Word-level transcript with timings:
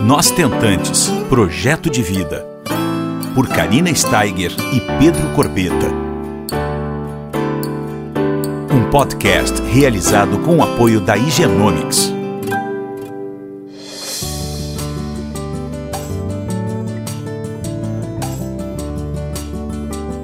Nós 0.00 0.30
Tentantes 0.30 1.08
Projeto 1.28 1.90
de 1.90 2.02
Vida. 2.02 2.46
Por 3.34 3.48
Karina 3.48 3.92
Steiger 3.92 4.52
e 4.72 4.80
Pedro 4.98 5.28
Corbeta. 5.34 5.88
Um 8.72 8.88
podcast 8.90 9.60
realizado 9.62 10.38
com 10.38 10.58
o 10.58 10.62
apoio 10.62 11.00
da 11.00 11.16
Higienomics. 11.16 12.17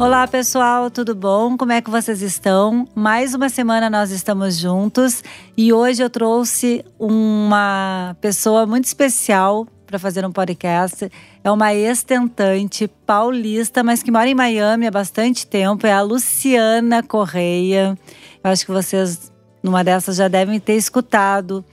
Olá 0.04 0.28
pessoal, 0.28 0.90
tudo 0.90 1.14
bom? 1.14 1.56
Como 1.56 1.72
é 1.72 1.80
que 1.80 1.88
vocês 1.88 2.20
estão? 2.20 2.86
Mais 2.94 3.32
uma 3.32 3.48
semana 3.48 3.88
nós 3.88 4.10
estamos 4.10 4.58
juntos 4.58 5.24
e 5.56 5.72
hoje 5.72 6.02
eu 6.02 6.10
trouxe 6.10 6.84
uma 6.98 8.14
pessoa 8.20 8.66
muito 8.66 8.84
especial 8.84 9.66
para 9.86 9.98
fazer 9.98 10.22
um 10.26 10.30
podcast. 10.30 11.10
É 11.42 11.50
uma 11.50 11.72
ex-tentante 11.72 12.86
paulista, 13.06 13.82
mas 13.82 14.02
que 14.02 14.10
mora 14.10 14.28
em 14.28 14.34
Miami 14.34 14.86
há 14.86 14.90
bastante 14.90 15.46
tempo. 15.46 15.86
É 15.86 15.92
a 15.94 16.02
Luciana 16.02 17.02
Correia. 17.02 17.98
Eu 18.44 18.50
acho 18.50 18.66
que 18.66 18.72
vocês, 18.72 19.32
numa 19.62 19.82
dessas, 19.82 20.16
já 20.16 20.28
devem 20.28 20.60
ter 20.60 20.74
escutado 20.74 21.64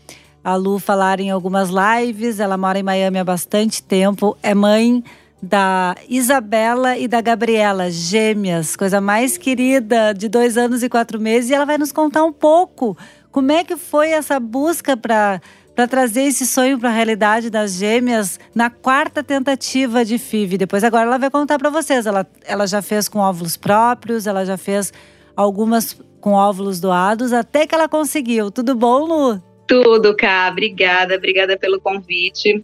a 0.42 0.56
Lu 0.56 0.80
falar 0.80 1.20
em 1.20 1.32
algumas 1.32 1.70
lives. 1.70 2.40
Ela 2.40 2.56
mora 2.56 2.80
em 2.80 2.84
Miami 2.84 3.20
há 3.20 3.26
bastante 3.26 3.84
tempo. 3.84 4.38
É 4.42 4.56
mãe 4.56 5.04
da 5.42 5.96
Isabela 6.08 6.98
e 6.98 7.08
da 7.08 7.20
Gabriela, 7.20 7.90
gêmeas, 7.90 8.76
coisa 8.76 9.02
mais 9.02 9.38
querida, 9.38 10.14
de 10.14 10.30
dois 10.30 10.58
anos 10.58 10.84
e 10.84 10.90
quatro 10.90 11.20
meses. 11.20 11.50
E 11.50 11.54
ela 11.54 11.66
vai 11.66 11.78
nos 11.78 11.92
contar 11.92 12.24
um 12.24 12.32
pouco 12.32 12.98
como 13.32 13.52
é 13.52 13.64
que 13.64 13.76
foi 13.76 14.12
essa 14.12 14.40
busca 14.40 14.96
para 14.96 15.42
para 15.74 15.88
trazer 15.88 16.24
esse 16.24 16.46
sonho 16.46 16.78
para 16.78 16.90
a 16.90 16.92
realidade 16.92 17.50
das 17.50 17.74
gêmeas 17.74 18.38
na 18.54 18.70
quarta 18.70 19.24
tentativa 19.24 20.04
de 20.04 20.18
FIV. 20.18 20.58
Depois 20.58 20.84
agora 20.84 21.06
ela 21.06 21.18
vai 21.18 21.30
contar 21.32 21.58
para 21.58 21.70
vocês. 21.70 22.06
Ela, 22.06 22.28
ela 22.44 22.68
já 22.68 22.82
fez 22.82 23.08
com 23.08 23.20
óvulos 23.20 23.56
próprios, 23.56 24.28
ela 24.28 24.46
já 24.46 24.58
fez 24.58 24.92
algumas 25.36 25.98
com 26.20 26.34
óvulos 26.34 26.80
doados, 26.80 27.34
até 27.34 27.66
que 27.66 27.74
ela 27.74 27.88
conseguiu. 27.88 28.52
Tudo 28.52 28.76
bom, 28.76 29.06
Lu? 29.06 29.42
Tudo, 29.68 30.16
Cá. 30.16 30.50
Obrigada, 30.52 31.16
obrigada 31.16 31.58
pelo 31.58 31.80
convite. 31.80 32.64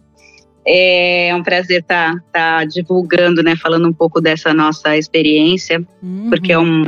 É 0.66 1.34
um 1.34 1.42
prazer 1.42 1.80
estar 1.80 2.14
tá, 2.14 2.58
tá 2.60 2.64
divulgando, 2.64 3.42
né, 3.42 3.56
falando 3.56 3.88
um 3.88 3.92
pouco 3.92 4.20
dessa 4.20 4.52
nossa 4.52 4.96
experiência, 4.96 5.82
uhum. 6.02 6.28
porque 6.28 6.52
é 6.52 6.58
um, 6.58 6.84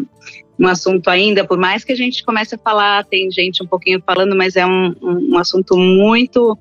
um 0.59 0.67
assunto 0.67 1.09
ainda, 1.09 1.47
por 1.47 1.59
mais 1.59 1.83
que 1.83 1.93
a 1.93 1.97
gente 1.97 2.23
comece 2.23 2.55
a 2.55 2.59
falar, 2.59 3.05
tem 3.05 3.31
gente 3.31 3.63
um 3.63 3.67
pouquinho 3.67 4.03
falando, 4.05 4.37
mas 4.37 4.57
é 4.57 4.67
um, 4.67 4.95
um, 5.01 5.33
um 5.33 5.39
assunto 5.39 5.77
muito 5.77 6.59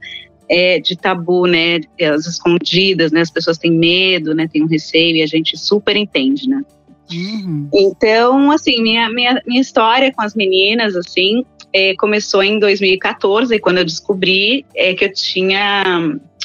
é, 0.48 0.80
de 0.80 0.98
tabu, 0.98 1.46
né, 1.46 1.80
as 2.02 2.26
escondidas, 2.26 3.12
né, 3.12 3.22
as 3.22 3.30
pessoas 3.30 3.58
têm 3.58 3.72
medo, 3.72 4.34
né, 4.34 4.48
têm 4.48 4.64
um 4.64 4.68
receio 4.68 5.18
e 5.18 5.22
a 5.22 5.28
gente 5.28 5.58
super 5.58 5.96
entende, 5.98 6.48
né. 6.48 6.64
Uhum. 7.12 7.70
Então, 7.74 8.52
assim, 8.52 8.82
minha, 8.82 9.10
minha, 9.10 9.42
minha 9.46 9.62
história 9.62 10.14
com 10.14 10.22
as 10.22 10.36
meninas, 10.36 10.96
assim, 10.96 11.44
é, 11.74 11.94
começou 11.96 12.44
em 12.44 12.60
2014, 12.60 13.60
quando 13.60 13.80
eu 13.80 13.86
descobri 13.86 14.66
é, 14.76 14.94
que 14.94 15.06
eu 15.06 15.14
tinha 15.14 15.84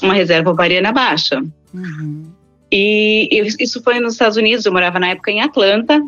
uma 0.02 0.14
reserva 0.14 0.50
ovariana 0.50 0.92
baixa. 0.92 1.42
Uhum. 1.72 2.32
E 2.70 3.28
eu, 3.30 3.46
isso 3.58 3.82
foi 3.82 4.00
nos 4.00 4.14
Estados 4.14 4.36
Unidos, 4.36 4.66
eu 4.66 4.72
morava 4.72 4.98
na 4.98 5.10
época 5.10 5.30
em 5.30 5.40
Atlanta, 5.40 6.02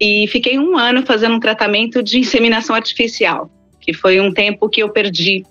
e 0.00 0.26
fiquei 0.28 0.58
um 0.58 0.76
ano 0.76 1.04
fazendo 1.04 1.36
um 1.36 1.40
tratamento 1.40 2.02
de 2.02 2.18
inseminação 2.18 2.74
artificial, 2.74 3.50
que 3.80 3.92
foi 3.92 4.20
um 4.20 4.32
tempo 4.32 4.68
que 4.68 4.82
eu 4.82 4.88
perdi. 4.88 5.44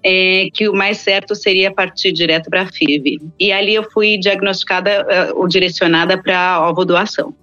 É, 0.00 0.48
que 0.54 0.68
o 0.68 0.72
mais 0.72 0.98
certo 0.98 1.34
seria 1.34 1.72
partir 1.72 2.12
direto 2.12 2.48
para 2.48 2.62
a 2.62 2.66
FIV. 2.66 3.18
E 3.38 3.50
ali 3.50 3.74
eu 3.74 3.82
fui 3.90 4.16
diagnosticada 4.16 5.02
uh, 5.02 5.40
ou 5.40 5.48
direcionada 5.48 6.16
para 6.16 6.68
ovo 6.70 6.84
doação. 6.84 7.34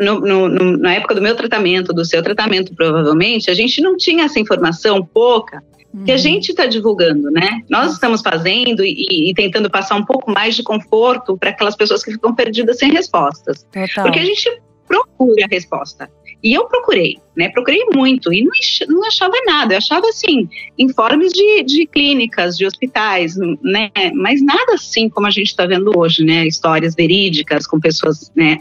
no, 0.00 0.20
no, 0.20 0.48
no, 0.48 0.76
na 0.76 0.94
época 0.94 1.14
do 1.14 1.22
meu 1.22 1.34
tratamento, 1.34 1.92
do 1.92 2.04
seu 2.04 2.22
tratamento, 2.22 2.74
provavelmente, 2.74 3.50
a 3.50 3.54
gente 3.54 3.80
não 3.80 3.96
tinha 3.96 4.24
essa 4.24 4.38
informação 4.38 5.04
pouca 5.04 5.62
que 6.04 6.10
a 6.10 6.14
uhum. 6.14 6.18
gente 6.18 6.50
está 6.50 6.64
divulgando, 6.64 7.30
né? 7.30 7.60
Nós 7.68 7.92
estamos 7.92 8.22
fazendo 8.22 8.82
e, 8.82 9.30
e, 9.30 9.34
tentando 9.34 9.70
passar 9.70 9.94
um 9.94 10.04
pouco 10.04 10.30
mais 10.30 10.56
de 10.56 10.62
conforto 10.62 11.36
para 11.36 11.50
aquelas 11.50 11.76
pessoas 11.76 12.02
que 12.02 12.12
ficam 12.12 12.34
perdidas 12.34 12.78
sem 12.78 12.90
respostas. 12.90 13.62
Total. 13.64 14.04
Porque 14.04 14.18
a 14.18 14.24
gente 14.24 14.50
procura 14.88 15.44
a 15.44 15.48
resposta. 15.48 16.10
E 16.42 16.52
eu 16.52 16.66
procurei, 16.66 17.18
né? 17.36 17.48
Procurei 17.50 17.84
muito 17.94 18.32
e 18.32 18.42
não, 18.42 18.50
não 18.88 19.06
achava 19.06 19.34
nada. 19.46 19.74
Eu 19.74 19.78
achava 19.78 20.08
assim, 20.08 20.48
informes 20.76 21.32
de, 21.32 21.62
de 21.62 21.86
clínicas, 21.86 22.56
de 22.56 22.66
hospitais, 22.66 23.36
né? 23.62 23.90
Mas 24.14 24.42
nada 24.42 24.74
assim 24.74 25.08
como 25.08 25.26
a 25.26 25.30
gente 25.30 25.48
está 25.48 25.66
vendo 25.66 25.96
hoje, 25.96 26.24
né? 26.24 26.46
Histórias 26.46 26.94
verídicas 26.96 27.66
com 27.66 27.78
pessoas, 27.78 28.32
né? 28.34 28.58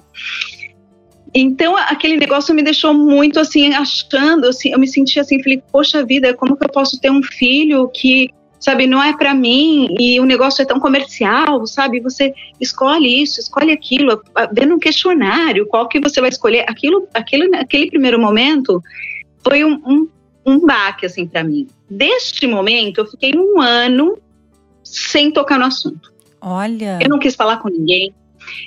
Então, 1.33 1.75
aquele 1.78 2.18
negócio 2.18 2.54
me 2.54 2.62
deixou 2.62 2.94
muito 2.94 3.39
assim, 3.39 3.74
achando, 3.74 4.48
assim, 4.48 4.74
eu 4.74 4.80
me 4.80 4.88
senti 4.88 5.19
assim, 5.19 5.42
falei, 5.42 5.63
poxa 5.72 6.06
vida, 6.06 6.33
como 6.33 6.57
que 6.57 6.66
eu 6.66 6.69
posso 6.69 7.00
ter 7.00 7.10
um 7.10 7.24
filho 7.24 7.88
que 7.88 8.30
sabe, 8.62 8.86
não 8.86 9.04
é 9.04 9.18
para 9.18 9.34
mim 9.34 9.94
e 10.00 10.19
o 10.19 10.25
negócio 10.25 10.62
é 10.62 10.66
tão 10.66 10.80
comercial, 10.80 11.66
sabe? 11.66 12.00
Você 12.00 12.34
escolhe 12.60 13.24
isso, 13.24 13.40
escolhe 13.40 13.72
aquilo, 13.72 14.22
vendo 14.54 14.75
um 14.75 14.80
questionário, 14.80 15.66
qual 15.66 15.90
que 15.90 16.00
você 16.00 16.22
vai 16.22 16.30
escolher. 16.30 16.63
Aquilo, 16.69 17.08
aquilo 17.13 17.54
aquele 17.56 17.90
primeiro 17.90 18.19
momento 18.22 18.81
foi 19.44 19.66
um, 19.66 19.81
um, 19.86 20.08
um 20.46 20.66
baque, 20.66 21.08
assim, 21.08 21.25
para 21.25 21.44
mim. 21.44 21.68
Deste 21.90 22.46
momento, 22.46 23.00
eu 23.00 23.08
fiquei 23.08 23.34
um 23.36 23.60
ano 23.60 24.18
sem 24.84 25.31
tocar 25.31 25.57
no 25.57 25.66
assunto. 25.66 26.14
Olha. 26.40 27.00
Eu 27.02 27.10
não 27.10 27.18
quis 27.18 27.36
falar 27.36 27.57
com 27.57 27.69
ninguém. 27.69 28.14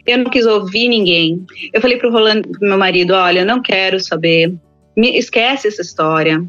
Eu 0.07 0.19
não 0.19 0.31
quis 0.31 0.45
ouvir 0.45 0.89
ninguém. 0.89 1.45
Eu 1.73 1.81
falei 1.81 1.99
pro 1.99 2.11
Rolando, 2.11 2.49
pro 2.49 2.69
meu 2.69 2.79
marido, 2.79 3.13
olha, 3.15 3.41
eu 3.41 3.47
não 3.47 3.63
quero 3.63 4.01
saber. 4.01 4.55
Me, 4.97 5.19
esquece 5.19 5.69
essa 5.69 5.83
história. 5.83 6.45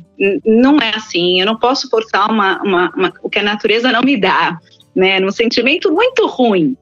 Não 0.45 0.77
é 0.79 0.95
assim. 0.95 1.39
Eu 1.39 1.45
não 1.45 1.57
posso 1.57 1.89
forçar 1.89 2.29
uma, 2.29 2.61
uma, 2.61 2.93
uma, 2.95 3.13
o 3.21 3.29
que 3.29 3.39
a 3.39 3.43
natureza 3.43 3.91
não 3.91 4.01
me 4.01 4.17
dá, 4.17 4.59
né? 4.95 5.19
Num 5.19 5.31
sentimento 5.31 5.91
muito 5.91 6.27
ruim 6.27 6.77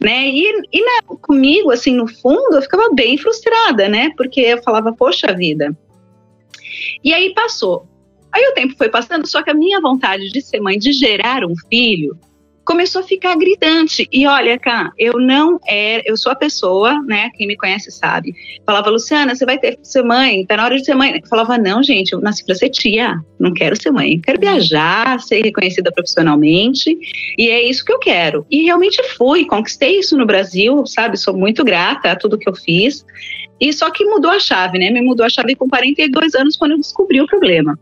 né? 0.00 0.28
E, 0.28 0.62
e 0.72 0.84
na, 0.84 1.02
comigo, 1.02 1.70
assim, 1.70 1.94
no 1.94 2.08
fundo, 2.08 2.56
eu 2.56 2.62
ficava 2.62 2.92
bem 2.94 3.16
frustrada, 3.18 3.88
né? 3.88 4.10
Porque 4.16 4.40
eu 4.40 4.62
falava, 4.62 4.92
poxa 4.92 5.34
vida. 5.34 5.76
E 7.04 7.12
aí 7.12 7.34
passou. 7.34 7.86
Aí 8.32 8.46
o 8.48 8.54
tempo 8.54 8.74
foi 8.76 8.88
passando, 8.88 9.26
só 9.26 9.42
que 9.42 9.50
a 9.50 9.54
minha 9.54 9.80
vontade 9.80 10.30
de 10.30 10.40
ser 10.40 10.60
mãe, 10.60 10.78
de 10.78 10.92
gerar 10.92 11.44
um 11.44 11.54
filho, 11.68 12.16
começou 12.64 13.00
a 13.00 13.04
ficar 13.04 13.36
gritante. 13.36 14.08
E 14.12 14.26
olha, 14.26 14.58
cá, 14.58 14.92
eu 14.98 15.18
não 15.18 15.58
era, 15.66 16.02
eu 16.06 16.16
sou 16.16 16.30
a 16.30 16.34
pessoa, 16.34 17.02
né? 17.02 17.30
Quem 17.34 17.46
me 17.46 17.56
conhece 17.56 17.90
sabe. 17.90 18.34
Falava, 18.64 18.90
Luciana, 18.90 19.34
você 19.34 19.44
vai 19.44 19.58
ter 19.58 19.78
ser 19.82 20.02
mãe, 20.02 20.44
tá 20.46 20.56
na 20.56 20.64
hora 20.64 20.76
de 20.76 20.84
ser 20.84 20.94
mãe. 20.94 21.20
Eu 21.22 21.28
falava, 21.28 21.58
não, 21.58 21.82
gente, 21.82 22.12
eu 22.12 22.20
nasci 22.20 22.44
pra 22.44 22.54
ser 22.54 22.70
tia, 22.70 23.16
não 23.38 23.52
quero 23.52 23.80
ser 23.80 23.90
mãe. 23.90 24.20
Quero 24.20 24.40
viajar, 24.40 25.20
ser 25.20 25.42
reconhecida 25.42 25.90
profissionalmente, 25.92 26.96
e 27.36 27.48
é 27.48 27.62
isso 27.62 27.84
que 27.84 27.92
eu 27.92 27.98
quero. 27.98 28.46
E 28.50 28.62
realmente 28.62 29.02
fui, 29.16 29.44
conquistei 29.44 29.98
isso 29.98 30.16
no 30.16 30.26
Brasil, 30.26 30.86
sabe? 30.86 31.16
Sou 31.16 31.34
muito 31.34 31.64
grata 31.64 32.12
a 32.12 32.16
tudo 32.16 32.38
que 32.38 32.48
eu 32.48 32.54
fiz. 32.54 33.04
E 33.60 33.72
só 33.72 33.90
que 33.90 34.04
mudou 34.04 34.30
a 34.30 34.38
chave, 34.38 34.78
né? 34.78 34.90
Me 34.90 35.02
mudou 35.02 35.26
a 35.26 35.28
chave 35.28 35.54
com 35.54 35.68
42 35.68 36.34
anos 36.34 36.56
quando 36.56 36.72
eu 36.72 36.78
descobri 36.78 37.20
o 37.20 37.26
problema. 37.26 37.78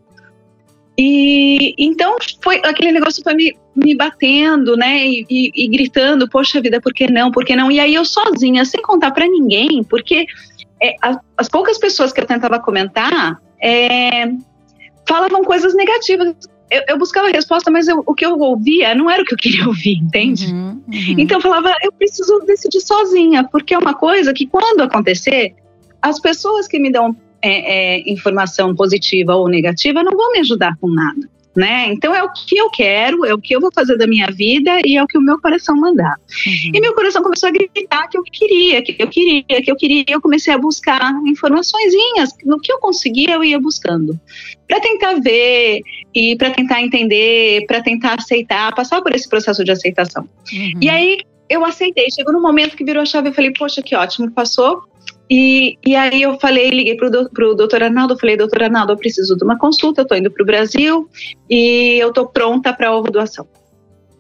E 0.99 1.75
então 1.79 2.17
foi 2.43 2.61
aquele 2.65 2.91
negócio 2.91 3.23
foi 3.23 3.33
me, 3.35 3.57
me 3.79 3.95
batendo, 3.95 4.77
né? 4.77 5.07
E, 5.07 5.27
e, 5.29 5.53
e, 5.55 5.69
gritando, 5.69 6.29
poxa 6.29 6.61
vida, 6.61 6.81
por 6.81 6.93
que 6.93 7.11
não? 7.11 7.31
Por 7.31 7.45
que 7.45 7.55
não? 7.55 7.71
E 7.71 7.81
aí 7.81 7.95
eu 7.95 8.05
sozinha, 8.05 8.65
sem 8.65 8.83
contar 8.83 9.13
para 9.13 9.27
ninguém, 9.27 9.83
porque 9.85 10.27
é, 10.83 10.95
as, 11.01 11.17
as, 11.37 11.49
poucas 11.49 11.79
pessoas 11.79 12.13
que 12.13 12.21
eu 12.21 12.27
tentava 12.27 12.59
comentar 12.59 13.41
é, 13.63 14.31
falavam 15.07 15.43
coisas 15.45 15.75
negativas. 15.75 16.35
Eu, 16.71 16.83
eu 16.89 16.99
buscava 16.99 17.29
resposta, 17.29 17.71
mas 17.71 17.89
eu, 17.89 18.03
o 18.07 18.15
que 18.15 18.27
eu 18.27 18.39
ouvia 18.39 18.95
não 18.95 19.11
era 19.11 19.23
o 19.23 19.25
que 19.25 19.35
eu 19.35 19.39
queria 19.39 19.67
ouvir, 19.69 19.99
entende? 19.99 20.47
Uhum, 20.47 20.83
uhum. 20.87 21.15
Então 21.19 21.39
eu 21.39 21.43
falava, 21.43 21.75
eu 21.83 21.93
preciso 21.93 22.41
decidir 22.41 22.81
sozinha, 22.81 23.45
porque 23.45 23.75
é 23.75 23.79
uma 23.79 23.95
coisa 23.95 24.35
que 24.35 24.47
quando 24.47 24.83
acontecer, 24.83 25.55
as 26.03 26.21
pessoas 26.21 26.69
que 26.69 26.79
me 26.79 26.93
dão 26.93 27.17
é, 27.41 27.99
é, 27.99 28.11
informação 28.11 28.75
positiva 28.75 29.35
ou 29.35 29.49
negativa 29.49 30.03
não 30.03 30.17
vão 30.17 30.33
me 30.33 30.41
ajudar 30.41 30.77
com 30.81 30.89
nada. 30.89 31.29
Né? 31.57 31.89
Então 31.89 32.15
é 32.15 32.23
o 32.23 32.31
que 32.33 32.57
eu 32.57 32.71
quero, 32.71 33.25
é 33.25 33.35
o 33.35 33.41
que 33.41 33.55
eu 33.55 33.61
vou 33.61 33.71
fazer 33.75 33.97
da 33.97 34.07
minha 34.07 34.29
vida 34.29 34.81
e 34.85 34.97
é 34.97 35.03
o 35.03 35.07
que 35.07 35.19
o 35.19 35.21
meu 35.21 35.41
coração 35.41 35.75
mandar. 35.75 36.15
Uhum. 36.47 36.73
E 36.75 36.81
meu 36.81 36.95
coração 36.95 37.23
começou 37.23 37.49
a 37.49 37.53
gritar 37.53 38.07
que 38.09 38.17
eu 38.17 38.23
queria, 38.23 38.81
que 38.83 38.95
eu 38.99 39.09
queria, 39.09 39.63
que 39.63 39.71
eu 39.71 39.77
queria. 39.77 40.05
Eu 40.09 40.21
comecei 40.21 40.53
a 40.53 40.59
buscar 40.59 41.13
informaçõezinhas, 41.27 42.31
no 42.45 42.61
que 42.61 42.73
eu 42.73 42.79
conseguia 42.79 43.35
eu 43.35 43.43
ia 43.43 43.59
buscando, 43.59 44.19
para 44.69 44.79
tentar 44.81 45.15
ver 45.15 45.81
e 46.15 46.37
para 46.37 46.51
tentar 46.51 46.81
entender, 46.81 47.67
para 47.67 47.83
tentar 47.83 48.15
aceitar, 48.19 48.73
passar 48.75 49.03
por 49.03 49.13
esse 49.15 49.29
processo 49.29 49.65
de 49.65 49.73
aceitação. 49.73 50.29
Uhum. 50.53 50.81
E 50.81 50.89
aí 50.89 51.19
eu 51.49 51.65
aceitei. 51.65 52.11
Chegou 52.11 52.33
no 52.33 52.41
momento 52.41 52.77
que 52.77 52.85
virou 52.85 53.03
a 53.03 53.07
chave, 53.07 53.31
eu 53.31 53.33
falei, 53.33 53.53
poxa, 53.53 53.83
que 53.83 53.97
ótimo, 53.97 54.31
passou. 54.31 54.83
E, 55.31 55.77
e 55.85 55.95
aí 55.95 56.23
eu 56.23 56.39
falei, 56.41 56.71
liguei 56.71 56.97
pro, 56.97 57.11
do, 57.11 57.29
pro 57.31 57.55
doutor 57.55 57.83
Arnaldo, 57.83 58.19
falei, 58.19 58.37
doutor 58.37 58.63
Arnaldo, 58.63 58.93
eu 58.93 58.97
preciso 58.97 59.37
de 59.37 59.45
uma 59.45 59.59
consulta, 59.59 60.01
eu 60.01 60.07
tô 60.07 60.15
indo 60.15 60.31
pro 60.31 60.45
Brasil 60.45 61.09
e 61.51 61.99
eu 61.99 62.13
tô 62.13 62.27
pronta 62.27 62.73
para 62.73 62.95
ovo 62.95 63.11
doação. 63.11 63.47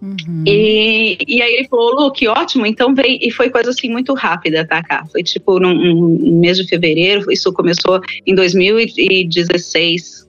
Uhum. 0.00 0.44
E, 0.46 1.18
e 1.26 1.42
aí 1.42 1.54
ele 1.54 1.68
falou, 1.68 1.94
Lu, 1.94 2.12
que 2.12 2.28
ótimo, 2.28 2.66
então 2.66 2.94
veio, 2.94 3.18
e 3.20 3.30
foi 3.30 3.50
coisa 3.50 3.70
assim 3.70 3.90
muito 3.90 4.14
rápida, 4.14 4.66
tá, 4.66 4.82
cá? 4.82 5.04
Foi 5.10 5.22
tipo 5.22 5.58
num, 5.58 5.74
num 5.74 6.38
mês 6.38 6.56
de 6.56 6.68
fevereiro, 6.68 7.32
isso 7.32 7.52
começou 7.52 8.00
em 8.26 8.34
2016, 8.34 10.28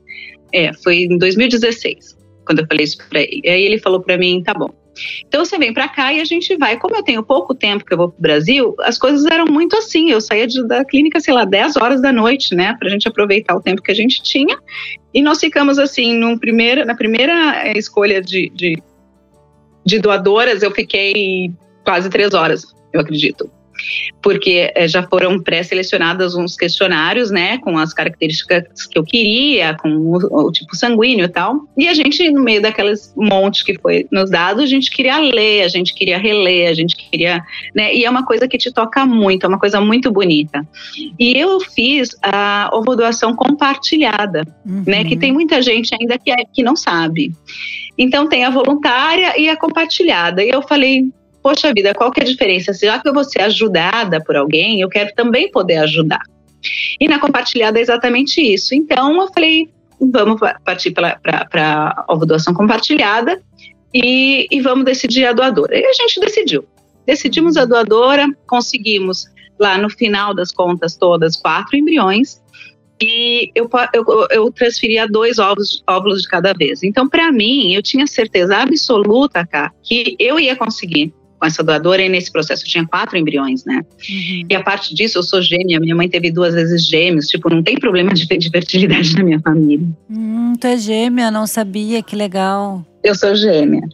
é, 0.53 0.73
foi 0.73 1.03
em 1.03 1.17
2016, 1.17 2.17
quando 2.45 2.59
eu 2.59 2.67
falei 2.67 2.85
isso 2.85 2.97
pra 3.09 3.21
ele. 3.21 3.41
E 3.43 3.49
aí 3.49 3.63
ele 3.63 3.77
falou 3.77 3.99
para 3.99 4.17
mim, 4.17 4.41
tá 4.43 4.53
bom, 4.53 4.69
então 5.27 5.43
você 5.43 5.57
vem 5.57 5.73
para 5.73 5.87
cá 5.87 6.13
e 6.13 6.19
a 6.19 6.25
gente 6.25 6.55
vai. 6.57 6.77
Como 6.77 6.95
eu 6.95 7.03
tenho 7.03 7.23
pouco 7.23 7.53
tempo 7.53 7.85
que 7.85 7.93
eu 7.93 7.97
vou 7.97 8.09
para 8.09 8.17
o 8.17 8.21
Brasil, 8.21 8.75
as 8.81 8.97
coisas 8.97 9.25
eram 9.25 9.45
muito 9.45 9.75
assim. 9.77 10.09
Eu 10.11 10.21
saía 10.21 10.47
de, 10.47 10.65
da 10.67 10.83
clínica, 10.85 11.19
sei 11.19 11.33
lá, 11.33 11.45
10 11.45 11.77
horas 11.77 12.01
da 12.01 12.11
noite, 12.11 12.55
né, 12.55 12.75
para 12.77 12.87
a 12.87 12.91
gente 12.91 13.07
aproveitar 13.07 13.55
o 13.55 13.61
tempo 13.61 13.81
que 13.81 13.91
a 13.91 13.95
gente 13.95 14.21
tinha. 14.21 14.57
E 15.13 15.21
nós 15.21 15.39
ficamos 15.39 15.79
assim, 15.79 16.13
num 16.13 16.37
primeiro, 16.37 16.85
na 16.85 16.95
primeira 16.95 17.67
eh, 17.67 17.77
escolha 17.77 18.21
de, 18.21 18.49
de, 18.49 18.81
de 19.85 19.99
doadoras, 19.99 20.61
eu 20.61 20.71
fiquei 20.71 21.51
quase 21.83 22.09
três 22.09 22.33
horas, 22.33 22.75
eu 22.93 23.01
acredito 23.01 23.49
porque 24.21 24.71
é, 24.75 24.87
já 24.87 25.03
foram 25.03 25.39
pré-selecionados 25.39 26.35
uns 26.35 26.55
questionários, 26.55 27.31
né, 27.31 27.57
com 27.59 27.77
as 27.77 27.93
características 27.93 28.85
que 28.87 28.97
eu 28.97 29.03
queria, 29.03 29.75
com 29.75 29.89
o, 29.89 30.47
o, 30.47 30.51
tipo 30.51 30.75
sanguíneo 30.75 31.25
e 31.25 31.29
tal. 31.29 31.61
E 31.77 31.87
a 31.87 31.93
gente, 31.93 32.29
no 32.31 32.43
meio 32.43 32.61
daqueles 32.61 33.13
monte 33.15 33.63
que 33.63 33.77
foi 33.79 34.07
nos 34.11 34.29
dado, 34.29 34.61
a 34.61 34.65
gente 34.65 34.91
queria 34.91 35.19
ler, 35.19 35.63
a 35.63 35.67
gente 35.67 35.93
queria 35.93 36.17
reler, 36.17 36.69
a 36.69 36.73
gente 36.73 36.95
queria, 36.95 37.41
né, 37.75 37.93
e 37.95 38.05
é 38.05 38.09
uma 38.09 38.25
coisa 38.25 38.47
que 38.47 38.57
te 38.57 38.71
toca 38.71 39.05
muito, 39.05 39.45
é 39.45 39.49
uma 39.49 39.59
coisa 39.59 39.79
muito 39.79 40.11
bonita. 40.11 40.67
E 41.17 41.37
eu 41.37 41.59
fiz 41.59 42.09
a 42.21 42.69
ovodoação 42.73 43.35
compartilhada, 43.35 44.45
uhum. 44.65 44.83
né, 44.85 45.03
que 45.03 45.15
tem 45.15 45.31
muita 45.31 45.61
gente 45.61 45.95
ainda 45.99 46.17
que, 46.17 46.31
é, 46.31 46.43
que 46.45 46.63
não 46.63 46.75
sabe. 46.75 47.31
Então 47.97 48.29
tem 48.29 48.45
a 48.45 48.49
voluntária 48.49 49.37
e 49.37 49.49
a 49.49 49.57
compartilhada. 49.57 50.41
E 50.41 50.49
eu 50.49 50.61
falei, 50.61 51.11
poxa 51.49 51.73
vida, 51.73 51.95
qual 51.95 52.11
que 52.11 52.19
é 52.19 52.23
a 52.23 52.27
diferença? 52.27 52.71
Já 52.73 52.99
que 52.99 53.09
eu 53.09 53.13
vou 53.13 53.23
ser 53.23 53.41
ajudada 53.41 54.23
por 54.23 54.35
alguém, 54.35 54.81
eu 54.81 54.87
quero 54.87 55.11
também 55.15 55.49
poder 55.49 55.77
ajudar. 55.77 56.21
E 56.99 57.07
na 57.07 57.17
compartilhada 57.17 57.79
é 57.79 57.81
exatamente 57.81 58.39
isso. 58.39 58.75
Então 58.75 59.19
eu 59.19 59.33
falei, 59.33 59.67
vamos 59.99 60.39
partir 60.63 60.91
para 60.91 61.19
a 62.07 62.15
doação 62.15 62.53
compartilhada 62.53 63.41
e, 63.91 64.47
e, 64.51 64.61
vamos 64.61 64.85
decidir 64.85 65.25
a 65.25 65.33
doadora. 65.33 65.75
E 65.75 65.83
a 65.83 65.93
gente 65.93 66.19
decidiu. 66.19 66.65
Decidimos 67.07 67.57
a 67.57 67.65
doadora, 67.65 68.27
conseguimos 68.45 69.25
lá 69.59 69.75
no 69.79 69.89
final 69.89 70.35
das 70.35 70.51
contas 70.51 70.95
todas 70.95 71.35
quatro 71.35 71.75
embriões 71.75 72.39
e 73.01 73.49
eu, 73.55 73.67
eu, 73.93 74.05
eu 74.29 74.51
transferia 74.51 75.07
dois 75.07 75.39
óvulos 75.39 76.21
de 76.21 76.27
cada 76.27 76.53
vez. 76.53 76.83
Então, 76.83 77.09
para 77.09 77.31
mim, 77.31 77.73
eu 77.73 77.81
tinha 77.81 78.05
certeza 78.05 78.57
absoluta, 78.57 79.47
cá, 79.47 79.71
que 79.81 80.15
eu 80.19 80.39
ia 80.39 80.55
conseguir 80.55 81.11
com 81.39 81.45
essa 81.45 81.63
doadora 81.63 82.01
e 82.01 82.09
nesse 82.09 82.31
processo 82.31 82.63
eu 82.63 82.67
tinha 82.67 82.85
quatro 82.85 83.17
embriões, 83.17 83.63
né? 83.63 83.81
Uhum. 84.09 84.45
E 84.49 84.55
a 84.55 84.61
parte 84.61 84.93
disso, 84.93 85.17
eu 85.17 85.23
sou 85.23 85.41
gêmea, 85.41 85.79
minha 85.79 85.95
mãe 85.95 86.09
teve 86.09 86.31
duas 86.31 86.53
vezes 86.53 86.85
gêmeos, 86.85 87.27
tipo, 87.27 87.49
não 87.49 87.63
tem 87.63 87.79
problema 87.79 88.13
de, 88.13 88.25
de 88.25 88.49
fertilidade 88.49 89.15
na 89.17 89.23
minha 89.23 89.39
família. 89.39 89.87
Hum, 90.09 90.53
tu 90.59 90.67
é 90.67 90.77
gêmea, 90.77 91.31
não 91.31 91.47
sabia, 91.47 92.03
que 92.03 92.15
legal. 92.15 92.85
Eu 93.03 93.15
sou 93.15 93.33
gêmea. 93.35 93.87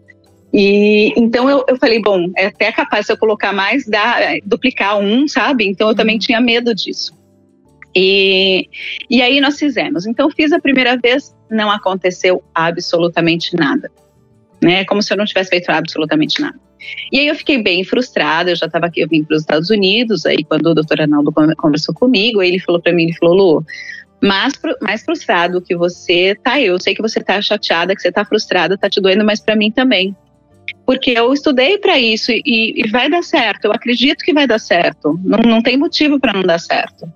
E 0.51 1.13
então 1.17 1.49
eu, 1.49 1.63
eu 1.67 1.77
falei, 1.77 2.01
bom, 2.01 2.31
é 2.35 2.47
até 2.47 2.71
capaz 2.71 3.05
se 3.05 3.11
eu 3.11 3.17
colocar 3.17 3.53
mais, 3.53 3.85
dá, 3.85 4.17
duplicar 4.45 4.97
um, 4.97 5.27
sabe? 5.27 5.67
Então 5.67 5.87
eu 5.87 5.91
uhum. 5.91 5.97
também 5.97 6.17
tinha 6.17 6.41
medo 6.41 6.73
disso. 6.73 7.13
E, 7.95 8.67
e 9.09 9.21
aí 9.21 9.39
nós 9.39 9.59
fizemos. 9.59 10.05
Então 10.05 10.29
fiz 10.29 10.51
a 10.51 10.59
primeira 10.59 10.97
vez, 10.97 11.35
não 11.49 11.69
aconteceu 11.69 12.43
absolutamente 12.53 13.55
nada. 13.55 13.91
Né? 14.61 14.83
Como 14.85 15.01
se 15.01 15.13
eu 15.13 15.17
não 15.17 15.25
tivesse 15.25 15.49
feito 15.49 15.69
absolutamente 15.69 16.41
nada. 16.41 16.64
E 17.11 17.19
aí 17.19 17.27
eu 17.27 17.35
fiquei 17.35 17.61
bem 17.61 17.83
frustrada, 17.83 18.51
eu 18.51 18.55
já 18.55 18.65
estava 18.65 18.85
aqui, 18.87 19.01
eu 19.01 19.07
vim 19.07 19.23
para 19.23 19.35
os 19.35 19.41
Estados 19.41 19.69
Unidos, 19.69 20.25
aí 20.25 20.43
quando 20.43 20.67
o 20.67 20.73
doutor 20.73 21.01
Arnaldo 21.01 21.31
conversou 21.57 21.93
comigo, 21.93 22.41
ele 22.41 22.59
falou 22.59 22.81
para 22.81 22.93
mim, 22.93 23.03
ele 23.03 23.13
falou, 23.13 23.35
Lu, 23.35 23.65
mais, 24.21 24.53
mais 24.81 25.03
frustrado 25.03 25.61
que 25.61 25.75
você 25.75 26.35
tá, 26.43 26.59
eu 26.59 26.79
sei 26.79 26.95
que 26.95 27.01
você 27.01 27.21
tá 27.21 27.41
chateada, 27.41 27.95
que 27.95 28.01
você 28.01 28.11
tá 28.11 28.25
frustrada, 28.25 28.77
tá 28.77 28.89
te 28.89 29.01
doendo, 29.01 29.25
mas 29.25 29.39
para 29.39 29.55
mim 29.55 29.71
também. 29.71 30.15
Porque 30.85 31.11
eu 31.11 31.33
estudei 31.33 31.77
para 31.79 31.97
isso 31.97 32.31
e, 32.31 32.43
e, 32.45 32.87
vai 32.89 33.09
dar 33.09 33.23
certo, 33.23 33.65
eu 33.65 33.71
acredito 33.71 34.23
que 34.23 34.33
vai 34.33 34.45
dar 34.45 34.59
certo, 34.59 35.19
não, 35.23 35.39
não 35.39 35.61
tem 35.61 35.77
motivo 35.77 36.19
para 36.19 36.33
não 36.33 36.43
dar 36.43 36.59
certo. 36.59 37.11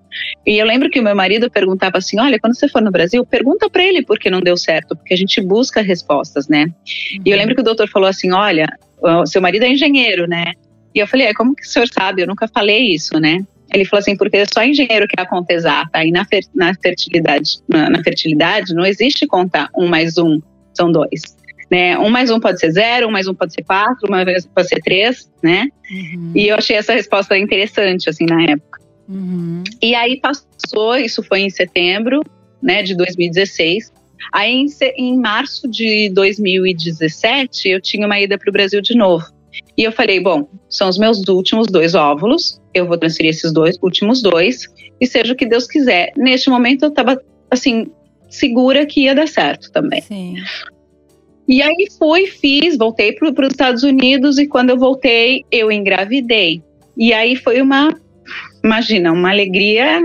E 0.46 0.58
eu 0.58 0.66
lembro 0.66 0.90
que 0.90 1.00
o 1.00 1.04
meu 1.04 1.16
marido 1.16 1.52
perguntava 1.52 2.00
assim: 2.00 2.20
olha, 2.20 2.40
quando 2.40 2.56
você 2.56 2.68
for 2.68 2.82
no 2.82 2.92
Brasil, 2.92 3.24
pergunta 3.26 3.70
para 3.70 3.84
ele 3.84 4.04
por 4.04 4.18
que 4.18 4.30
não 4.30 4.42
deu 4.42 4.58
certo, 4.58 4.96
porque 4.96 5.14
a 5.14 5.18
gente 5.18 5.40
busca 5.42 5.82
respostas, 5.82 6.48
né? 6.48 6.66
Uhum. 6.66 7.22
E 7.26 7.30
eu 7.30 7.38
lembro 7.38 7.54
que 7.54 7.62
o 7.62 7.64
doutor 7.64 7.88
falou 7.88 8.10
assim: 8.10 8.32
olha, 8.32 8.68
o 9.02 9.26
seu 9.26 9.42
marido 9.42 9.64
é 9.64 9.70
engenheiro, 9.70 10.28
né? 10.28 10.54
E 10.94 11.00
eu 11.00 11.08
falei, 11.08 11.28
é, 11.28 11.34
como 11.34 11.56
que 11.56 11.64
o 11.64 11.70
senhor 11.70 11.88
sabe? 11.88 12.22
Eu 12.22 12.28
nunca 12.28 12.48
falei 12.48 12.94
isso, 12.94 13.20
né? 13.20 13.40
Ele 13.72 13.86
falou 13.86 14.02
assim, 14.02 14.18
porque 14.18 14.44
só 14.52 14.64
engenheiro 14.64 15.08
que 15.08 15.20
é 15.20 15.22
a 15.22 15.28
conta 15.28 15.54
exata. 15.54 16.04
E 16.04 16.12
na, 16.12 16.26
fer 16.26 16.44
na 16.56 16.74
fertilidade, 16.74 17.60
na, 17.68 17.90
na, 17.90 18.04
fertilidade 18.04 18.74
não 18.74 18.86
existe 18.86 19.28
conta 19.28 19.70
um 19.78 19.88
mais 19.88 20.18
um, 20.18 20.42
são 20.74 20.92
dois. 20.92 21.38
Né? 21.70 21.98
Um 22.00 22.10
mais 22.10 22.32
um 22.32 22.40
pode 22.40 22.60
ser 22.60 22.72
zero, 22.72 23.08
um 23.08 23.12
mais 23.12 23.28
um 23.28 23.34
pode 23.34 23.54
ser 23.54 23.64
quatro, 23.64 24.08
uma 24.08 24.26
vez 24.26 24.48
pode 24.48 24.68
ser 24.68 24.82
três, 24.82 25.30
né? 25.44 25.68
Uhum. 25.92 26.32
E 26.34 26.48
eu 26.48 26.56
achei 26.56 26.76
essa 26.76 26.94
resposta 26.94 27.38
interessante, 27.38 28.10
assim, 28.10 28.26
na 28.26 28.44
época. 28.44 28.80
Uhum. 29.08 29.64
E 29.80 29.94
aí 29.94 30.20
passou, 30.20 30.98
isso 30.98 31.22
foi 31.22 31.42
em 31.42 31.50
setembro, 31.52 32.24
né, 32.62 32.82
de 32.82 32.96
2016. 32.96 33.92
Aí, 34.32 34.52
em, 34.52 34.68
em 34.98 35.18
março 35.18 35.68
de 35.68 36.10
2017, 36.10 37.70
eu 37.70 37.82
tinha 37.82 38.06
uma 38.06 38.20
ida 38.20 38.38
para 38.38 38.50
o 38.50 38.54
Brasil 38.54 38.82
de 38.82 38.96
novo. 38.96 39.26
E 39.78 39.84
eu 39.84 39.92
falei, 39.92 40.20
bom, 40.20 40.48
são 40.70 40.90
os 40.90 40.98
meus 40.98 41.28
últimos 41.28 41.68
dois 41.68 41.96
óvulos, 41.96 42.60
eu 42.74 42.86
vou 42.86 42.98
transferir 42.98 43.32
esses 43.32 43.52
dois 43.52 43.78
últimos 43.82 44.22
dois, 44.22 44.68
e 45.00 45.08
seja 45.08 45.34
o 45.34 45.36
que 45.36 45.46
Deus 45.46 45.68
quiser. 45.68 46.12
Neste 46.18 46.50
momento 46.50 46.84
eu 46.84 46.90
estava, 46.90 47.22
assim, 47.50 47.88
segura 48.30 48.86
que 48.86 49.02
ia 49.02 49.16
dar 49.16 49.28
certo 49.28 49.72
também. 49.72 50.02
Sim. 50.02 50.36
E 51.48 51.64
aí 51.64 51.88
fui, 51.98 52.28
fiz, 52.28 52.78
voltei 52.78 53.14
para 53.14 53.28
os 53.28 53.52
Estados 53.52 53.84
Unidos 53.84 54.38
e 54.38 54.46
quando 54.46 54.70
eu 54.70 54.78
voltei, 54.78 55.44
eu 55.52 55.72
engravidei. 55.72 56.62
E 56.96 57.12
aí 57.12 57.36
foi 57.36 57.60
uma, 57.60 57.90
imagina, 58.64 59.12
uma 59.12 59.32
alegria 59.32 60.00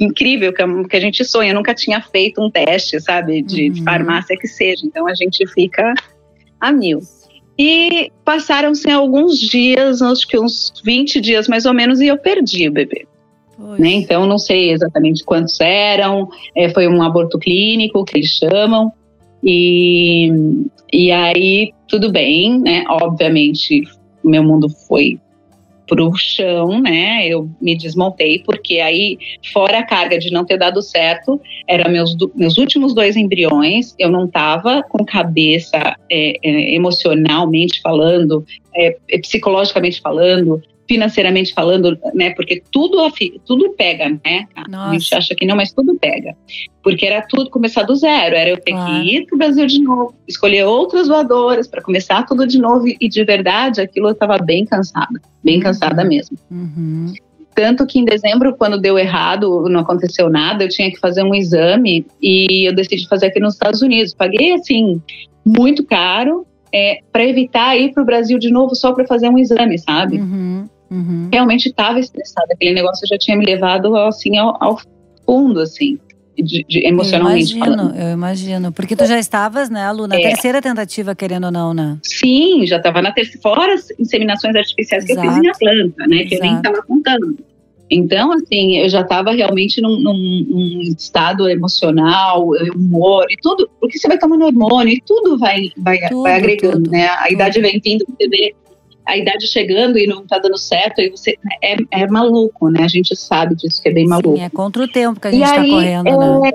incrível 0.00 0.52
que, 0.52 0.64
que 0.88 0.96
a 0.96 1.00
gente 1.00 1.24
sonha. 1.24 1.50
Eu 1.50 1.54
nunca 1.54 1.74
tinha 1.74 2.00
feito 2.00 2.42
um 2.42 2.50
teste, 2.50 3.00
sabe, 3.00 3.42
de, 3.42 3.70
uhum. 3.70 3.84
farmácia 3.84 4.36
que 4.36 4.46
seja. 4.46 4.86
Então 4.86 5.06
a 5.06 5.14
gente 5.14 5.46
fica 5.48 5.94
a 6.60 6.72
mil. 6.72 7.00
E 7.58 8.12
passaram-se 8.24 8.88
alguns 8.90 9.38
dias, 9.38 10.00
acho 10.00 10.28
que 10.28 10.38
uns 10.38 10.72
20 10.84 11.20
dias 11.20 11.48
mais 11.48 11.66
ou 11.66 11.74
menos, 11.74 12.00
e 12.00 12.06
eu 12.06 12.16
perdi 12.16 12.68
o 12.68 12.72
bebê. 12.72 13.06
Né? 13.76 13.90
Então, 13.90 14.24
não 14.24 14.38
sei 14.38 14.70
exatamente 14.70 15.24
quantos 15.24 15.60
eram, 15.60 16.28
é, 16.54 16.68
foi 16.68 16.86
um 16.86 17.02
aborto 17.02 17.36
clínico, 17.40 18.04
que 18.04 18.16
eles 18.16 18.30
chamam, 18.30 18.92
e, 19.42 20.30
e 20.92 21.10
aí 21.10 21.72
tudo 21.88 22.12
bem, 22.12 22.60
né? 22.60 22.84
Obviamente, 22.88 23.82
meu 24.22 24.44
mundo 24.44 24.68
foi 24.86 25.18
pro 25.88 26.14
chão, 26.16 26.80
né? 26.80 27.26
Eu 27.26 27.50
me 27.60 27.76
desmontei, 27.76 28.40
porque 28.44 28.78
aí, 28.78 29.18
fora 29.52 29.78
a 29.78 29.86
carga 29.86 30.18
de 30.18 30.30
não 30.30 30.44
ter 30.44 30.58
dado 30.58 30.80
certo, 30.82 31.40
eram 31.66 31.90
meus, 31.90 32.16
meus 32.36 32.58
últimos 32.58 32.94
dois 32.94 33.16
embriões, 33.16 33.94
eu 33.98 34.10
não 34.10 34.26
estava 34.26 34.82
com 34.82 35.04
cabeça 35.04 35.96
é, 36.10 36.34
é, 36.42 36.74
emocionalmente 36.74 37.80
falando, 37.80 38.44
é, 38.76 38.96
psicologicamente 39.20 40.00
falando, 40.00 40.62
financeiramente 40.88 41.52
falando, 41.52 41.98
né? 42.14 42.30
Porque 42.30 42.62
tudo, 42.72 42.96
tudo 43.46 43.70
pega, 43.76 44.08
né? 44.08 44.46
Nossa. 44.68 44.90
A 44.90 44.92
gente 44.94 45.14
acha 45.14 45.34
que 45.34 45.44
não, 45.44 45.54
mas 45.54 45.70
tudo 45.70 45.96
pega. 45.96 46.34
Porque 46.82 47.04
era 47.04 47.20
tudo 47.20 47.50
começar 47.50 47.82
do 47.82 47.94
zero. 47.94 48.34
Era 48.34 48.50
eu 48.50 48.56
ter 48.56 48.72
claro. 48.72 49.02
que 49.02 49.16
ir 49.16 49.26
para 49.26 49.34
o 49.34 49.38
Brasil 49.38 49.66
de 49.66 49.80
novo, 49.80 50.14
escolher 50.26 50.64
outras 50.64 51.06
doadoras 51.06 51.68
para 51.68 51.82
começar 51.82 52.24
tudo 52.24 52.46
de 52.46 52.58
novo. 52.58 52.86
E 52.88 53.08
de 53.08 53.22
verdade, 53.22 53.80
aquilo 53.80 54.08
eu 54.08 54.12
estava 54.12 54.38
bem 54.38 54.64
cansada, 54.64 55.20
bem 55.44 55.56
uhum. 55.56 55.62
cansada 55.62 56.04
mesmo. 56.04 56.38
Uhum. 56.50 57.12
Tanto 57.54 57.84
que 57.86 57.98
em 57.98 58.04
dezembro, 58.04 58.56
quando 58.56 58.80
deu 58.80 58.98
errado, 58.98 59.68
não 59.68 59.80
aconteceu 59.80 60.30
nada, 60.30 60.64
eu 60.64 60.68
tinha 60.68 60.90
que 60.90 60.98
fazer 60.98 61.22
um 61.24 61.34
exame 61.34 62.06
e 62.22 62.68
eu 62.68 62.74
decidi 62.74 63.06
fazer 63.08 63.26
aqui 63.26 63.40
nos 63.40 63.54
Estados 63.54 63.82
Unidos. 63.82 64.14
Paguei, 64.14 64.52
assim, 64.52 65.02
muito 65.44 65.84
caro 65.84 66.46
é, 66.72 67.00
para 67.12 67.24
evitar 67.24 67.76
ir 67.76 67.92
para 67.92 68.02
o 68.02 68.06
Brasil 68.06 68.38
de 68.38 68.50
novo 68.50 68.74
só 68.74 68.92
para 68.92 69.06
fazer 69.06 69.28
um 69.28 69.38
exame, 69.38 69.78
sabe? 69.78 70.18
Uhum. 70.18 70.68
Uhum. 70.90 71.28
Realmente 71.32 71.68
estava 71.68 71.98
estressada. 72.00 72.48
Aquele 72.52 72.74
negócio 72.74 73.06
já 73.06 73.18
tinha 73.18 73.36
me 73.36 73.44
levado 73.44 73.94
assim 73.96 74.36
ao, 74.38 74.56
ao 74.62 74.80
fundo, 75.24 75.60
assim. 75.60 75.98
De, 76.36 76.64
de, 76.68 76.86
emocionalmente 76.86 77.50
eu 77.50 77.56
imagino, 77.56 77.76
falando. 77.76 77.96
Eu 77.96 78.12
imagino, 78.12 78.72
porque 78.72 78.94
tu 78.94 79.04
já 79.04 79.18
estavas, 79.18 79.68
né, 79.68 79.90
Lu, 79.90 80.06
na 80.06 80.14
é. 80.14 80.20
terceira 80.20 80.62
tentativa, 80.62 81.12
querendo 81.12 81.46
ou 81.46 81.50
não, 81.50 81.74
né? 81.74 81.98
Sim, 82.04 82.64
já 82.64 82.76
estava 82.76 83.02
na 83.02 83.10
terceira, 83.10 83.40
fora 83.42 83.74
as 83.74 83.90
inseminações 83.98 84.54
artificiais 84.54 85.02
Exato. 85.02 85.20
que 85.20 85.26
eu 85.26 85.32
fiz 85.32 85.42
em 85.42 85.48
Atlanta, 85.48 86.06
né, 86.06 86.18
que 86.18 86.34
Exato. 86.34 86.34
eu 86.34 86.40
nem 86.42 86.56
estava 86.56 86.82
contando. 86.82 87.36
Então, 87.90 88.32
assim, 88.32 88.76
eu 88.76 88.88
já 88.88 89.00
estava 89.00 89.32
realmente 89.32 89.80
num, 89.80 89.98
num, 89.98 90.46
num, 90.48 90.82
estado 90.82 91.48
emocional, 91.48 92.50
humor 92.74 93.26
e 93.30 93.36
tudo, 93.42 93.68
porque 93.80 93.98
você 93.98 94.06
vai 94.06 94.18
tomando 94.18 94.44
hormônio 94.44 94.92
e 94.92 95.02
tudo 95.04 95.38
vai, 95.38 95.70
vai, 95.76 95.98
tudo, 96.08 96.22
vai 96.22 96.36
agregando, 96.36 96.82
tudo, 96.82 96.90
né? 96.90 97.06
A 97.08 97.24
tudo. 97.24 97.32
idade 97.32 97.60
vem 97.60 97.80
vindo, 97.82 98.04
você 98.06 98.28
vê 98.28 98.54
a 99.08 99.16
idade 99.16 99.46
chegando 99.46 99.98
e 99.98 100.06
não 100.06 100.26
tá 100.26 100.38
dando 100.38 100.58
certo, 100.58 101.00
aí 101.00 101.08
você 101.08 101.34
é, 101.64 101.76
é 101.90 102.06
maluco, 102.06 102.68
né? 102.68 102.82
A 102.82 102.88
gente 102.88 103.16
sabe 103.16 103.54
disso 103.54 103.80
que 103.80 103.88
é 103.88 103.92
bem 103.92 104.06
maluco. 104.06 104.36
Sim, 104.36 104.42
é 104.42 104.50
contra 104.50 104.82
o 104.82 104.86
tempo 104.86 105.18
que 105.18 105.28
a 105.28 105.30
gente 105.30 105.40
e 105.40 105.46
tá 105.46 105.60
aí, 105.62 105.70
correndo, 105.70 106.06
é, 106.06 106.40
né? 106.42 106.52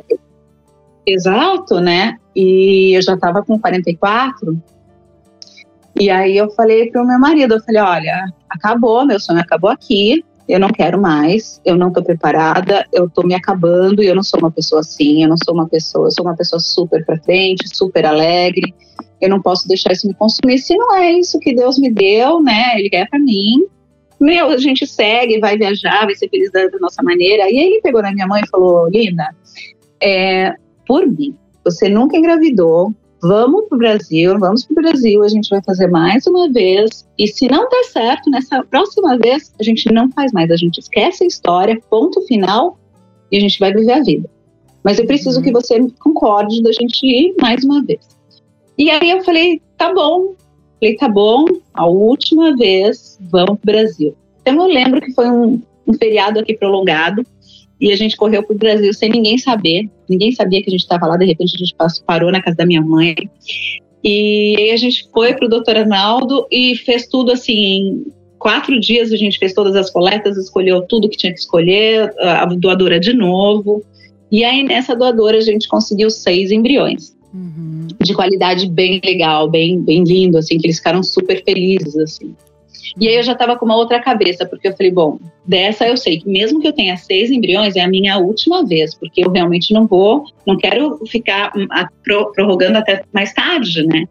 Exato, 1.03 1.79
né? 1.79 2.19
E 2.35 2.95
eu 2.95 3.01
já 3.01 3.17
tava 3.17 3.41
com 3.43 3.59
44. 3.59 4.61
E 5.99 6.11
aí 6.11 6.37
eu 6.37 6.51
falei 6.51 6.91
pro 6.91 7.05
meu 7.05 7.17
marido, 7.17 7.55
eu 7.55 7.63
falei, 7.63 7.81
olha, 7.81 8.31
acabou, 8.47 9.03
meu 9.03 9.19
sonho 9.19 9.39
acabou 9.39 9.71
aqui, 9.71 10.23
eu 10.47 10.59
não 10.59 10.69
quero 10.69 10.99
mais, 10.99 11.61
eu 11.63 11.75
não 11.75 11.91
tô 11.91 12.03
preparada, 12.03 12.85
eu 12.91 13.09
tô 13.09 13.23
me 13.23 13.33
acabando 13.33 14.03
e 14.03 14.07
eu 14.07 14.15
não 14.15 14.23
sou 14.23 14.39
uma 14.39 14.51
pessoa 14.51 14.81
assim, 14.81 15.23
eu 15.23 15.29
não 15.29 15.37
sou 15.37 15.53
uma 15.53 15.67
pessoa, 15.67 16.07
eu 16.07 16.11
sou 16.11 16.25
uma 16.25 16.35
pessoa 16.35 16.59
super 16.59 17.05
pra 17.05 17.17
frente, 17.17 17.75
super 17.75 18.05
alegre, 18.05 18.73
eu 19.21 19.29
não 19.29 19.41
posso 19.41 19.67
deixar 19.67 19.93
isso 19.93 20.05
me 20.07 20.13
consumir. 20.13 20.59
Se 20.59 20.75
não 20.75 20.95
é 20.95 21.13
isso 21.13 21.39
que 21.39 21.55
Deus 21.55 21.79
me 21.79 21.89
deu, 21.89 22.41
né? 22.41 22.77
Ele 22.77 22.89
quer 22.89 23.09
para 23.09 23.19
mim. 23.19 23.65
Meu, 24.19 24.49
a 24.49 24.57
gente 24.57 24.85
segue, 24.85 25.39
vai 25.39 25.57
viajar, 25.57 26.05
vai 26.05 26.15
ser 26.15 26.29
feliz 26.29 26.51
da, 26.51 26.67
da 26.67 26.77
nossa 26.79 27.01
maneira. 27.01 27.49
E 27.49 27.57
aí 27.57 27.73
ele 27.73 27.81
pegou 27.81 28.01
na 28.01 28.11
minha 28.11 28.27
mãe 28.27 28.41
e 28.43 28.49
falou: 28.49 28.89
Linda, 28.89 29.29
é, 30.01 30.53
por 30.85 31.07
mim, 31.07 31.35
você 31.63 31.87
nunca 31.87 32.17
engravidou, 32.17 32.93
vamos 33.23 33.69
para 33.69 33.75
o 33.75 33.79
Brasil, 33.79 34.37
vamos 34.37 34.65
para 34.65 34.73
o 34.73 34.83
Brasil, 34.83 35.23
a 35.23 35.29
gente 35.29 35.49
vai 35.49 35.63
fazer 35.63 35.87
mais 35.87 36.27
uma 36.27 36.51
vez. 36.51 37.07
E 37.17 37.25
se 37.25 37.47
não 37.47 37.69
der 37.69 37.85
certo, 37.85 38.29
nessa 38.29 38.61
próxima 38.63 39.17
vez, 39.17 39.53
a 39.57 39.63
gente 39.63 39.89
não 39.93 40.11
faz 40.11 40.33
mais, 40.33 40.51
a 40.51 40.57
gente 40.57 40.79
esquece 40.79 41.23
a 41.23 41.27
história, 41.27 41.81
ponto 41.89 42.21
final, 42.27 42.77
e 43.31 43.37
a 43.37 43.39
gente 43.39 43.57
vai 43.59 43.73
viver 43.73 43.93
a 43.93 44.03
vida. 44.03 44.29
Mas 44.83 44.99
eu 44.99 45.07
preciso 45.07 45.41
que 45.41 45.53
você 45.53 45.79
concorde 45.99 46.61
da 46.61 46.73
gente 46.73 47.05
ir 47.05 47.33
mais 47.39 47.63
uma 47.63 47.81
vez. 47.81 48.01
E 48.77 48.91
aí 48.91 49.09
eu 49.09 49.23
falei, 49.23 49.61
tá 49.77 49.93
bom. 49.93 50.33
Falei, 50.79 50.95
tá 50.97 51.07
bom, 51.07 51.45
a 51.73 51.87
última 51.87 52.53
vez, 52.57 53.17
vamos 53.31 53.57
pro 53.59 53.71
Brasil. 53.71 54.13
Então 54.41 54.55
eu 54.55 54.67
lembro 54.67 54.99
que 54.99 55.13
foi 55.13 55.29
um, 55.29 55.61
um 55.87 55.93
feriado 55.93 56.41
aqui 56.41 56.57
prolongado 56.57 57.25
e 57.79 57.93
a 57.93 57.95
gente 57.95 58.17
correu 58.17 58.43
pro 58.43 58.57
Brasil 58.57 58.93
sem 58.93 59.09
ninguém 59.09 59.37
saber. 59.37 59.89
Ninguém 60.09 60.31
sabia 60.31 60.61
que 60.61 60.69
a 60.69 60.71
gente 60.71 60.81
estava 60.81 61.07
lá, 61.07 61.17
de 61.17 61.25
repente 61.25 61.55
a 61.55 61.57
gente 61.57 61.75
parou 62.05 62.31
na 62.31 62.41
casa 62.41 62.57
da 62.57 62.65
minha 62.65 62.81
mãe. 62.81 63.15
E 64.03 64.55
aí 64.57 64.71
a 64.71 64.77
gente 64.77 65.07
foi 65.11 65.33
pro 65.33 65.47
doutor 65.47 65.77
Arnaldo 65.77 66.45
e 66.51 66.75
fez 66.75 67.07
tudo 67.07 67.31
assim, 67.31 67.53
em 67.53 68.05
quatro 68.37 68.79
dias 68.79 69.11
a 69.11 69.15
gente 69.15 69.39
fez 69.39 69.53
todas 69.53 69.75
as 69.75 69.89
coletas, 69.89 70.37
escolheu 70.37 70.81
tudo 70.81 71.07
que 71.09 71.15
tinha 71.15 71.33
que 71.33 71.39
escolher, 71.39 72.13
a 72.19 72.45
doadora 72.45 72.99
de 72.99 73.13
novo. 73.13 73.83
E 74.31 74.43
aí 74.43 74.63
nessa 74.63 74.95
doadora 74.95 75.37
a 75.37 75.41
gente 75.41 75.67
conseguiu 75.67 76.09
seis 76.09 76.51
embriões. 76.51 77.15
Uhum. 77.33 77.87
De 77.99 78.13
qualidade 78.13 78.69
bem 78.69 79.01
legal, 79.03 79.49
bem, 79.49 79.81
bem 79.81 80.03
lindo, 80.03 80.37
assim, 80.37 80.57
que 80.57 80.67
eles 80.67 80.77
ficaram 80.77 81.01
super 81.01 81.43
felizes, 81.43 81.97
assim. 81.97 82.35
E 82.99 83.07
aí 83.07 83.15
eu 83.15 83.23
já 83.23 83.33
estava 83.33 83.57
com 83.57 83.65
uma 83.65 83.75
outra 83.75 83.99
cabeça, 83.99 84.45
porque 84.45 84.67
eu 84.67 84.75
falei, 84.75 84.91
bom, 84.91 85.19
dessa 85.45 85.87
eu 85.87 85.97
sei 85.97 86.19
que 86.19 86.29
mesmo 86.29 86.59
que 86.59 86.67
eu 86.67 86.73
tenha 86.73 86.97
seis 86.97 87.31
embriões, 87.31 87.75
é 87.75 87.81
a 87.81 87.87
minha 87.87 88.17
última 88.17 88.65
vez, 88.65 88.95
porque 88.95 89.25
eu 89.25 89.31
realmente 89.31 89.73
não 89.73 89.87
vou, 89.87 90.25
não 90.45 90.57
quero 90.57 90.99
ficar 91.07 91.51
hum, 91.55 91.67
prorrogando 92.35 92.77
até 92.77 93.03
mais 93.13 93.33
tarde, 93.33 93.85
né? 93.85 94.05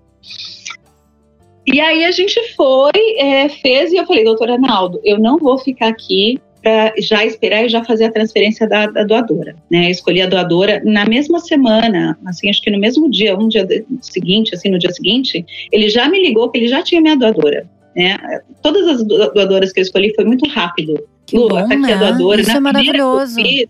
E 1.67 1.81
aí 1.81 2.05
a 2.05 2.11
gente 2.11 2.41
foi, 2.55 3.17
é, 3.19 3.49
fez, 3.49 3.93
e 3.93 3.97
eu 3.97 4.07
falei, 4.07 4.25
doutor 4.25 4.51
Arnaldo, 4.51 5.01
eu 5.05 5.19
não 5.19 5.39
vou 5.39 5.59
ficar 5.59 5.89
aqui 5.89 6.41
para 6.63 6.93
já 6.99 7.25
esperar 7.25 7.65
e 7.65 7.69
já 7.69 7.85
fazer 7.85 8.05
a 8.05 8.13
transferência 8.13 8.69
da, 8.69 8.87
da, 8.87 9.03
doadora, 9.05 9.57
né? 9.71 9.91
Escolhi 9.91 10.23
a 10.23 10.27
doadora 10.27 10.81
na 10.85 11.05
mesma 11.05 11.41
semana, 11.41 12.17
assim, 12.25 12.49
acho 12.49 12.63
que 12.63 12.71
no 12.71 12.79
mesmo 12.79 13.11
dia, 13.11 13.37
um 13.37 13.49
dia 13.49 13.67
seguinte, 14.01 14.55
assim, 14.55 14.71
no 14.71 14.79
dia 14.79 14.93
seguinte, 14.93 15.45
ele 15.73 15.89
já 15.89 16.09
me 16.09 16.23
ligou 16.23 16.49
que 16.51 16.59
ele 16.59 16.69
já 16.69 16.83
tinha 16.83 17.01
minha 17.01 17.17
doadora, 17.17 17.67
né? 17.95 18.19
Todas 18.63 18.87
as 18.89 19.05
doadoras 19.05 19.73
que 19.73 19.81
eu 19.81 19.83
escolhi 19.83 20.15
foi 20.15 20.25
muito 20.25 20.49
rápido. 20.49 21.03
Que 21.27 21.37
Lu, 21.37 21.49
bom, 21.49 21.59
aqui 21.59 21.77
né? 21.77 21.95
a 21.95 21.97
doadora. 21.97 22.41
Isso 22.41 22.51
é 22.51 22.61
maravilhoso. 22.61 23.35
Fiz, 23.37 23.69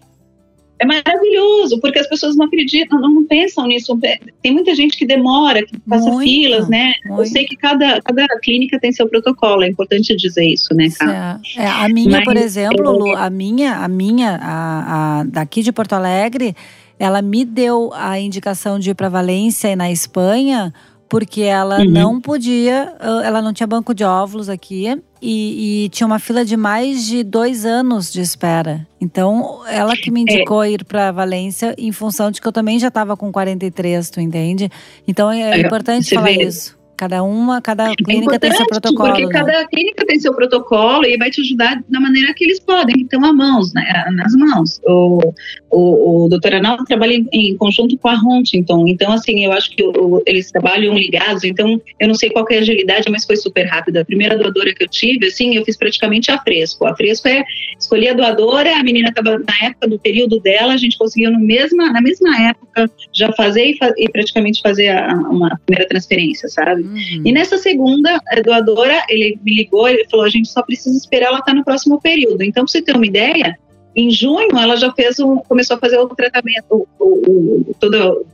é 0.82 0.84
maravilhoso, 0.84 1.80
porque 1.80 2.00
as 2.00 2.08
pessoas 2.08 2.34
não 2.34 2.46
acreditam, 2.46 3.00
não, 3.00 3.08
não, 3.08 3.24
pensam 3.24 3.68
nisso. 3.68 3.96
Tem 4.42 4.52
muita 4.52 4.74
gente 4.74 4.96
que 4.96 5.06
demora, 5.06 5.64
que 5.64 5.78
passa 5.88 6.10
muito, 6.10 6.28
filas, 6.28 6.68
né? 6.68 6.92
Muito. 7.04 7.22
Eu 7.22 7.26
sei 7.26 7.44
que 7.44 7.56
cada, 7.56 8.02
cada 8.02 8.26
clínica 8.40 8.80
tem 8.80 8.90
seu 8.90 9.08
protocolo, 9.08 9.62
é 9.62 9.68
importante 9.68 10.16
dizer 10.16 10.44
isso, 10.44 10.74
né, 10.74 10.88
cara? 10.98 11.40
É. 11.56 11.62
É, 11.62 11.66
a 11.68 11.88
minha, 11.88 12.10
Mas, 12.10 12.24
por 12.24 12.36
exemplo, 12.36 12.90
Lu, 12.90 13.14
a 13.14 13.30
minha, 13.30 13.76
a 13.76 13.86
minha, 13.86 14.40
a, 14.42 15.20
a, 15.20 15.24
daqui 15.24 15.62
de 15.62 15.70
Porto 15.70 15.92
Alegre, 15.92 16.56
ela 16.98 17.22
me 17.22 17.44
deu 17.44 17.92
a 17.94 18.18
indicação 18.18 18.76
de 18.76 18.90
ir 18.90 18.94
para 18.94 19.08
Valência 19.08 19.68
e 19.68 19.76
na 19.76 19.90
Espanha 19.90 20.74
porque 21.12 21.42
ela 21.42 21.80
uhum. 21.80 21.90
não 21.90 22.20
podia, 22.22 22.94
ela 23.22 23.42
não 23.42 23.52
tinha 23.52 23.66
banco 23.66 23.94
de 23.94 24.02
óvulos 24.02 24.48
aqui 24.48 24.98
e, 25.20 25.84
e, 25.84 25.88
tinha 25.90 26.06
uma 26.06 26.18
fila 26.18 26.42
de 26.42 26.56
mais 26.56 27.04
de 27.04 27.22
dois 27.22 27.66
anos 27.66 28.10
de 28.10 28.22
espera. 28.22 28.86
Então, 28.98 29.60
ela 29.68 29.94
que 29.94 30.10
me 30.10 30.20
é. 30.20 30.22
indicou 30.22 30.62
é. 30.62 30.70
ir 30.70 30.86
para 30.86 31.12
Valência 31.12 31.74
em 31.76 31.92
função 31.92 32.30
de 32.30 32.40
que 32.40 32.48
eu 32.48 32.52
também 32.52 32.78
já 32.78 32.88
estava 32.88 33.14
com 33.14 33.30
43, 33.30 34.08
tu 34.08 34.22
entende? 34.22 34.70
Então, 35.06 35.30
é, 35.30 35.60
importante 35.60 36.14
falar 36.14 36.28
vê. 36.28 36.44
isso. 36.44 36.78
Cada 37.02 37.20
uma, 37.24 37.60
cada 37.60 37.90
é 37.90 37.96
clínica 37.96 38.38
tem 38.38 38.52
seu 38.52 38.64
protocolo. 38.64 39.08
Porque 39.08 39.26
né? 39.26 39.32
cada 39.32 39.66
clínica 39.66 40.06
tem 40.06 40.20
seu 40.20 40.32
protocolo 40.32 41.04
e 41.04 41.16
vai 41.16 41.32
te 41.32 41.40
ajudar 41.40 41.82
da 41.88 41.98
maneira 41.98 42.32
que 42.32 42.44
eles 42.44 42.60
podem, 42.60 43.02
estão 43.02 43.24
à 43.24 43.32
mãos, 43.32 43.74
né, 43.74 44.04
nas 44.12 44.32
mãos. 44.36 44.80
O, 44.86 45.34
o, 45.68 46.26
o 46.26 46.28
doutor 46.28 46.54
Arnaldo 46.54 46.84
trabalha 46.84 47.14
em, 47.14 47.28
em, 47.32 47.56
conjunto 47.56 47.98
com 47.98 48.06
a 48.06 48.14
Huntington, 48.14 48.86
então 48.86 49.10
assim, 49.10 49.44
eu 49.44 49.50
acho 49.50 49.74
que 49.74 49.82
o, 49.82 50.22
eles 50.24 50.52
trabalham 50.52 50.94
ligados, 50.94 51.42
então 51.42 51.82
eu 51.98 52.06
não 52.06 52.14
sei 52.14 52.30
qual 52.30 52.46
é 52.50 52.58
a 52.58 52.60
agilidade, 52.60 53.10
mas 53.10 53.24
foi 53.24 53.34
super 53.34 53.64
rápido. 53.66 53.96
A 53.96 54.04
primeira 54.04 54.38
doadora 54.38 54.72
que 54.72 54.84
eu 54.84 54.88
tive, 54.88 55.26
assim, 55.26 55.56
eu 55.56 55.64
fiz 55.64 55.76
praticamente 55.76 56.30
a 56.30 56.38
fresco. 56.38 56.86
A 56.86 56.94
fresco 56.94 57.26
é 57.26 57.42
escolhi 57.76 58.06
a 58.10 58.14
doadora, 58.14 58.76
a 58.76 58.82
menina 58.84 59.08
estava 59.08 59.38
na 59.38 59.66
época 59.66 59.88
do 59.88 59.98
período 59.98 60.38
dela, 60.38 60.72
a 60.72 60.76
gente 60.76 60.96
conseguiu 60.96 61.32
no 61.32 61.40
mesma, 61.40 61.90
na 61.90 62.00
mesma 62.00 62.40
época 62.42 62.88
já 63.12 63.32
fazer 63.32 63.70
e, 63.70 63.78
e 63.96 64.08
praticamente 64.08 64.62
fazer 64.62 64.90
a, 64.90 65.14
uma 65.14 65.58
primeira 65.66 65.88
transferência, 65.88 66.48
sabe? 66.48 66.91
Uhum. 66.92 67.22
E 67.24 67.32
nessa 67.32 67.56
segunda 67.56 68.20
doadora, 68.44 69.04
ele 69.08 69.38
me 69.42 69.54
ligou 69.54 69.88
e 69.88 70.06
falou: 70.10 70.26
a 70.26 70.28
gente 70.28 70.48
só 70.48 70.62
precisa 70.62 70.96
esperar 70.96 71.28
ela 71.28 71.38
estar 71.38 71.52
tá 71.52 71.54
no 71.54 71.64
próximo 71.64 72.00
período. 72.00 72.42
Então, 72.42 72.64
para 72.64 72.70
você 72.70 72.82
ter 72.82 72.94
uma 72.94 73.06
ideia, 73.06 73.58
em 73.96 74.10
junho 74.10 74.56
ela 74.58 74.76
já 74.76 74.92
fez 74.92 75.18
um, 75.20 75.36
começou 75.36 75.76
a 75.76 75.80
fazer 75.80 75.98
o 75.98 76.08
tratamento, 76.08 76.64
o, 76.70 76.86
o, 77.00 77.70
o 77.70 77.76
todo 77.80 78.26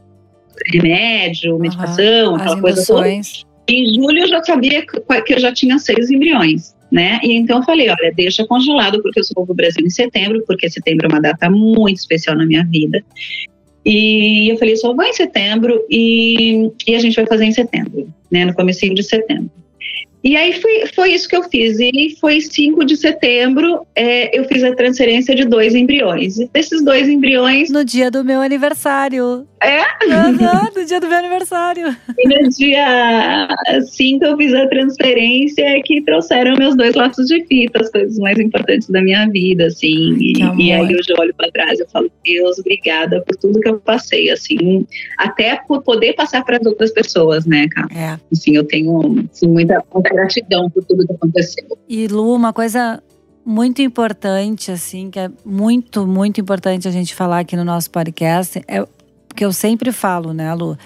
remédio, 0.72 1.54
uhum. 1.54 1.60
medicação, 1.60 2.34
aquela 2.34 2.60
coisa 2.60 2.84
toda. 2.86 3.08
Em 3.70 3.94
julho 3.94 4.20
eu 4.20 4.28
já 4.28 4.42
sabia 4.42 4.84
que 4.84 5.34
eu 5.34 5.38
já 5.38 5.52
tinha 5.52 5.78
seis 5.78 6.10
embriões 6.10 6.74
né? 6.90 7.20
E 7.22 7.34
então 7.34 7.58
eu 7.58 7.64
falei, 7.64 7.88
olha, 7.88 8.12
deixa 8.14 8.46
congelado 8.46 9.02
porque 9.02 9.20
eu 9.20 9.24
sou 9.24 9.44
do 9.44 9.54
Brasil 9.54 9.84
em 9.84 9.90
setembro, 9.90 10.42
porque 10.46 10.70
setembro 10.70 11.06
é 11.06 11.08
uma 11.08 11.20
data 11.20 11.50
muito 11.50 11.98
especial 11.98 12.36
na 12.36 12.46
minha 12.46 12.64
vida. 12.64 13.02
E 13.90 14.50
eu 14.50 14.58
falei, 14.58 14.76
só 14.76 14.92
vou 14.92 15.02
em 15.02 15.14
setembro 15.14 15.82
e, 15.88 16.70
e 16.86 16.94
a 16.94 16.98
gente 16.98 17.16
vai 17.16 17.24
fazer 17.24 17.46
em 17.46 17.52
setembro, 17.52 18.06
né? 18.30 18.44
No 18.44 18.52
começo 18.52 18.80
de 18.92 19.02
setembro. 19.02 19.50
E 20.22 20.36
aí 20.36 20.60
foi, 20.60 20.86
foi 20.94 21.12
isso 21.12 21.28
que 21.28 21.36
eu 21.36 21.42
fiz. 21.44 21.78
E 21.78 22.16
foi 22.20 22.40
5 22.40 22.84
de 22.84 22.96
setembro, 22.96 23.86
é, 23.94 24.36
eu 24.38 24.44
fiz 24.44 24.64
a 24.64 24.74
transferência 24.74 25.34
de 25.34 25.44
dois 25.44 25.74
embriões. 25.74 26.38
E 26.38 26.48
desses 26.52 26.84
dois 26.84 27.08
embriões. 27.08 27.70
No 27.70 27.84
dia 27.84 28.10
do 28.10 28.24
meu 28.24 28.40
aniversário. 28.40 29.46
É? 29.62 29.80
Uhum, 30.06 30.80
no 30.80 30.84
dia 30.84 31.00
do 31.00 31.08
meu 31.08 31.18
aniversário. 31.18 31.96
E 32.16 32.28
no 32.28 32.48
dia 32.48 33.48
5 33.86 34.24
eu 34.24 34.36
fiz 34.36 34.54
a 34.54 34.66
transferência 34.68 35.82
que 35.84 36.02
trouxeram 36.02 36.56
meus 36.56 36.76
dois 36.76 36.94
laços 36.94 37.26
de 37.26 37.44
fita, 37.46 37.80
as 37.80 37.90
coisas 37.90 38.18
mais 38.18 38.38
importantes 38.38 38.88
da 38.88 39.02
minha 39.02 39.26
vida, 39.28 39.66
assim. 39.66 40.16
E, 40.18 40.32
e, 40.58 40.72
aí 40.72 40.92
eu 40.92 41.16
olho 41.18 41.34
para 41.34 41.50
trás 41.50 41.80
e 41.80 41.86
falo, 41.88 42.10
Deus, 42.24 42.58
obrigada 42.58 43.20
por 43.22 43.36
tudo 43.36 43.60
que 43.60 43.68
eu 43.68 43.78
passei, 43.80 44.30
assim. 44.30 44.86
Até 45.16 45.56
por 45.66 45.82
poder 45.82 46.14
passar 46.14 46.44
para 46.44 46.58
as 46.58 46.66
outras 46.66 46.92
pessoas, 46.92 47.46
né, 47.46 47.68
cara? 47.68 47.88
É. 47.94 48.18
Assim, 48.32 48.54
eu 48.54 48.64
tenho 48.64 49.26
assim, 49.32 49.48
muita, 49.48 49.82
muita 50.08 50.14
gratidão 50.14 50.70
por 50.70 50.84
tudo 50.84 51.06
que 51.06 51.12
aconteceu. 51.12 51.78
E 51.88 52.06
Lu, 52.06 52.34
uma 52.34 52.52
coisa 52.52 53.02
muito 53.44 53.80
importante, 53.82 54.70
assim, 54.70 55.10
que 55.10 55.18
é 55.18 55.30
muito, 55.44 56.06
muito 56.06 56.40
importante 56.40 56.86
a 56.86 56.90
gente 56.90 57.14
falar 57.14 57.40
aqui 57.40 57.56
no 57.56 57.64
nosso 57.64 57.90
podcast, 57.90 58.62
é 58.66 58.84
que 59.34 59.44
eu 59.44 59.52
sempre 59.52 59.92
falo, 59.92 60.32
né, 60.32 60.52
Lu? 60.54 60.76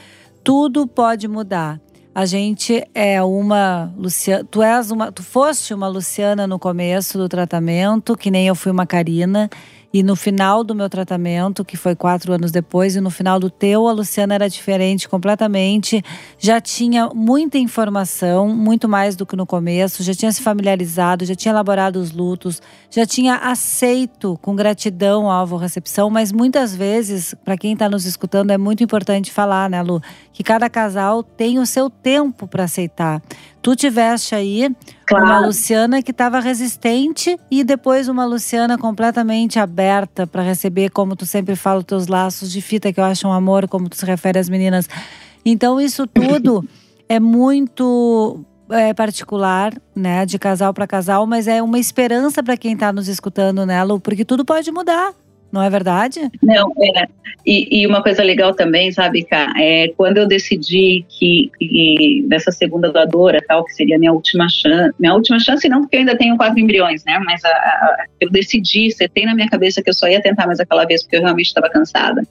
Tudo 0.44 0.86
pode 0.86 1.26
mudar. 1.26 1.80
A 2.14 2.26
gente 2.26 2.86
é 2.94 3.22
uma 3.22 3.92
Luciana, 3.96 4.44
tu 4.44 4.62
és 4.62 4.90
uma, 4.90 5.10
tu 5.10 5.22
foste 5.22 5.72
uma 5.72 5.88
Luciana 5.88 6.46
no 6.46 6.58
começo 6.58 7.16
do 7.16 7.26
tratamento, 7.28 8.14
que 8.16 8.30
nem 8.30 8.46
eu 8.46 8.54
fui 8.54 8.70
uma 8.70 8.84
Karina. 8.84 9.48
E 9.92 10.02
no 10.02 10.16
final 10.16 10.64
do 10.64 10.74
meu 10.74 10.88
tratamento, 10.88 11.64
que 11.64 11.76
foi 11.76 11.94
quatro 11.94 12.32
anos 12.32 12.50
depois, 12.50 12.96
e 12.96 13.00
no 13.00 13.10
final 13.10 13.38
do 13.38 13.50
teu, 13.50 13.86
a 13.86 13.92
Luciana 13.92 14.34
era 14.34 14.48
diferente 14.48 15.06
completamente. 15.06 16.02
Já 16.38 16.62
tinha 16.62 17.10
muita 17.14 17.58
informação, 17.58 18.48
muito 18.48 18.88
mais 18.88 19.14
do 19.16 19.26
que 19.26 19.36
no 19.36 19.44
começo, 19.44 20.02
já 20.02 20.14
tinha 20.14 20.32
se 20.32 20.40
familiarizado, 20.40 21.26
já 21.26 21.34
tinha 21.34 21.52
elaborado 21.52 21.96
os 21.96 22.10
lutos, 22.10 22.62
já 22.90 23.04
tinha 23.04 23.36
aceito 23.36 24.38
com 24.40 24.56
gratidão 24.56 25.30
a 25.30 25.34
alvo-recepção, 25.34 26.08
mas 26.08 26.32
muitas 26.32 26.74
vezes, 26.74 27.34
para 27.44 27.58
quem 27.58 27.74
está 27.74 27.88
nos 27.88 28.06
escutando, 28.06 28.50
é 28.50 28.56
muito 28.56 28.82
importante 28.82 29.30
falar, 29.30 29.68
né, 29.68 29.82
Lu, 29.82 30.00
que 30.32 30.42
cada 30.42 30.70
casal 30.70 31.22
tem 31.22 31.58
o 31.58 31.66
seu 31.66 31.90
tempo 31.90 32.48
para 32.48 32.64
aceitar. 32.64 33.20
Tu 33.62 33.76
tiveste 33.76 34.34
aí 34.34 34.74
claro. 35.06 35.24
uma 35.24 35.46
Luciana 35.46 36.02
que 36.02 36.10
estava 36.10 36.40
resistente 36.40 37.38
e 37.48 37.62
depois 37.62 38.08
uma 38.08 38.24
Luciana 38.24 38.76
completamente 38.76 39.60
aberta 39.60 40.26
para 40.26 40.42
receber, 40.42 40.90
como 40.90 41.14
tu 41.14 41.24
sempre 41.24 41.54
fala, 41.54 41.78
os 41.78 41.84
teus 41.84 42.08
laços 42.08 42.50
de 42.50 42.60
fita, 42.60 42.92
que 42.92 42.98
eu 42.98 43.04
acho 43.04 43.28
um 43.28 43.32
amor, 43.32 43.68
como 43.68 43.88
tu 43.88 43.96
se 43.96 44.04
refere 44.04 44.40
às 44.40 44.48
meninas. 44.48 44.88
Então, 45.44 45.80
isso 45.80 46.08
tudo 46.08 46.68
é 47.08 47.20
muito 47.20 48.44
é, 48.68 48.92
particular, 48.92 49.72
né, 49.94 50.26
de 50.26 50.40
casal 50.40 50.74
para 50.74 50.86
casal, 50.86 51.24
mas 51.24 51.46
é 51.46 51.62
uma 51.62 51.78
esperança 51.78 52.42
para 52.42 52.56
quem 52.56 52.72
está 52.72 52.92
nos 52.92 53.06
escutando, 53.06 53.64
né, 53.64 53.82
Lu? 53.84 54.00
Porque 54.00 54.24
tudo 54.24 54.44
pode 54.44 54.72
mudar. 54.72 55.12
Não 55.52 55.62
é 55.62 55.68
verdade? 55.68 56.30
Não, 56.42 56.72
é. 56.80 57.06
E, 57.44 57.82
e, 57.82 57.86
uma 57.86 58.02
coisa 58.02 58.22
legal 58.22 58.54
também, 58.54 58.90
sabe, 58.90 59.22
Cá, 59.22 59.52
é 59.58 59.88
quando 59.96 60.16
eu 60.16 60.26
decidi 60.26 61.04
que, 61.08 61.50
que 61.58 62.24
dessa 62.26 62.50
segunda 62.50 62.90
doadora, 62.90 63.38
tal, 63.46 63.64
que 63.64 63.74
seria 63.74 63.98
minha 63.98 64.12
última 64.12 64.48
chance, 64.48 64.94
minha 64.98 65.12
última 65.12 65.38
chance 65.38 65.68
não, 65.68 65.82
porque 65.82 65.96
eu 65.96 66.00
ainda 66.00 66.16
tenho 66.16 66.36
quatro 66.38 66.58
embriões, 66.58 67.04
né? 67.04 67.18
Mas 67.24 67.44
a, 67.44 67.48
a, 67.48 68.06
eu 68.20 68.30
decidi, 68.30 68.88
tem 69.12 69.26
na 69.26 69.34
minha 69.34 69.48
cabeça 69.48 69.82
que 69.82 69.90
eu 69.90 69.94
só 69.94 70.08
ia 70.08 70.22
tentar 70.22 70.46
mais 70.46 70.58
aquela 70.58 70.86
vez, 70.86 71.02
porque 71.02 71.16
eu 71.16 71.22
realmente 71.22 71.48
estava 71.48 71.68
cansada. 71.68 72.22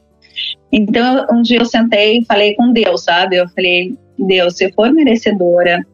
Então, 0.72 1.28
um 1.32 1.42
dia 1.44 1.60
eu 1.60 1.66
sentei 1.66 2.20
e 2.20 2.26
falei 2.26 2.56
com 2.56 2.74
Deus, 2.74 3.04
sabe? 3.04 3.36
Eu 3.36 3.48
falei, 3.50 3.94
Deus, 4.18 4.56
se 4.56 4.72
for 4.72 4.92
merecedora, 4.92 5.86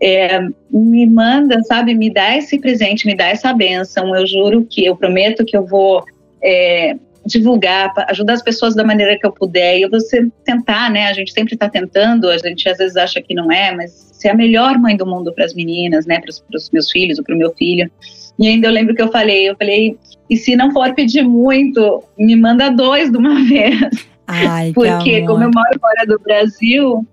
é, 0.00 0.40
me 0.70 1.06
manda, 1.06 1.62
sabe, 1.64 1.94
me 1.94 2.10
dá 2.10 2.36
esse 2.36 2.58
presente, 2.58 3.06
me 3.06 3.14
dá 3.14 3.26
essa 3.26 3.52
benção. 3.52 4.14
Eu 4.16 4.26
juro 4.26 4.66
que, 4.68 4.84
eu 4.86 4.96
prometo 4.96 5.44
que 5.44 5.56
eu 5.56 5.66
vou 5.66 6.04
é, 6.42 6.96
divulgar, 7.24 7.92
ajudar 8.08 8.34
as 8.34 8.42
pessoas 8.42 8.74
da 8.74 8.84
maneira 8.84 9.18
que 9.18 9.26
eu 9.26 9.32
puder. 9.32 9.78
E 9.78 9.88
você 9.88 10.28
tentar, 10.44 10.90
né? 10.90 11.06
A 11.06 11.12
gente 11.12 11.32
sempre 11.32 11.54
está 11.54 11.68
tentando, 11.68 12.28
a 12.28 12.38
gente 12.38 12.68
às 12.68 12.78
vezes 12.78 12.96
acha 12.96 13.20
que 13.20 13.34
não 13.34 13.50
é, 13.50 13.74
mas 13.74 14.10
ser 14.12 14.28
a 14.28 14.34
melhor 14.34 14.78
mãe 14.78 14.96
do 14.96 15.06
mundo 15.06 15.32
para 15.32 15.44
as 15.44 15.54
meninas, 15.54 16.06
né? 16.06 16.20
Para 16.20 16.30
os 16.56 16.70
meus 16.70 16.90
filhos 16.90 17.18
ou 17.18 17.24
para 17.24 17.34
o 17.34 17.38
meu 17.38 17.52
filho. 17.54 17.90
E 18.38 18.48
ainda 18.48 18.66
eu 18.66 18.72
lembro 18.72 18.94
que 18.94 19.02
eu 19.02 19.10
falei, 19.10 19.48
eu 19.48 19.56
falei, 19.56 19.96
e 20.28 20.36
se 20.36 20.56
não 20.56 20.72
for 20.72 20.94
pedir 20.94 21.22
muito, 21.22 22.02
me 22.18 22.34
manda 22.34 22.70
dois 22.70 23.10
de 23.10 23.18
uma 23.18 23.42
vez. 23.44 24.08
Ai, 24.26 24.72
Porque 24.72 25.22
como 25.26 25.44
eu 25.44 25.50
moro 25.52 25.80
fora 25.80 26.06
do 26.06 26.18
Brasil, 26.20 27.06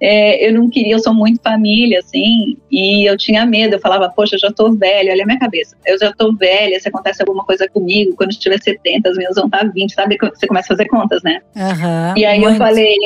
é, 0.00 0.48
eu 0.48 0.54
não 0.54 0.70
queria, 0.70 0.94
eu 0.94 0.98
sou 0.98 1.12
muito 1.12 1.42
família, 1.42 1.98
assim, 1.98 2.56
e 2.70 3.08
eu 3.08 3.16
tinha 3.18 3.44
medo, 3.44 3.74
eu 3.74 3.80
falava, 3.80 4.08
poxa, 4.08 4.36
eu 4.36 4.40
já 4.40 4.50
tô 4.50 4.72
velha, 4.72 5.12
olha 5.12 5.22
a 5.22 5.26
minha 5.26 5.38
cabeça, 5.38 5.76
eu 5.86 5.98
já 5.98 6.10
tô 6.12 6.34
velha, 6.34 6.80
se 6.80 6.88
acontece 6.88 7.22
alguma 7.22 7.44
coisa 7.44 7.68
comigo, 7.68 8.16
quando 8.16 8.32
eu 8.32 8.38
tiver 8.38 8.58
70, 8.60 9.10
as 9.10 9.16
minhas 9.16 9.34
vão 9.34 9.44
estar 9.44 9.70
20, 9.70 9.92
sabe? 9.92 10.16
Você 10.18 10.46
começa 10.46 10.72
a 10.72 10.76
fazer 10.76 10.88
contas, 10.88 11.22
né? 11.22 11.40
Uhum, 11.54 12.16
e 12.16 12.24
aí 12.24 12.40
muito. 12.40 12.54
eu 12.54 12.58
falei, 12.58 12.96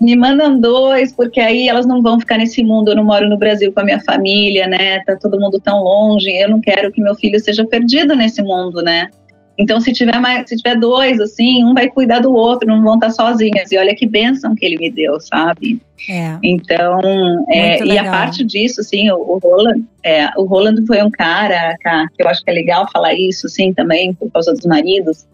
me 0.00 0.16
mandam 0.16 0.58
dois, 0.58 1.12
porque 1.12 1.40
aí 1.40 1.68
elas 1.68 1.84
não 1.84 2.02
vão 2.02 2.18
ficar 2.18 2.38
nesse 2.38 2.62
mundo, 2.62 2.90
eu 2.90 2.96
não 2.96 3.04
moro 3.04 3.28
no 3.28 3.36
Brasil 3.36 3.72
com 3.72 3.80
a 3.80 3.84
minha 3.84 4.00
família, 4.00 4.66
né? 4.66 5.00
Tá 5.04 5.16
todo 5.16 5.38
mundo 5.38 5.60
tão 5.60 5.82
longe, 5.82 6.30
eu 6.30 6.48
não 6.48 6.60
quero 6.60 6.90
que 6.90 7.02
meu 7.02 7.14
filho 7.14 7.38
seja 7.40 7.66
perdido 7.66 8.14
nesse 8.16 8.42
mundo, 8.42 8.82
né? 8.82 9.10
Então, 9.58 9.80
se 9.80 9.92
tiver 9.92 10.18
mais, 10.20 10.48
se 10.48 10.56
tiver 10.56 10.76
dois, 10.76 11.18
assim, 11.18 11.64
um 11.64 11.72
vai 11.72 11.88
cuidar 11.88 12.20
do 12.20 12.32
outro, 12.34 12.68
não 12.68 12.82
vão 12.82 12.94
estar 12.94 13.10
sozinhas. 13.10 13.72
E 13.72 13.78
olha 13.78 13.94
que 13.94 14.06
bênção 14.06 14.54
que 14.54 14.64
ele 14.66 14.76
me 14.76 14.90
deu, 14.90 15.18
sabe? 15.18 15.80
É. 16.10 16.38
Então, 16.42 17.00
é, 17.48 17.82
e 17.82 17.98
a 17.98 18.04
parte 18.04 18.44
disso, 18.44 18.82
assim, 18.82 19.10
o, 19.10 19.16
o 19.16 19.38
Roland, 19.38 19.82
é, 20.02 20.28
o 20.36 20.44
Roland 20.44 20.84
foi 20.86 21.02
um 21.02 21.10
cara, 21.10 21.74
que 22.14 22.22
eu 22.22 22.28
acho 22.28 22.44
que 22.44 22.50
é 22.50 22.54
legal 22.54 22.86
falar 22.92 23.14
isso, 23.14 23.48
sim, 23.48 23.72
também, 23.72 24.12
por 24.12 24.30
causa 24.30 24.52
dos 24.52 24.66
maridos. 24.66 25.26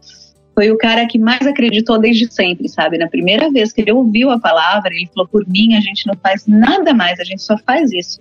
Foi 0.54 0.70
o 0.70 0.78
cara 0.78 1.06
que 1.06 1.18
mais 1.18 1.44
acreditou 1.46 1.98
desde 1.98 2.32
sempre, 2.32 2.68
sabe? 2.68 2.98
Na 2.98 3.08
primeira 3.08 3.50
vez 3.50 3.72
que 3.72 3.80
ele 3.80 3.90
ouviu 3.90 4.30
a 4.30 4.38
palavra, 4.38 4.92
ele 4.94 5.08
falou: 5.12 5.26
por 5.26 5.48
mim, 5.48 5.74
a 5.74 5.80
gente 5.80 6.06
não 6.06 6.14
faz 6.22 6.46
nada 6.46 6.92
mais, 6.92 7.18
a 7.18 7.24
gente 7.24 7.42
só 7.42 7.56
faz 7.58 7.90
isso 7.90 8.20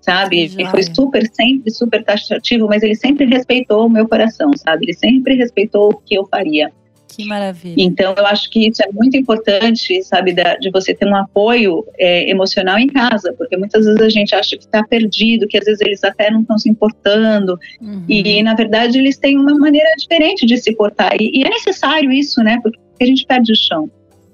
sabe? 0.00 0.40
Ele 0.40 0.66
foi 0.68 0.82
super, 0.82 1.28
sempre 1.32 1.70
super 1.70 2.02
taxativo, 2.04 2.66
mas 2.66 2.82
ele 2.82 2.94
sempre 2.94 3.26
respeitou 3.26 3.86
o 3.86 3.90
meu 3.90 4.08
coração, 4.08 4.50
sabe? 4.56 4.86
Ele 4.86 4.94
sempre 4.94 5.34
respeitou 5.34 5.90
o 5.90 5.96
que 5.96 6.14
eu 6.14 6.26
faria. 6.26 6.70
Que 7.16 7.24
maravilha. 7.24 7.74
Então, 7.76 8.14
eu 8.16 8.26
acho 8.26 8.48
que 8.50 8.68
isso 8.68 8.82
é 8.82 8.90
muito 8.92 9.16
importante, 9.16 10.02
sabe, 10.04 10.32
da, 10.32 10.56
de 10.56 10.70
você 10.70 10.94
ter 10.94 11.06
um 11.06 11.16
apoio 11.16 11.84
é, 11.98 12.30
emocional 12.30 12.78
em 12.78 12.86
casa, 12.86 13.34
porque 13.36 13.56
muitas 13.56 13.84
vezes 13.84 14.00
a 14.00 14.08
gente 14.08 14.34
acha 14.34 14.56
que 14.56 14.64
está 14.64 14.82
perdido, 14.84 15.48
que 15.48 15.58
às 15.58 15.64
vezes 15.64 15.80
eles 15.80 16.04
até 16.04 16.30
não 16.30 16.42
estão 16.42 16.56
se 16.56 16.70
importando, 16.70 17.58
uhum. 17.80 18.04
e 18.08 18.42
na 18.42 18.54
verdade 18.54 18.98
eles 18.98 19.18
têm 19.18 19.36
uma 19.36 19.54
maneira 19.58 19.88
diferente 19.98 20.46
de 20.46 20.56
se 20.56 20.72
portar, 20.74 21.14
e, 21.20 21.32
e 21.34 21.42
é 21.42 21.48
necessário 21.48 22.12
isso, 22.12 22.42
né, 22.42 22.60
porque 22.62 22.78
a 23.00 23.04
gente 23.04 23.26
perde 23.26 23.52
o 23.52 23.56
chão, 23.56 23.90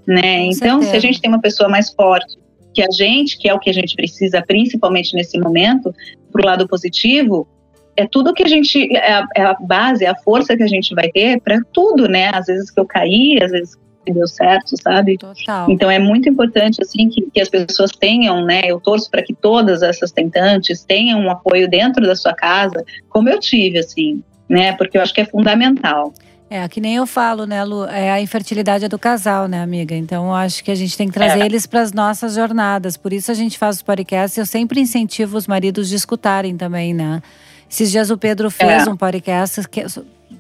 né? 0.07 0.45
Com 0.45 0.51
então, 0.53 0.83
certeza. 0.83 0.91
se 0.91 0.97
a 0.97 1.01
gente 1.01 1.21
tem 1.21 1.31
uma 1.31 1.41
pessoa 1.41 1.69
mais 1.69 1.91
forte, 1.95 2.37
que 2.77 2.83
a 2.83 2.91
gente, 2.91 3.39
que 3.39 3.49
é 3.49 3.55
o 3.55 3.59
que 3.59 3.71
a 3.71 3.73
gente 3.73 3.97
precisa, 3.97 4.45
principalmente 4.47 5.15
nesse 5.15 5.39
momento, 5.39 5.95
para 6.31 6.43
o 6.43 6.47
lado 6.47 6.69
positivo, 6.69 7.49
é 7.97 8.07
tudo 8.07 8.35
que 8.35 8.43
a 8.43 8.49
gente, 8.49 8.95
é 8.95 9.15
a, 9.15 9.27
é 9.35 9.43
a, 9.43 9.55
base, 9.55 10.05
é 10.05 10.09
a 10.09 10.15
força 10.15 10.55
que 10.55 10.63
a 10.63 10.67
gente 10.67 10.95
vai 10.95 11.09
ter 11.09 11.41
para 11.41 11.59
tudo, 11.73 12.07
né? 12.07 12.31
Às 12.35 12.47
vezes 12.47 12.71
que 12.71 12.79
eu 12.79 12.85
caí, 12.85 13.39
às 13.43 13.51
vezes 13.51 13.75
deu 14.05 14.29
certo, 14.29 14.81
sabe? 14.81 15.17
Total. 15.17 15.71
Então 15.71 15.91
é 15.91 15.99
muito 15.99 16.29
importante 16.29 16.83
assim 16.83 17.09
que, 17.09 17.29
que 17.33 17.41
as 17.41 17.49
pessoas 17.49 17.91
tenham, 17.93 18.45
né? 18.45 18.61
Eu 18.67 18.79
torço 18.79 19.11
para 19.11 19.23
que 19.23 19.33
todas 19.33 19.83
essas 19.83 20.13
tentantes 20.13 20.85
tenham 20.85 21.19
um 21.19 21.31
apoio 21.31 21.69
dentro 21.69 22.07
da 22.07 22.15
sua 22.15 22.35
casa, 22.35 22.85
como 23.09 23.31
eu 23.31 23.41
tive, 23.41 23.79
assim, 23.79 24.23
né? 24.49 24.75
Porque 24.75 24.99
eu 24.99 25.03
acho 25.03 25.15
que 25.15 25.23
é 25.23 25.25
fundamental. 25.25 26.13
É, 26.49 26.67
que 26.69 26.81
nem 26.81 26.95
eu 26.95 27.07
falo, 27.07 27.45
né, 27.45 27.65
Lu? 27.65 27.85
É 27.87 28.13
a 28.13 28.21
infertilidade 28.21 28.87
do 28.87 28.99
casal, 28.99 29.49
né, 29.49 29.61
amiga? 29.61 29.97
Então, 29.97 30.27
eu 30.27 30.35
acho 30.35 30.63
que 30.63 30.71
a 30.71 30.75
gente 30.75 30.97
tem 30.97 31.09
que 31.09 31.15
trazer 31.15 31.41
é. 31.41 31.45
eles 31.45 31.67
para 31.67 31.81
as 31.81 31.93
nossas 31.93 32.35
jornadas. 32.35 32.97
Por 32.97 33.13
isso 33.13 33.33
a 33.33 33.35
gente 33.35 33.59
faz 33.59 33.77
os 33.77 33.83
podcasts. 33.83 34.39
Eu 34.39 34.47
sempre 34.47 34.81
incentivo 34.81 35.37
os 35.37 35.49
maridos 35.49 35.89
de 35.89 35.97
escutarem 35.97 36.57
também, 36.57 36.95
né? 36.95 37.21
Esses 37.69 37.91
dias 37.91 38.11
o 38.11 38.17
Pedro 38.17 38.49
fez 38.49 38.87
é. 38.87 38.91
um 38.91 38.97
podcast 38.97 39.69
que, 39.69 39.81
é 39.81 39.87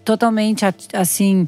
totalmente 0.04 0.64
assim 0.92 1.44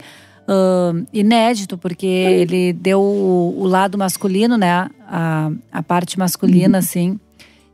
uh, 0.49 1.07
inédito, 1.13 1.79
porque 1.79 2.07
ele 2.07 2.73
deu 2.73 3.01
o, 3.01 3.55
o, 3.61 3.65
lado 3.65 3.97
masculino, 3.97 4.57
né? 4.57 4.91
A, 5.07 5.51
a 5.71 5.83
parte 5.85 6.19
masculina, 6.19 6.79
uhum. 6.79 6.85
assim. 6.85 7.21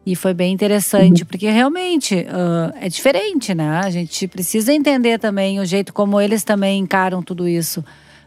E 0.07 0.15
foi 0.15 0.35
bem 0.35 0.53
interessante, 0.53 1.23
uhum. 1.23 1.27
porque 1.27 1.49
realmente 1.49 2.15
uh, 2.15 2.77
é 2.79 2.89
diferente, 2.89 3.55
né? 3.55 3.81
A 3.83 3.89
gente 3.89 4.29
precisa 4.29 4.73
entender 4.73 5.19
também 5.19 5.61
o 5.61 5.65
jeito 5.65 5.95
como 5.95 6.21
eles 6.21 6.45
também 6.45 6.79
encaram 6.79 7.23
tudo 7.23 7.49
isso. 7.49 7.83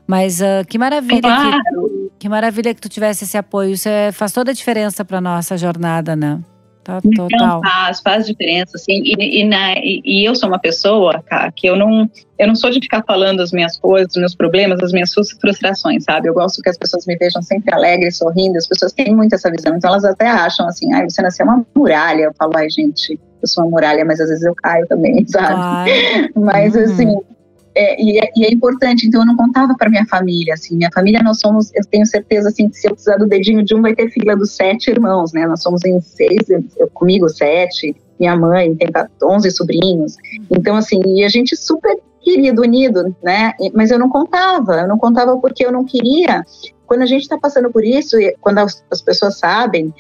Mas 0.07 0.39
uh, 0.41 0.65
que 0.67 0.77
maravilha 0.77 1.21
claro. 1.21 1.61
que, 1.61 2.11
que 2.19 2.29
maravilha 2.29 2.73
que 2.73 2.81
tu 2.81 2.89
tivesse 2.89 3.25
esse 3.25 3.37
apoio. 3.37 3.73
Isso 3.73 3.87
é, 3.87 4.11
faz 4.11 4.31
toda 4.31 4.51
a 4.51 4.53
diferença 4.53 5.05
para 5.05 5.21
nossa 5.21 5.55
jornada, 5.55 6.15
né? 6.15 6.39
Tá, 6.87 7.01
total. 7.01 7.29
Não 7.29 7.61
faz, 7.61 7.99
faz 7.99 8.25
diferença, 8.25 8.77
assim. 8.77 8.93
E, 9.03 9.41
e, 9.41 9.43
na, 9.43 9.73
e, 9.73 10.01
e, 10.05 10.23
eu 10.23 10.33
sou 10.33 10.47
uma 10.47 10.57
pessoa, 10.57 11.21
cara, 11.21 11.51
que 11.51 11.67
eu 11.67 11.75
não, 11.75 12.09
eu 12.39 12.47
não 12.47 12.55
sou 12.55 12.69
de 12.69 12.79
ficar 12.79 13.03
falando 13.05 13.41
as 13.41 13.51
minhas 13.51 13.77
coisas, 13.77 14.15
os 14.15 14.17
meus 14.17 14.33
problemas, 14.33 14.81
as 14.81 14.93
minhas 14.93 15.11
frustrações, 15.13 16.05
sabe? 16.05 16.29
Eu 16.29 16.33
gosto 16.33 16.61
que 16.61 16.69
as 16.69 16.77
pessoas 16.77 17.05
me 17.05 17.17
vejam 17.17 17.41
sempre 17.41 17.75
alegre, 17.75 18.09
sorrindo. 18.09 18.57
As 18.57 18.65
pessoas 18.65 18.93
têm 18.93 19.13
muito 19.13 19.35
essa 19.35 19.51
visão, 19.51 19.75
então 19.75 19.89
elas 19.89 20.05
até 20.05 20.27
acham 20.27 20.65
assim, 20.65 20.93
ai, 20.93 21.03
você 21.03 21.21
nasceu 21.21 21.45
uma 21.45 21.65
muralha. 21.75 22.21
Eu 22.21 22.33
falo, 22.39 22.53
ai, 22.55 22.69
gente, 22.69 23.19
eu 23.41 23.47
sou 23.49 23.65
uma 23.65 23.71
muralha, 23.71 24.05
mas 24.05 24.21
às 24.21 24.29
vezes 24.29 24.45
eu 24.45 24.55
caio 24.55 24.87
também, 24.87 25.23
sabe? 25.27 25.91
Mas 26.37 26.73
uhum. 26.73 26.83
assim 26.83 27.36
é, 27.77 28.01
e, 28.01 28.19
é, 28.19 28.31
e, 28.35 28.45
é, 28.45 28.51
importante, 28.51 29.07
então 29.07 29.21
eu 29.21 29.27
não 29.27 29.37
contava 29.37 29.75
para 29.77 29.89
minha 29.89 30.05
família, 30.07 30.55
assim, 30.55 30.75
minha 30.75 30.89
família 30.91 31.21
nós 31.21 31.39
somos, 31.39 31.71
eu 31.75 31.85
tenho 31.85 32.05
certeza, 32.05 32.49
assim, 32.49 32.67
que 32.69 32.77
se 32.77 32.87
eu 32.87 32.91
precisar 32.91 33.17
do 33.17 33.27
dedinho 33.27 33.63
de 33.63 33.75
um, 33.75 33.81
vai 33.81 33.93
ter 33.93 34.09
fila 34.09 34.35
dos 34.35 34.55
sete 34.55 34.89
irmãos, 34.89 35.31
né, 35.31 35.45
nós 35.45 35.61
somos 35.61 35.85
em 35.85 36.01
seis, 36.01 36.49
eu, 36.49 36.89
comigo 36.93 37.29
sete, 37.29 37.95
minha 38.19 38.35
mãe 38.35 38.73
tem 38.75 38.87
11 39.21 39.51
sobrinhos, 39.51 40.17
então 40.49 40.75
assim, 40.75 40.99
e 41.05 41.23
a 41.23 41.29
gente 41.29 41.55
super 41.55 41.95
querido, 42.21 42.63
unido, 42.63 43.15
né, 43.23 43.53
mas 43.73 43.91
eu 43.91 43.99
não 43.99 44.09
contava, 44.09 44.81
eu 44.81 44.87
não 44.87 44.97
contava 44.97 45.37
porque 45.37 45.65
eu 45.65 45.71
não 45.71 45.85
queria 45.85 46.43
quando 46.87 47.01
a 47.01 47.05
gente 47.05 47.21
está 47.21 47.37
passando 47.37 47.69
por 47.71 47.83
isso, 47.83 48.17
quando 48.41 48.59
as, 48.59 48.83
as, 48.89 49.01
pessoas 49.01 49.37
sabem, 49.37 49.93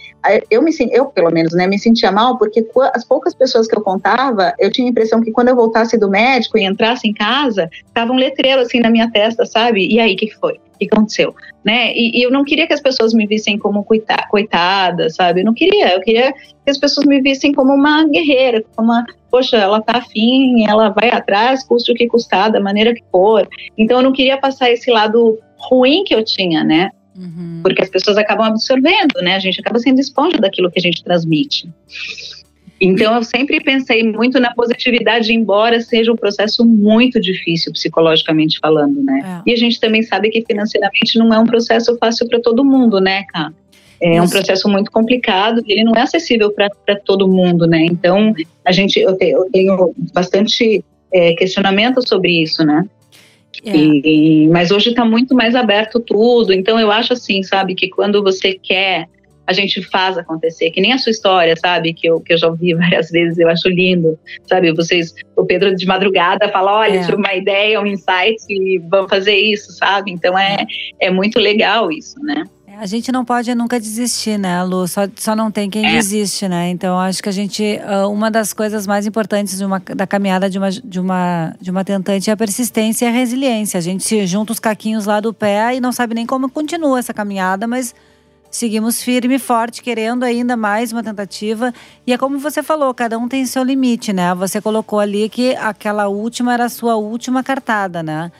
eu 0.49 0.61
me 0.61 0.71
eu 0.91 1.07
pelo 1.07 1.31
menos, 1.31 1.53
né, 1.53 1.67
me 1.67 1.77
sentia 1.77 2.11
mal 2.11 2.37
porque 2.37 2.65
as 2.93 3.03
poucas 3.03 3.35
pessoas 3.35 3.67
que 3.67 3.77
eu 3.77 3.81
contava, 3.81 4.53
eu 4.57 4.71
tinha 4.71 4.87
a 4.87 4.89
impressão 4.89 5.21
que 5.21 5.31
quando 5.31 5.49
eu 5.49 5.55
voltasse 5.55 5.97
do 5.97 6.09
médico 6.09 6.57
e 6.57 6.63
entrasse 6.63 7.07
em 7.07 7.13
casa, 7.13 7.69
tava 7.93 8.11
um 8.11 8.17
letreiro 8.17 8.61
assim 8.61 8.79
na 8.79 8.89
minha 8.89 9.11
testa, 9.11 9.45
sabe? 9.45 9.87
E 9.87 9.99
aí, 9.99 10.13
o 10.13 10.17
que, 10.17 10.27
que 10.27 10.35
foi? 10.35 10.53
O 10.53 10.77
que 10.77 10.87
aconteceu? 10.91 11.35
Né? 11.65 11.91
E, 11.93 12.19
e, 12.19 12.23
eu 12.23 12.31
não 12.31 12.43
queria 12.43 12.67
que 12.67 12.73
as 12.73 12.79
pessoas 12.79 13.13
me 13.13 13.25
vissem 13.25 13.57
como 13.57 13.83
coitada, 13.83 14.27
coitada, 14.29 15.09
sabe? 15.09 15.41
Eu 15.41 15.45
não 15.45 15.53
queria. 15.53 15.93
Eu 15.93 16.01
queria 16.01 16.31
que 16.31 16.69
as 16.69 16.77
pessoas 16.77 17.05
me 17.05 17.19
vissem 17.19 17.51
como 17.51 17.73
uma 17.73 18.07
guerreira, 18.07 18.63
como 18.75 18.91
uma, 18.91 19.03
poxa, 19.31 19.57
ela 19.57 19.81
tá 19.81 19.97
afim, 19.97 20.67
ela 20.67 20.89
vai 20.89 21.09
atrás, 21.09 21.63
custe 21.63 21.91
o 21.91 21.95
que 21.95 22.07
custar, 22.07 22.51
da 22.51 22.59
maneira 22.59 22.93
que 22.93 23.03
for. 23.11 23.47
Então 23.77 23.97
eu 23.97 24.03
não 24.03 24.13
queria 24.13 24.37
passar 24.37 24.69
esse 24.71 24.91
lado 24.91 25.39
ruim 25.57 26.03
que 26.03 26.13
eu 26.13 26.23
tinha, 26.23 26.63
né? 26.63 26.91
Uhum. 27.15 27.61
Porque 27.63 27.81
as 27.81 27.89
pessoas 27.89 28.17
acabam 28.17 28.47
absorvendo, 28.47 29.21
né? 29.21 29.35
A 29.35 29.39
gente 29.39 29.59
acaba 29.59 29.79
sendo 29.79 29.99
esponja 29.99 30.37
daquilo 30.37 30.71
que 30.71 30.79
a 30.79 30.81
gente 30.81 31.03
transmite. 31.03 31.67
Então 32.79 33.15
eu 33.15 33.23
sempre 33.23 33.59
pensei 33.59 34.03
muito 34.03 34.39
na 34.39 34.53
positividade, 34.53 35.33
embora 35.33 35.81
seja 35.81 36.11
um 36.11 36.15
processo 36.15 36.63
muito 36.63 37.19
difícil 37.19 37.71
psicologicamente 37.71 38.59
falando, 38.59 39.01
né? 39.03 39.41
É. 39.45 39.49
E 39.49 39.53
a 39.53 39.57
gente 39.57 39.79
também 39.79 40.03
sabe 40.03 40.29
que 40.29 40.43
financeiramente 40.45 41.17
não 41.17 41.33
é 41.33 41.39
um 41.39 41.45
processo 41.45 41.97
fácil 41.97 42.27
para 42.27 42.39
todo 42.39 42.63
mundo, 42.63 42.99
né, 42.99 43.23
cara? 43.23 43.53
É 43.99 44.21
um 44.21 44.29
processo 44.29 44.69
muito 44.69 44.91
complicado, 44.91 45.63
ele 45.65 45.83
não 45.83 45.93
é 45.95 46.01
acessível 46.01 46.51
para 46.51 46.95
todo 47.03 47.27
mundo, 47.27 47.65
né? 47.65 47.83
Então 47.85 48.31
a 48.63 48.71
gente, 48.71 48.99
eu, 48.99 49.17
te, 49.17 49.25
eu 49.25 49.49
tenho 49.51 49.91
bastante 50.13 50.85
é, 51.11 51.33
questionamento 51.33 52.07
sobre 52.07 52.43
isso, 52.43 52.63
né? 52.63 52.87
É. 53.65 53.75
E, 53.75 54.47
mas 54.49 54.71
hoje 54.71 54.89
está 54.89 55.05
muito 55.05 55.35
mais 55.35 55.55
aberto 55.55 55.99
tudo. 55.99 56.53
Então 56.53 56.79
eu 56.79 56.91
acho 56.91 57.13
assim, 57.13 57.43
sabe, 57.43 57.75
que 57.75 57.89
quando 57.89 58.23
você 58.23 58.53
quer, 58.53 59.07
a 59.47 59.53
gente 59.53 59.81
faz 59.81 60.17
acontecer. 60.17 60.71
Que 60.71 60.81
nem 60.81 60.91
a 60.91 60.97
sua 60.97 61.11
história, 61.11 61.55
sabe, 61.55 61.93
que 61.93 62.07
eu, 62.07 62.19
que 62.19 62.33
eu 62.33 62.37
já 62.37 62.47
ouvi 62.47 62.73
várias 62.75 63.09
vezes, 63.09 63.37
eu 63.37 63.47
acho 63.47 63.69
lindo. 63.69 64.19
Sabe, 64.43 64.73
vocês, 64.73 65.15
o 65.35 65.45
Pedro 65.45 65.75
de 65.75 65.85
madrugada 65.85 66.49
fala: 66.49 66.79
olha, 66.79 66.97
é. 66.97 67.01
tive 67.01 67.15
uma 67.15 67.33
ideia, 67.33 67.81
um 67.81 67.87
insight 67.87 68.37
e 68.49 68.77
vamos 68.89 69.09
fazer 69.09 69.35
isso, 69.35 69.71
sabe? 69.71 70.11
Então 70.11 70.37
é, 70.37 70.65
é 70.99 71.09
muito 71.09 71.39
legal 71.39 71.91
isso, 71.91 72.19
né? 72.21 72.43
A 72.79 72.85
gente 72.85 73.11
não 73.11 73.25
pode 73.25 73.53
nunca 73.55 73.79
desistir, 73.79 74.37
né, 74.37 74.61
Lu? 74.63 74.87
Só, 74.87 75.01
só 75.15 75.35
não 75.35 75.49
tem 75.49 75.67
quem 75.67 75.83
é. 75.83 75.93
desiste, 75.93 76.47
né? 76.47 76.69
Então, 76.69 76.99
acho 76.99 77.23
que 77.23 77.29
a 77.29 77.31
gente. 77.31 77.79
Ah, 77.83 78.07
uma 78.07 78.29
das 78.29 78.53
coisas 78.53 78.85
mais 78.85 79.07
importantes 79.07 79.57
de 79.57 79.65
uma, 79.65 79.79
da 79.79 80.05
caminhada 80.05 80.47
de 80.47 80.59
uma, 80.59 80.69
de, 80.69 80.99
uma, 80.99 81.55
de 81.59 81.71
uma 81.71 81.83
tentante 81.83 82.29
é 82.29 82.33
a 82.33 82.37
persistência 82.37 83.05
e 83.05 83.07
a 83.07 83.11
resiliência. 83.11 83.79
A 83.79 83.81
gente 83.81 84.27
junta 84.27 84.51
os 84.51 84.59
caquinhos 84.59 85.07
lá 85.07 85.19
do 85.19 85.33
pé 85.33 85.75
e 85.75 85.81
não 85.81 85.91
sabe 85.91 86.13
nem 86.13 86.27
como 86.27 86.51
continua 86.51 86.99
essa 86.99 87.15
caminhada, 87.15 87.65
mas 87.65 87.95
seguimos 88.51 89.01
firme 89.01 89.35
e 89.35 89.39
forte, 89.39 89.81
querendo 89.81 90.23
ainda 90.23 90.55
mais 90.55 90.91
uma 90.91 91.01
tentativa. 91.01 91.73
E 92.05 92.13
é 92.13 92.17
como 92.17 92.37
você 92.37 92.61
falou, 92.61 92.93
cada 92.93 93.17
um 93.17 93.27
tem 93.27 93.43
seu 93.47 93.63
limite, 93.63 94.13
né? 94.13 94.35
Você 94.35 94.61
colocou 94.61 94.99
ali 94.99 95.29
que 95.29 95.55
aquela 95.55 96.09
última 96.09 96.53
era 96.53 96.65
a 96.65 96.69
sua 96.69 96.95
última 96.95 97.43
cartada, 97.43 98.03
né? 98.03 98.31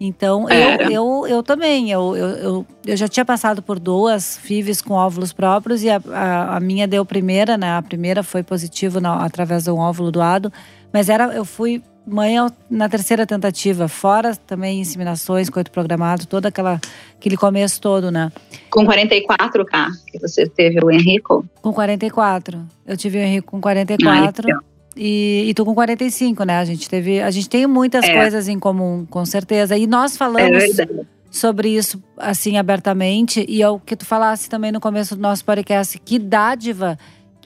Então, 0.00 0.48
eu, 0.48 0.90
eu, 0.90 1.26
eu 1.26 1.42
também, 1.42 1.90
eu, 1.90 2.16
eu, 2.16 2.28
eu, 2.28 2.66
eu, 2.86 2.96
já 2.96 3.08
tinha 3.08 3.24
passado 3.24 3.60
por 3.60 3.80
duas 3.80 4.38
FIVs 4.38 4.80
com 4.80 4.94
óvulos 4.94 5.32
próprios 5.32 5.82
e 5.82 5.90
a, 5.90 6.00
a, 6.12 6.56
a 6.56 6.60
minha 6.60 6.86
deu 6.86 7.04
primeira, 7.04 7.58
né? 7.58 7.76
A 7.76 7.82
primeira 7.82 8.22
foi 8.22 8.44
positivo 8.44 9.00
na, 9.00 9.24
através 9.24 9.64
de 9.64 9.70
um 9.70 9.78
óvulo 9.78 10.12
doado, 10.12 10.52
mas 10.92 11.08
era, 11.08 11.34
eu 11.34 11.44
fui 11.44 11.82
mãe 12.06 12.36
na 12.70 12.88
terceira 12.88 13.26
tentativa, 13.26 13.86
fora 13.86 14.34
também 14.34 14.80
inseminações, 14.80 15.50
coito 15.50 15.70
programado, 15.70 16.26
todo 16.26 16.46
aquela, 16.46 16.80
aquele 17.16 17.36
começo 17.36 17.80
todo, 17.80 18.10
né? 18.10 18.32
Com 18.70 18.86
44K, 18.86 19.88
que 20.06 20.18
você 20.18 20.48
teve 20.48 20.82
o 20.82 20.90
Henrico? 20.90 21.44
Com 21.60 21.72
44. 21.72 22.64
Eu 22.86 22.96
tive 22.96 23.18
o 23.18 23.20
Henrico 23.20 23.50
com 23.50 23.60
44. 23.60 24.48
Ah, 24.50 24.60
e, 24.98 25.44
e 25.48 25.54
tu 25.54 25.64
com 25.64 25.74
45, 25.74 26.42
né? 26.44 26.58
A 26.58 26.64
gente 26.64 26.88
teve. 26.88 27.22
A 27.22 27.30
gente 27.30 27.48
tem 27.48 27.66
muitas 27.66 28.04
é. 28.04 28.14
coisas 28.14 28.48
em 28.48 28.58
comum, 28.58 29.06
com 29.08 29.24
certeza. 29.24 29.76
E 29.78 29.86
nós 29.86 30.16
falamos 30.16 30.78
é 30.78 30.86
sobre 31.30 31.70
isso 31.70 32.02
assim 32.16 32.58
abertamente. 32.58 33.46
E 33.48 33.62
é 33.62 33.68
o 33.68 33.78
que 33.78 33.94
tu 33.94 34.04
falasse 34.04 34.48
também 34.48 34.72
no 34.72 34.80
começo 34.80 35.14
do 35.14 35.22
nosso 35.22 35.44
podcast, 35.44 35.98
que 35.98 36.18
dádiva 36.18 36.98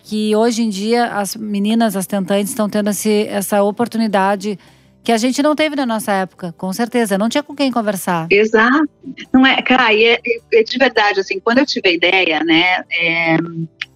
que 0.03 0.35
hoje 0.35 0.63
em 0.63 0.71
dia 0.71 1.07
as 1.09 1.37
meninas, 1.37 1.95
as 1.95 2.07
tentantes, 2.07 2.51
estão 2.51 2.69
tendo 2.69 2.91
esse, 2.91 3.27
essa 3.29 3.63
oportunidade 3.63 4.59
que 5.05 5.13
a 5.13 5.17
gente 5.17 5.43
não 5.43 5.55
teve 5.55 5.77
na 5.77 5.85
nossa 5.85 6.13
época, 6.13 6.55
com 6.57 6.73
certeza. 6.73 7.19
Não 7.19 7.29
tinha 7.29 7.43
com 7.43 7.55
quem 7.55 7.71
conversar. 7.71 8.27
Exato. 8.31 8.89
Não 9.33 9.47
é, 9.47 9.61
cara, 9.61 9.93
e 9.93 10.05
é, 10.05 10.21
é 10.55 10.63
de 10.63 10.79
verdade, 10.79 11.21
assim, 11.21 11.39
quando 11.39 11.59
eu 11.59 11.67
tive 11.67 11.89
a 11.89 11.93
ideia, 11.93 12.43
né, 12.45 12.85
é, 12.91 13.37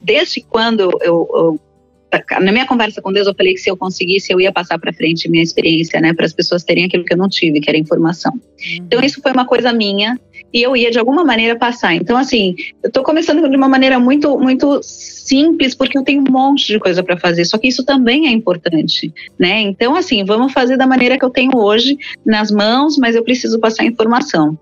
desde 0.03 0.42
quando 0.42 0.90
eu, 1.01 1.29
eu 1.33 1.61
na 2.40 2.53
minha 2.53 2.66
conversa 2.66 3.03
com 3.03 3.12
Deus, 3.12 3.27
eu 3.27 3.35
falei 3.35 3.55
que 3.55 3.61
se 3.61 3.71
eu 3.71 3.77
conseguisse, 3.77 4.33
eu 4.33 4.40
ia 4.40 4.53
passar 4.53 4.79
para 4.79 4.92
frente 4.92 5.29
minha 5.29 5.42
experiência, 5.42 6.01
né, 6.01 6.12
para 6.14 6.25
as 6.25 6.33
pessoas 6.33 6.64
terem 6.64 6.85
aquilo 6.85 7.05
que 7.05 7.12
eu 7.12 7.19
não 7.19 7.29
tive, 7.29 7.61
que 7.61 7.69
era 7.69 7.79
informação. 7.79 8.33
Então, 8.75 9.01
isso 9.01 9.21
foi 9.21 9.33
uma 9.33 9.45
coisa 9.45 9.73
minha 9.73 10.19
e 10.53 10.62
eu 10.62 10.77
ia 10.77 10.90
de 10.90 10.99
alguma 10.99 11.25
maneira 11.25 11.57
passar. 11.57 11.95
Então, 11.95 12.16
assim, 12.16 12.55
eu 12.83 12.88
estou 12.88 13.03
começando 13.03 13.49
de 13.49 13.57
uma 13.57 13.69
maneira 13.69 13.99
muito, 13.99 14.38
muito 14.38 14.81
simples, 14.83 15.75
porque 15.75 15.99
eu 15.99 16.05
tenho 16.05 16.23
um 16.23 16.31
monte 16.31 16.69
de 16.69 16.79
coisa 16.79 17.03
para 17.03 17.19
fazer, 17.19 17.45
só 17.45 17.59
que 17.59 17.69
isso 17.69 17.85
também 17.85 18.29
é 18.29 18.31
importante, 18.31 19.12
né? 19.38 19.61
Então, 19.61 19.97
assim, 19.97 20.25
vamos 20.25 20.53
fazer 20.53 20.77
da 20.77 20.87
maneira 20.87 21.19
que 21.19 21.25
eu 21.25 21.31
tenho 21.31 21.57
hoje, 21.57 21.99
nas 22.25 22.51
mãos, 22.51 22.97
mas 22.97 23.16
eu 23.16 23.25
preciso 23.25 23.59
passar 23.59 23.85
informação. 23.85 24.59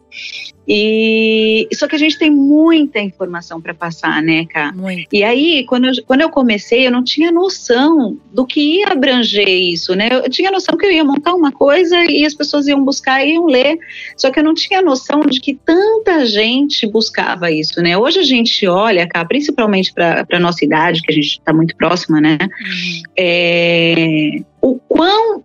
E 0.67 1.69
só 1.75 1.87
que 1.87 1.95
a 1.95 1.99
gente 1.99 2.19
tem 2.19 2.31
muita 2.31 2.99
informação 2.99 3.61
para 3.61 3.75
passar, 3.75 4.23
né, 4.23 4.47
Cá? 4.47 4.73
Muito. 4.73 5.07
E 5.13 5.23
aí, 5.23 5.65
quando 5.67 5.87
eu, 5.87 5.93
quando 6.07 6.23
eu 6.23 6.31
comecei, 6.31 6.87
eu 6.87 6.91
não 6.91 7.05
tinha 7.05 7.31
noção 7.31 8.17
do 8.33 8.47
que 8.47 8.79
ia 8.79 8.89
abranger 8.89 9.49
isso, 9.49 9.95
né? 9.95 10.09
Eu 10.11 10.31
tinha 10.31 10.51
noção 10.51 10.77
que 10.77 10.87
eu 10.87 10.91
ia 10.91 11.05
montar 11.05 11.35
uma 11.35 11.53
coisa 11.53 12.05
e 12.11 12.25
as 12.25 12.35
pessoas 12.35 12.67
iam 12.67 12.83
buscar 12.85 13.25
e 13.25 13.35
iam 13.35 13.47
ler. 13.47 13.79
Só 14.17 14.31
que 14.31 14.41
eu 14.41 14.45
não 14.45 14.55
tinha 14.55 14.81
noção 14.81 15.21
de 15.21 15.41
que 15.41 15.55
tanta 15.55 16.25
gente 16.25 16.87
buscava 16.87 17.51
isso, 17.51 17.83
né? 17.83 17.97
Hoje 17.99 18.21
a 18.21 18.25
gente 18.25 18.67
olha, 18.67 19.07
cá, 19.07 19.25
principalmente 19.25 19.93
para 19.93 20.27
a 20.31 20.41
nossa 20.41 20.65
idade, 20.65 21.03
que 21.03 21.13
a 21.13 21.15
gente 21.15 21.39
está 21.39 21.53
muito 21.53 21.77
próxima, 21.77 22.21
né? 22.21 22.39
Uhum. 22.41 23.03
É, 23.17 24.39
o 24.63 24.79
quão 24.89 25.45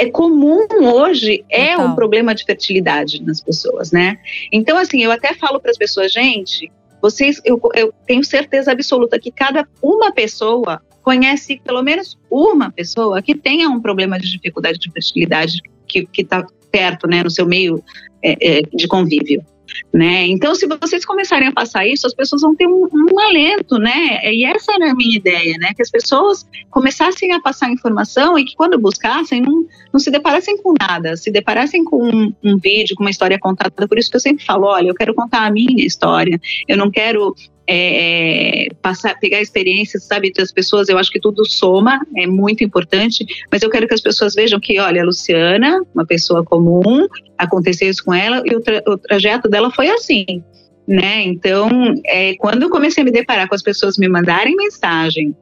é 0.00 0.10
comum 0.10 0.66
hoje, 0.94 1.44
é 1.50 1.76
um 1.76 1.94
problema 1.94 2.34
de 2.34 2.44
fertilidade 2.44 3.22
nas 3.22 3.40
pessoas, 3.40 3.92
né? 3.92 4.18
Então, 4.50 4.78
assim, 4.78 5.02
eu 5.02 5.12
até 5.12 5.34
falo 5.34 5.60
para 5.60 5.70
as 5.70 5.76
pessoas, 5.76 6.10
gente, 6.10 6.72
vocês, 7.02 7.38
eu, 7.44 7.60
eu 7.74 7.92
tenho 8.06 8.24
certeza 8.24 8.72
absoluta 8.72 9.18
que 9.18 9.30
cada 9.30 9.68
uma 9.82 10.10
pessoa 10.10 10.80
conhece 11.02 11.60
pelo 11.62 11.82
menos 11.82 12.18
uma 12.30 12.70
pessoa 12.70 13.20
que 13.20 13.34
tenha 13.34 13.68
um 13.68 13.80
problema 13.80 14.18
de 14.18 14.30
dificuldade 14.30 14.78
de 14.78 14.90
fertilidade 14.90 15.60
que 15.86 16.08
está 16.16 16.46
perto, 16.70 17.06
né, 17.06 17.22
no 17.22 17.30
seu 17.30 17.44
meio 17.46 17.82
é, 18.22 18.58
é, 18.58 18.62
de 18.62 18.88
convívio 18.88 19.44
né? 19.92 20.26
Então, 20.26 20.54
se 20.54 20.66
vocês 20.66 21.04
começarem 21.04 21.48
a 21.48 21.52
passar 21.52 21.86
isso, 21.86 22.06
as 22.06 22.14
pessoas 22.14 22.42
vão 22.42 22.54
ter 22.54 22.66
um, 22.66 22.88
um, 22.92 23.20
alento, 23.20 23.78
né? 23.78 24.20
E 24.32 24.44
essa 24.44 24.72
era 24.72 24.90
a 24.90 24.94
minha 24.94 25.16
ideia, 25.16 25.56
né? 25.58 25.72
Que 25.74 25.82
as 25.82 25.90
pessoas 25.90 26.46
começassem 26.70 27.32
a 27.32 27.40
passar 27.40 27.70
informação 27.70 28.38
e 28.38 28.44
que 28.44 28.54
quando 28.54 28.78
buscassem, 28.78 29.42
não, 29.42 29.66
não 29.92 30.00
se 30.00 30.10
deparassem 30.10 30.56
com 30.62 30.74
nada, 30.78 31.16
se 31.16 31.30
deparassem 31.30 31.84
com 31.84 32.02
um, 32.02 32.32
um 32.42 32.58
vídeo, 32.58 32.96
com 32.96 33.02
uma 33.02 33.10
história 33.10 33.38
contada. 33.38 33.88
Por 33.88 33.98
isso 33.98 34.10
que 34.10 34.16
eu 34.16 34.20
sempre 34.20 34.44
falo, 34.44 34.66
olha, 34.66 34.88
eu 34.88 34.94
quero 34.94 35.14
contar 35.14 35.46
a 35.46 35.50
minha 35.50 35.84
história, 35.84 36.40
eu 36.68 36.76
não 36.76 36.90
quero 36.90 37.34
é, 37.72 38.64
é, 38.64 38.68
passar, 38.82 39.16
pegar 39.20 39.40
experiências, 39.40 40.02
sabe, 40.02 40.32
das 40.32 40.50
pessoas, 40.50 40.88
eu 40.88 40.98
acho 40.98 41.08
que 41.08 41.20
tudo 41.20 41.46
soma, 41.46 42.04
é 42.16 42.26
muito 42.26 42.64
importante, 42.64 43.24
mas 43.48 43.62
eu 43.62 43.70
quero 43.70 43.86
que 43.86 43.94
as 43.94 44.00
pessoas 44.00 44.34
vejam 44.34 44.58
que, 44.58 44.80
olha, 44.80 45.02
a 45.02 45.04
Luciana, 45.04 45.80
uma 45.94 46.04
pessoa 46.04 46.44
comum, 46.44 47.06
aconteceu 47.38 47.88
isso 47.88 48.04
com 48.04 48.12
ela 48.12 48.42
e 48.44 48.56
o, 48.56 48.60
tra 48.60 48.82
o 48.88 48.98
trajeto 48.98 49.48
dela 49.48 49.70
foi 49.70 49.88
assim, 49.88 50.42
né? 50.88 51.22
Então, 51.22 51.70
é, 52.06 52.34
quando 52.34 52.64
eu 52.64 52.70
comecei 52.70 53.02
a 53.02 53.04
me 53.04 53.12
deparar 53.12 53.48
com 53.48 53.54
as 53.54 53.62
pessoas 53.62 53.96
me 53.96 54.08
mandarem 54.08 54.56
mensagem, 54.56 55.32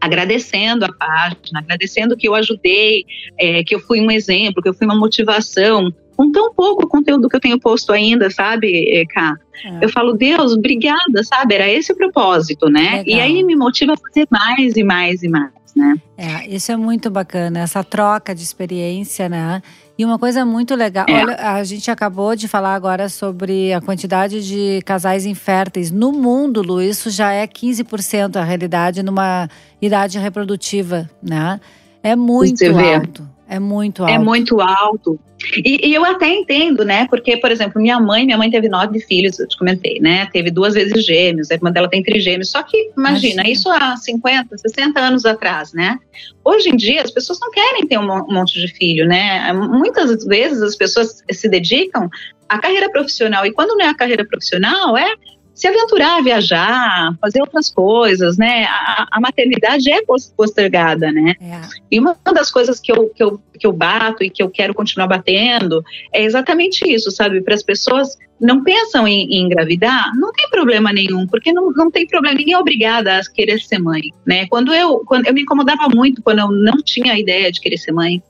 agradecendo 0.00 0.84
a 0.84 0.92
página, 0.92 1.58
agradecendo 1.58 2.16
que 2.16 2.28
eu 2.28 2.34
ajudei, 2.36 3.04
é, 3.36 3.64
que 3.64 3.74
eu 3.74 3.80
fui 3.80 4.00
um 4.00 4.10
exemplo, 4.10 4.62
que 4.62 4.68
eu 4.68 4.74
fui 4.74 4.86
uma 4.86 4.94
motivação, 4.94 5.92
com 6.20 6.30
tão 6.30 6.52
pouco 6.52 6.86
conteúdo 6.86 7.30
que 7.30 7.36
eu 7.36 7.40
tenho 7.40 7.58
posto 7.58 7.92
ainda, 7.92 8.28
sabe, 8.28 9.06
Cá? 9.08 9.38
É. 9.64 9.86
Eu 9.86 9.88
falo, 9.88 10.12
Deus, 10.12 10.52
obrigada, 10.52 11.24
sabe? 11.24 11.54
Era 11.54 11.66
esse 11.66 11.92
o 11.92 11.96
propósito, 11.96 12.68
né? 12.68 12.98
Legal. 12.98 13.04
E 13.06 13.20
aí 13.20 13.42
me 13.42 13.56
motiva 13.56 13.94
a 13.94 13.96
fazer 13.96 14.28
mais 14.30 14.76
e 14.76 14.84
mais 14.84 15.22
e 15.22 15.28
mais, 15.28 15.50
né? 15.74 15.96
É, 16.18 16.46
isso 16.46 16.70
é 16.70 16.76
muito 16.76 17.08
bacana, 17.10 17.60
essa 17.60 17.82
troca 17.82 18.34
de 18.34 18.42
experiência, 18.42 19.30
né? 19.30 19.62
E 19.96 20.04
uma 20.04 20.18
coisa 20.18 20.44
muito 20.44 20.74
legal, 20.74 21.06
é. 21.08 21.22
olha, 21.22 21.36
a 21.36 21.64
gente 21.64 21.90
acabou 21.90 22.36
de 22.36 22.46
falar 22.46 22.74
agora 22.74 23.08
sobre 23.08 23.72
a 23.72 23.80
quantidade 23.80 24.46
de 24.46 24.82
casais 24.84 25.24
inférteis 25.24 25.90
no 25.90 26.12
mundo, 26.12 26.60
Lu, 26.60 26.82
isso 26.82 27.08
já 27.08 27.32
é 27.32 27.46
15% 27.46 28.36
a 28.36 28.44
realidade 28.44 29.02
numa 29.02 29.48
idade 29.80 30.18
reprodutiva, 30.18 31.08
né? 31.22 31.58
É 32.02 32.14
muito 32.14 32.62
alto. 32.78 33.39
É 33.50 33.58
muito 33.58 34.02
é 34.06 34.12
alto. 34.12 34.14
É 34.14 34.24
muito 34.24 34.60
alto. 34.60 35.20
E, 35.64 35.88
e, 35.88 35.94
eu 35.94 36.04
até 36.04 36.28
entendo, 36.28 36.84
né? 36.84 37.08
Porque, 37.08 37.36
por 37.36 37.50
exemplo, 37.50 37.82
minha 37.82 37.98
mãe, 37.98 38.24
minha 38.24 38.38
mãe 38.38 38.48
teve 38.48 38.68
nove 38.68 39.00
filhos, 39.00 39.40
eu 39.40 39.48
te 39.48 39.58
comentei, 39.58 39.98
né? 39.98 40.28
Teve 40.32 40.52
duas 40.52 40.74
vezes 40.74 41.04
gêmeos, 41.04 41.50
a 41.50 41.54
irmã 41.54 41.72
dela 41.72 41.88
tem 41.88 42.00
trigêmeos. 42.00 42.50
Só 42.50 42.62
que, 42.62 42.92
imagina, 42.96 43.42
imagina, 43.42 43.50
isso 43.50 43.68
há 43.68 43.96
50, 43.96 44.56
60 44.56 45.00
anos 45.00 45.26
atrás, 45.26 45.72
né? 45.72 45.98
Hoje 46.44 46.68
em 46.68 46.76
dia, 46.76 47.02
as 47.02 47.10
pessoas 47.10 47.40
não 47.40 47.50
querem 47.50 47.88
ter 47.88 47.98
um 47.98 48.06
monte 48.06 48.60
de 48.60 48.68
filho, 48.68 49.04
né? 49.04 49.52
Muitas 49.52 50.24
vezes 50.24 50.62
as 50.62 50.76
pessoas 50.76 51.24
se 51.28 51.48
dedicam 51.48 52.08
à 52.48 52.58
carreira 52.60 52.88
profissional. 52.88 53.44
E 53.44 53.52
quando 53.52 53.76
não 53.76 53.84
é 53.84 53.88
a 53.88 53.96
carreira 53.96 54.24
profissional, 54.24 54.96
é 54.96 55.12
se 55.60 55.66
aventurar 55.66 56.16
a 56.16 56.22
viajar, 56.22 57.14
fazer 57.20 57.42
outras 57.42 57.70
coisas, 57.70 58.38
né? 58.38 58.64
A, 58.64 59.08
a 59.10 59.20
maternidade 59.20 59.92
é 59.92 60.00
postergada, 60.34 61.12
né? 61.12 61.34
É. 61.38 61.60
E 61.90 62.00
uma 62.00 62.16
das 62.32 62.50
coisas 62.50 62.80
que 62.80 62.90
eu, 62.90 63.10
que, 63.10 63.22
eu, 63.22 63.38
que 63.58 63.66
eu 63.66 63.72
bato 63.72 64.24
e 64.24 64.30
que 64.30 64.42
eu 64.42 64.48
quero 64.48 64.72
continuar 64.72 65.06
batendo 65.06 65.84
é 66.14 66.22
exatamente 66.22 66.90
isso, 66.90 67.10
sabe? 67.10 67.42
Para 67.42 67.52
as 67.52 67.62
pessoas 67.62 68.16
não 68.40 68.64
pensam 68.64 69.06
em, 69.06 69.34
em, 69.34 69.44
engravidar, 69.44 70.10
não 70.16 70.32
tem 70.32 70.48
problema 70.48 70.94
nenhum, 70.94 71.26
porque 71.26 71.52
não, 71.52 71.70
não 71.72 71.90
tem 71.90 72.06
problema, 72.06 72.38
ninguém 72.38 72.54
é 72.54 72.58
obrigada 72.58 73.18
a 73.18 73.20
querer 73.30 73.60
ser 73.60 73.80
mãe, 73.80 74.04
né? 74.24 74.46
Quando 74.46 74.72
eu, 74.72 75.00
quando 75.00 75.26
eu 75.26 75.34
me 75.34 75.42
incomodava 75.42 75.90
muito 75.94 76.22
quando 76.22 76.38
eu 76.38 76.50
não 76.50 76.78
tinha 76.78 77.12
a 77.12 77.18
ideia 77.18 77.52
de 77.52 77.60
querer 77.60 77.76
ser 77.76 77.92
mãe, 77.92 78.22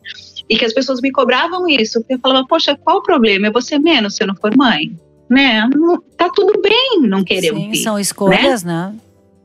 e 0.48 0.56
que 0.56 0.64
as 0.64 0.74
pessoas 0.74 1.00
me 1.00 1.12
cobravam 1.12 1.68
isso, 1.68 2.00
porque 2.00 2.14
eu 2.14 2.18
falava, 2.18 2.44
poxa, 2.44 2.76
qual 2.76 2.96
o 2.96 3.02
problema? 3.04 3.46
É 3.46 3.50
você 3.52 3.78
menos 3.78 4.16
se 4.16 4.24
eu 4.24 4.26
não 4.26 4.34
for 4.34 4.56
mãe 4.56 4.98
né? 5.30 5.68
Tá 6.16 6.28
tudo 6.28 6.60
bem 6.60 7.00
não 7.02 7.22
querer 7.22 7.54
Sim, 7.54 7.68
um 7.68 7.70
filho. 7.70 7.82
São 7.84 7.98
escolhas, 7.98 8.64
né? 8.64 8.92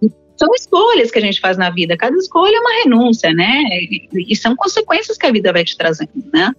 né? 0.02 0.10
São 0.36 0.54
escolhas 0.54 1.12
que 1.12 1.20
a 1.20 1.22
gente 1.22 1.40
faz 1.40 1.58
na 1.58 1.70
vida. 1.70 1.96
Cada 1.96 2.18
escolha 2.18 2.56
é 2.56 2.60
uma 2.60 2.84
renúncia, 2.84 3.32
né? 3.32 3.62
E, 4.12 4.36
são 4.36 4.56
consequências 4.56 5.18
que 5.18 5.26
a 5.26 5.32
vida 5.32 5.54
vai 5.54 5.64
te 5.64 5.78
trazendo, 5.78 6.12
né? 6.34 6.52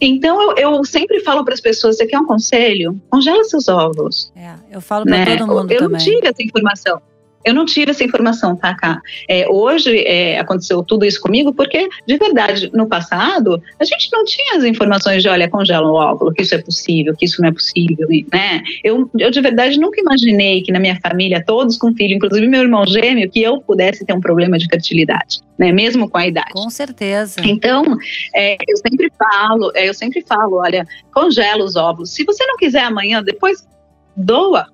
Então 0.00 0.42
eu, 0.42 0.56
eu 0.56 0.84
sempre 0.84 1.20
falo 1.20 1.44
para 1.44 1.54
as 1.54 1.60
pessoas: 1.60 1.96
você 1.96 2.06
quer 2.06 2.18
um 2.18 2.26
conselho? 2.26 3.00
Congela 3.08 3.44
seus 3.44 3.68
ovos. 3.68 4.32
É, 4.34 4.54
eu 4.72 4.80
falo 4.80 5.04
para 5.04 5.18
né? 5.18 5.36
todo 5.36 5.46
mundo 5.46 5.70
eu 5.70 5.78
também. 5.78 5.84
Eu 5.84 5.88
não 5.90 5.98
tive 5.98 6.26
essa 6.26 6.42
informação. 6.42 7.00
Eu 7.44 7.54
não 7.54 7.64
tive 7.64 7.90
essa 7.90 8.04
informação, 8.04 8.56
tá, 8.56 8.74
Cá? 8.74 9.00
É, 9.28 9.48
hoje 9.48 9.98
é, 10.04 10.38
aconteceu 10.38 10.82
tudo 10.82 11.04
isso 11.04 11.20
comigo 11.20 11.52
porque, 11.52 11.88
de 12.06 12.16
verdade, 12.16 12.70
no 12.72 12.86
passado, 12.86 13.62
a 13.78 13.84
gente 13.84 14.08
não 14.12 14.24
tinha 14.24 14.56
as 14.56 14.64
informações 14.64 15.22
de, 15.22 15.28
olha, 15.28 15.48
congela 15.48 15.90
o 15.90 15.94
óvulo, 15.94 16.32
que 16.32 16.42
isso 16.42 16.54
é 16.54 16.58
possível, 16.58 17.14
que 17.16 17.24
isso 17.24 17.40
não 17.40 17.48
é 17.48 17.52
possível, 17.52 18.08
né? 18.32 18.62
Eu, 18.84 19.10
eu, 19.18 19.30
de 19.30 19.40
verdade, 19.40 19.78
nunca 19.78 20.00
imaginei 20.00 20.62
que 20.62 20.72
na 20.72 20.78
minha 20.78 20.98
família, 21.00 21.42
todos 21.44 21.76
com 21.76 21.94
filho, 21.94 22.14
inclusive 22.14 22.46
meu 22.46 22.62
irmão 22.62 22.86
gêmeo, 22.86 23.30
que 23.30 23.42
eu 23.42 23.60
pudesse 23.60 24.04
ter 24.04 24.12
um 24.12 24.20
problema 24.20 24.58
de 24.58 24.66
fertilidade, 24.66 25.40
né? 25.58 25.72
Mesmo 25.72 26.08
com 26.08 26.18
a 26.18 26.26
idade. 26.26 26.52
Com 26.52 26.70
certeza. 26.70 27.40
Então, 27.44 27.96
é, 28.34 28.56
eu 28.68 28.76
sempre 28.76 29.10
falo, 29.18 29.72
é, 29.74 29.88
eu 29.88 29.94
sempre 29.94 30.22
falo, 30.26 30.56
olha, 30.56 30.86
congela 31.12 31.64
os 31.64 31.76
óvulos. 31.76 32.10
Se 32.10 32.24
você 32.24 32.44
não 32.46 32.56
quiser 32.56 32.84
amanhã, 32.84 33.22
depois 33.22 33.66
doa, 34.16 34.66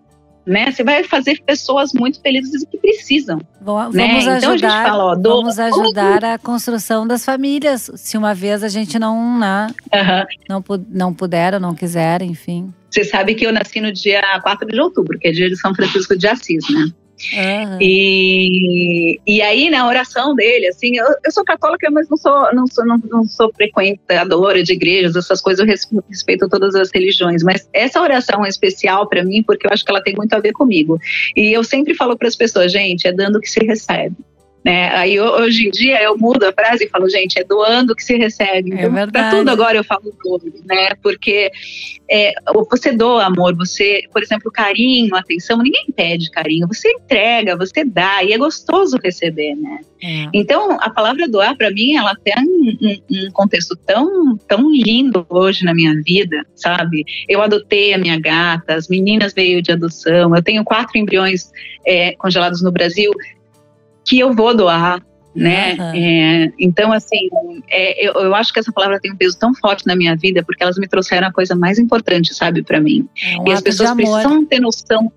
né? 0.48 0.72
Você 0.72 0.82
vai 0.82 1.04
fazer 1.04 1.40
pessoas 1.44 1.92
muito 1.92 2.20
felizes 2.20 2.64
que 2.64 2.78
precisam. 2.78 3.40
Vamos 3.60 3.94
né? 3.94 4.16
ajudar, 4.16 4.38
então 4.38 4.52
a 4.52 4.56
gente 4.56 4.70
fala, 4.70 5.04
ó, 5.04 5.14
do... 5.14 5.28
vamos 5.28 5.58
ajudar 5.58 6.24
a 6.24 6.38
construção 6.38 7.06
das 7.06 7.24
famílias. 7.24 7.90
Se 7.94 8.16
uma 8.16 8.34
vez 8.34 8.64
a 8.64 8.68
gente 8.68 8.98
não, 8.98 9.38
né, 9.38 9.68
uhum. 9.92 10.26
não, 10.48 10.64
não 10.88 11.14
puder 11.14 11.54
ou 11.54 11.60
não 11.60 11.74
quiser, 11.74 12.22
enfim. 12.22 12.72
Você 12.90 13.04
sabe 13.04 13.34
que 13.34 13.46
eu 13.46 13.52
nasci 13.52 13.80
no 13.80 13.92
dia 13.92 14.22
4 14.42 14.66
de 14.66 14.80
outubro, 14.80 15.18
que 15.18 15.28
é 15.28 15.30
dia 15.30 15.48
de 15.48 15.56
São 15.56 15.74
Francisco 15.74 16.16
de 16.16 16.26
Assis, 16.26 16.64
né? 16.70 16.90
Uhum. 17.32 17.78
E, 17.80 19.20
e 19.26 19.42
aí, 19.42 19.70
na 19.70 19.86
oração 19.86 20.34
dele, 20.34 20.68
assim, 20.68 20.96
eu, 20.96 21.06
eu 21.24 21.32
sou 21.32 21.44
católica, 21.44 21.90
mas 21.90 22.08
não 22.08 22.16
sou, 22.16 22.54
não, 22.54 22.66
sou, 22.66 22.86
não, 22.86 22.98
não 23.10 23.24
sou 23.24 23.52
frequentadora 23.52 24.62
de 24.62 24.72
igrejas, 24.72 25.16
essas 25.16 25.40
coisas, 25.40 25.66
eu 25.66 26.02
respeito 26.08 26.48
todas 26.48 26.74
as 26.74 26.90
religiões, 26.92 27.42
mas 27.42 27.68
essa 27.72 28.00
oração 28.00 28.44
é 28.44 28.48
especial 28.48 29.08
para 29.08 29.24
mim 29.24 29.42
porque 29.42 29.66
eu 29.66 29.70
acho 29.72 29.84
que 29.84 29.90
ela 29.90 30.02
tem 30.02 30.14
muito 30.14 30.32
a 30.34 30.40
ver 30.40 30.52
comigo. 30.52 30.98
E 31.36 31.52
eu 31.52 31.64
sempre 31.64 31.94
falo 31.94 32.16
para 32.16 32.28
as 32.28 32.36
pessoas, 32.36 32.70
gente, 32.70 33.06
é 33.06 33.12
dando 33.12 33.40
que 33.40 33.50
se 33.50 33.60
recebe. 33.64 34.16
Né? 34.68 34.94
Aí 34.94 35.18
hoje 35.18 35.66
em 35.66 35.70
dia 35.70 36.02
eu 36.02 36.18
mudo 36.18 36.44
a 36.44 36.52
frase 36.52 36.84
e 36.84 36.88
falo, 36.90 37.08
gente, 37.08 37.38
é 37.38 37.42
doando 37.42 37.96
que 37.96 38.04
se 38.04 38.18
recebe. 38.18 38.74
É 38.74 38.84
então, 38.84 38.98
é 38.98 39.06
para 39.06 39.30
tudo 39.30 39.48
agora 39.48 39.78
eu 39.78 39.82
falo 39.82 40.14
doando, 40.22 40.52
né? 40.66 40.90
Porque 41.02 41.50
é, 42.10 42.34
você 42.70 42.92
doa 42.92 43.24
amor, 43.24 43.56
você, 43.56 44.02
por 44.12 44.22
exemplo, 44.22 44.52
carinho, 44.52 45.16
atenção, 45.16 45.62
ninguém 45.62 45.86
pede 45.96 46.30
carinho, 46.30 46.68
você 46.68 46.86
entrega, 46.90 47.56
você 47.56 47.82
dá, 47.82 48.22
e 48.22 48.34
é 48.34 48.36
gostoso 48.36 48.98
receber, 49.02 49.54
né? 49.54 49.80
É. 50.02 50.26
Então, 50.34 50.78
a 50.80 50.90
palavra 50.90 51.26
doar, 51.26 51.56
para 51.56 51.70
mim, 51.70 51.96
ela 51.96 52.14
tem 52.22 52.34
um, 52.38 53.00
um, 53.10 53.30
contexto 53.32 53.74
tão, 53.74 54.36
tão 54.46 54.70
lindo 54.70 55.26
hoje 55.30 55.64
na 55.64 55.72
minha 55.72 55.94
vida, 56.02 56.44
sabe? 56.54 57.06
Eu 57.26 57.40
adotei 57.40 57.94
a 57.94 57.98
minha 57.98 58.20
gata, 58.20 58.74
as 58.74 58.86
meninas 58.86 59.32
veio 59.32 59.62
de 59.62 59.72
adoção, 59.72 60.36
eu 60.36 60.42
tenho 60.42 60.62
quatro 60.62 60.98
embriões 60.98 61.50
é, 61.86 62.12
congelados 62.12 62.62
no 62.62 62.70
Brasil, 62.70 63.10
que 64.08 64.18
eu 64.18 64.32
vou 64.32 64.56
doar, 64.56 65.02
né? 65.34 65.74
Uhum. 65.74 65.92
É, 65.94 66.52
então, 66.58 66.90
assim, 66.90 67.28
é, 67.68 68.08
eu, 68.08 68.14
eu, 68.14 68.34
acho 68.34 68.52
que 68.52 68.58
essa 68.58 68.72
palavra 68.72 68.98
tem 68.98 69.12
um 69.12 69.16
peso 69.16 69.38
tão 69.38 69.54
forte 69.54 69.86
na 69.86 69.94
minha 69.94 70.16
vida 70.16 70.42
porque 70.42 70.62
elas 70.62 70.78
me 70.78 70.88
trouxeram 70.88 71.28
a 71.28 71.32
coisa 71.32 71.54
mais 71.54 71.78
importante, 71.78 72.34
sabe, 72.34 72.62
para 72.62 72.80
mim. 72.80 73.06
É 73.22 73.38
um 73.38 73.46
e 73.46 73.52
as 73.52 73.60
pessoas 73.60 73.92
precisam 73.92 74.46
ter 74.46 74.60
noção. 74.60 75.12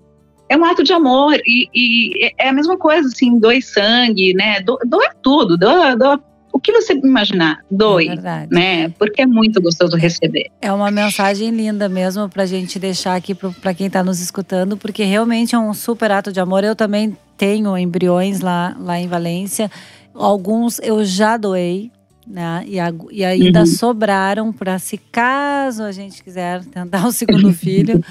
É 0.46 0.56
um 0.56 0.64
ato 0.66 0.84
de 0.84 0.92
amor 0.92 1.34
e, 1.46 1.68
e, 1.74 2.34
é 2.38 2.50
a 2.50 2.52
mesma 2.52 2.76
coisa, 2.76 3.08
assim, 3.08 3.38
doe 3.38 3.62
sangue, 3.62 4.34
né? 4.34 4.60
Do, 4.60 4.78
doa 4.84 5.10
tudo, 5.22 5.56
doa, 5.56 5.96
doa 5.96 6.20
que 6.62 6.72
você 6.72 6.94
imaginar, 6.94 7.58
doe, 7.70 8.08
é 8.08 8.46
né? 8.50 8.88
Porque 8.90 9.22
é 9.22 9.26
muito 9.26 9.60
gostoso 9.60 9.96
receber. 9.96 10.50
É 10.60 10.72
uma 10.72 10.90
mensagem 10.90 11.50
linda 11.50 11.88
mesmo 11.88 12.28
para 12.28 12.44
a 12.44 12.46
gente 12.46 12.78
deixar 12.78 13.16
aqui 13.16 13.34
para 13.34 13.74
quem 13.74 13.88
está 13.88 14.02
nos 14.02 14.20
escutando, 14.20 14.76
porque 14.76 15.02
realmente 15.02 15.54
é 15.54 15.58
um 15.58 15.74
super 15.74 16.12
ato 16.12 16.32
de 16.32 16.40
amor. 16.40 16.62
Eu 16.62 16.76
também 16.76 17.16
tenho 17.36 17.76
embriões 17.76 18.40
lá, 18.40 18.76
lá 18.78 18.98
em 18.98 19.08
Valência. 19.08 19.70
Alguns 20.14 20.78
eu 20.78 21.04
já 21.04 21.36
doei, 21.36 21.90
né? 22.26 22.62
E, 22.66 22.78
a, 22.78 22.92
e 23.10 23.24
ainda 23.24 23.60
uhum. 23.60 23.66
sobraram 23.66 24.52
para 24.52 24.78
se 24.78 24.96
caso 24.96 25.82
a 25.82 25.90
gente 25.90 26.22
quiser 26.22 26.64
tentar 26.66 27.06
o 27.06 27.12
segundo 27.12 27.52
filho. 27.54 28.02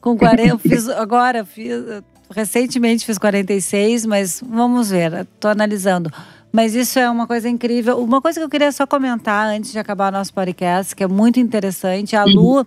Com 0.00 0.16
40, 0.16 0.48
eu 0.48 0.58
fiz 0.58 0.88
agora, 0.88 1.44
fiz, 1.44 1.76
recentemente 2.34 3.04
fiz 3.04 3.18
46, 3.18 4.06
mas 4.06 4.42
vamos 4.44 4.90
ver, 4.90 5.12
estou 5.20 5.50
analisando. 5.50 6.10
Mas 6.52 6.74
isso 6.74 6.98
é 6.98 7.08
uma 7.08 7.26
coisa 7.26 7.48
incrível. 7.48 7.98
Uma 8.02 8.20
coisa 8.20 8.40
que 8.40 8.44
eu 8.44 8.48
queria 8.48 8.72
só 8.72 8.86
comentar 8.86 9.46
antes 9.46 9.72
de 9.72 9.78
acabar 9.78 10.12
o 10.12 10.16
nosso 10.16 10.34
podcast, 10.34 10.94
que 10.94 11.04
é 11.04 11.08
muito 11.08 11.38
interessante, 11.38 12.16
a 12.16 12.24
Lu, 12.24 12.58
uhum. 12.58 12.64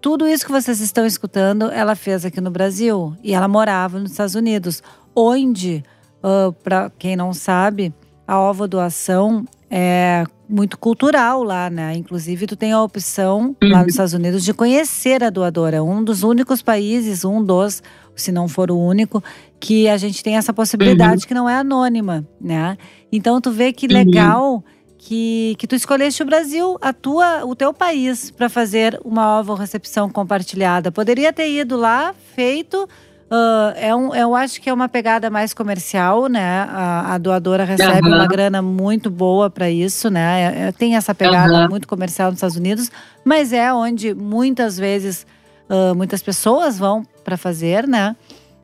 tudo 0.00 0.26
isso 0.28 0.44
que 0.44 0.52
vocês 0.52 0.80
estão 0.80 1.06
escutando, 1.06 1.70
ela 1.70 1.94
fez 1.94 2.24
aqui 2.24 2.40
no 2.40 2.50
Brasil 2.50 3.16
e 3.22 3.32
ela 3.32 3.48
morava 3.48 3.98
nos 3.98 4.10
Estados 4.10 4.34
Unidos, 4.34 4.82
onde, 5.14 5.82
uh, 6.22 6.52
para 6.52 6.90
quem 6.98 7.16
não 7.16 7.32
sabe, 7.32 7.94
a 8.26 8.38
ovo 8.40 8.68
doação 8.68 9.44
é 9.70 10.24
muito 10.48 10.78
cultural 10.78 11.42
lá, 11.42 11.70
né? 11.70 11.96
Inclusive, 11.96 12.46
tu 12.46 12.56
tem 12.56 12.72
a 12.72 12.82
opção 12.82 13.56
uhum. 13.62 13.70
lá 13.70 13.82
nos 13.82 13.92
Estados 13.92 14.12
Unidos 14.12 14.44
de 14.44 14.52
conhecer 14.52 15.24
a 15.24 15.30
doadora. 15.30 15.82
Um 15.82 16.04
dos 16.04 16.22
únicos 16.22 16.62
países, 16.62 17.24
um 17.24 17.42
dos, 17.42 17.82
se 18.16 18.30
não 18.32 18.48
for 18.48 18.70
o 18.70 18.78
único, 18.78 19.22
que 19.58 19.88
a 19.88 19.96
gente 19.96 20.22
tem 20.22 20.36
essa 20.36 20.52
possibilidade 20.52 21.22
uhum. 21.22 21.28
que 21.28 21.34
não 21.34 21.48
é 21.48 21.56
anônima, 21.56 22.26
né? 22.40 22.76
Então 23.10 23.40
tu 23.40 23.50
vê 23.50 23.72
que 23.72 23.86
uhum. 23.86 23.92
legal 23.92 24.64
que, 25.04 25.54
que 25.58 25.66
tu 25.66 25.74
escolheste 25.74 26.22
o 26.22 26.26
Brasil, 26.26 26.78
a 26.80 26.92
tua, 26.92 27.44
o 27.44 27.54
teu 27.54 27.74
país, 27.74 28.30
para 28.30 28.48
fazer 28.48 28.98
uma 29.04 29.38
ovo 29.38 29.54
recepção 29.54 30.08
compartilhada. 30.08 30.90
Poderia 30.90 31.30
ter 31.32 31.50
ido 31.50 31.76
lá, 31.76 32.14
feito. 32.34 32.88
Uh, 33.30 33.72
é 33.76 33.94
um, 33.94 34.14
eu 34.14 34.34
acho 34.34 34.60
que 34.60 34.70
é 34.70 34.72
uma 34.72 34.88
pegada 34.88 35.28
mais 35.28 35.52
comercial, 35.52 36.26
né? 36.26 36.66
A, 36.70 37.14
a 37.14 37.18
doadora 37.18 37.64
recebe 37.64 38.08
uhum. 38.08 38.14
uma 38.14 38.26
grana 38.26 38.62
muito 38.62 39.10
boa 39.10 39.50
para 39.50 39.70
isso, 39.70 40.08
né? 40.08 40.40
É, 40.40 40.68
é, 40.68 40.72
tem 40.72 40.96
essa 40.96 41.14
pegada 41.14 41.64
uhum. 41.64 41.68
muito 41.68 41.86
comercial 41.86 42.30
nos 42.30 42.38
Estados 42.38 42.56
Unidos, 42.56 42.90
mas 43.22 43.52
é 43.52 43.72
onde 43.74 44.14
muitas 44.14 44.78
vezes 44.78 45.26
uh, 45.68 45.94
muitas 45.94 46.22
pessoas 46.22 46.78
vão 46.78 47.04
para 47.24 47.36
fazer, 47.36 47.86
né? 47.86 48.16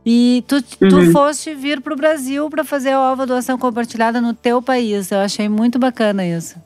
E 0.04 0.42
tu, 0.46 0.56
uhum. 0.56 0.88
tu 0.88 1.12
foste 1.12 1.54
vir 1.54 1.80
para 1.80 1.92
o 1.92 1.96
Brasil 1.96 2.48
para 2.48 2.64
fazer 2.64 2.90
a 2.90 3.00
ova 3.12 3.26
doação 3.26 3.58
compartilhada 3.58 4.20
no 4.20 4.32
teu 4.32 4.62
país. 4.62 5.10
Eu 5.10 5.18
achei 5.18 5.48
muito 5.48 5.78
bacana 5.78 6.24
isso. 6.24 6.56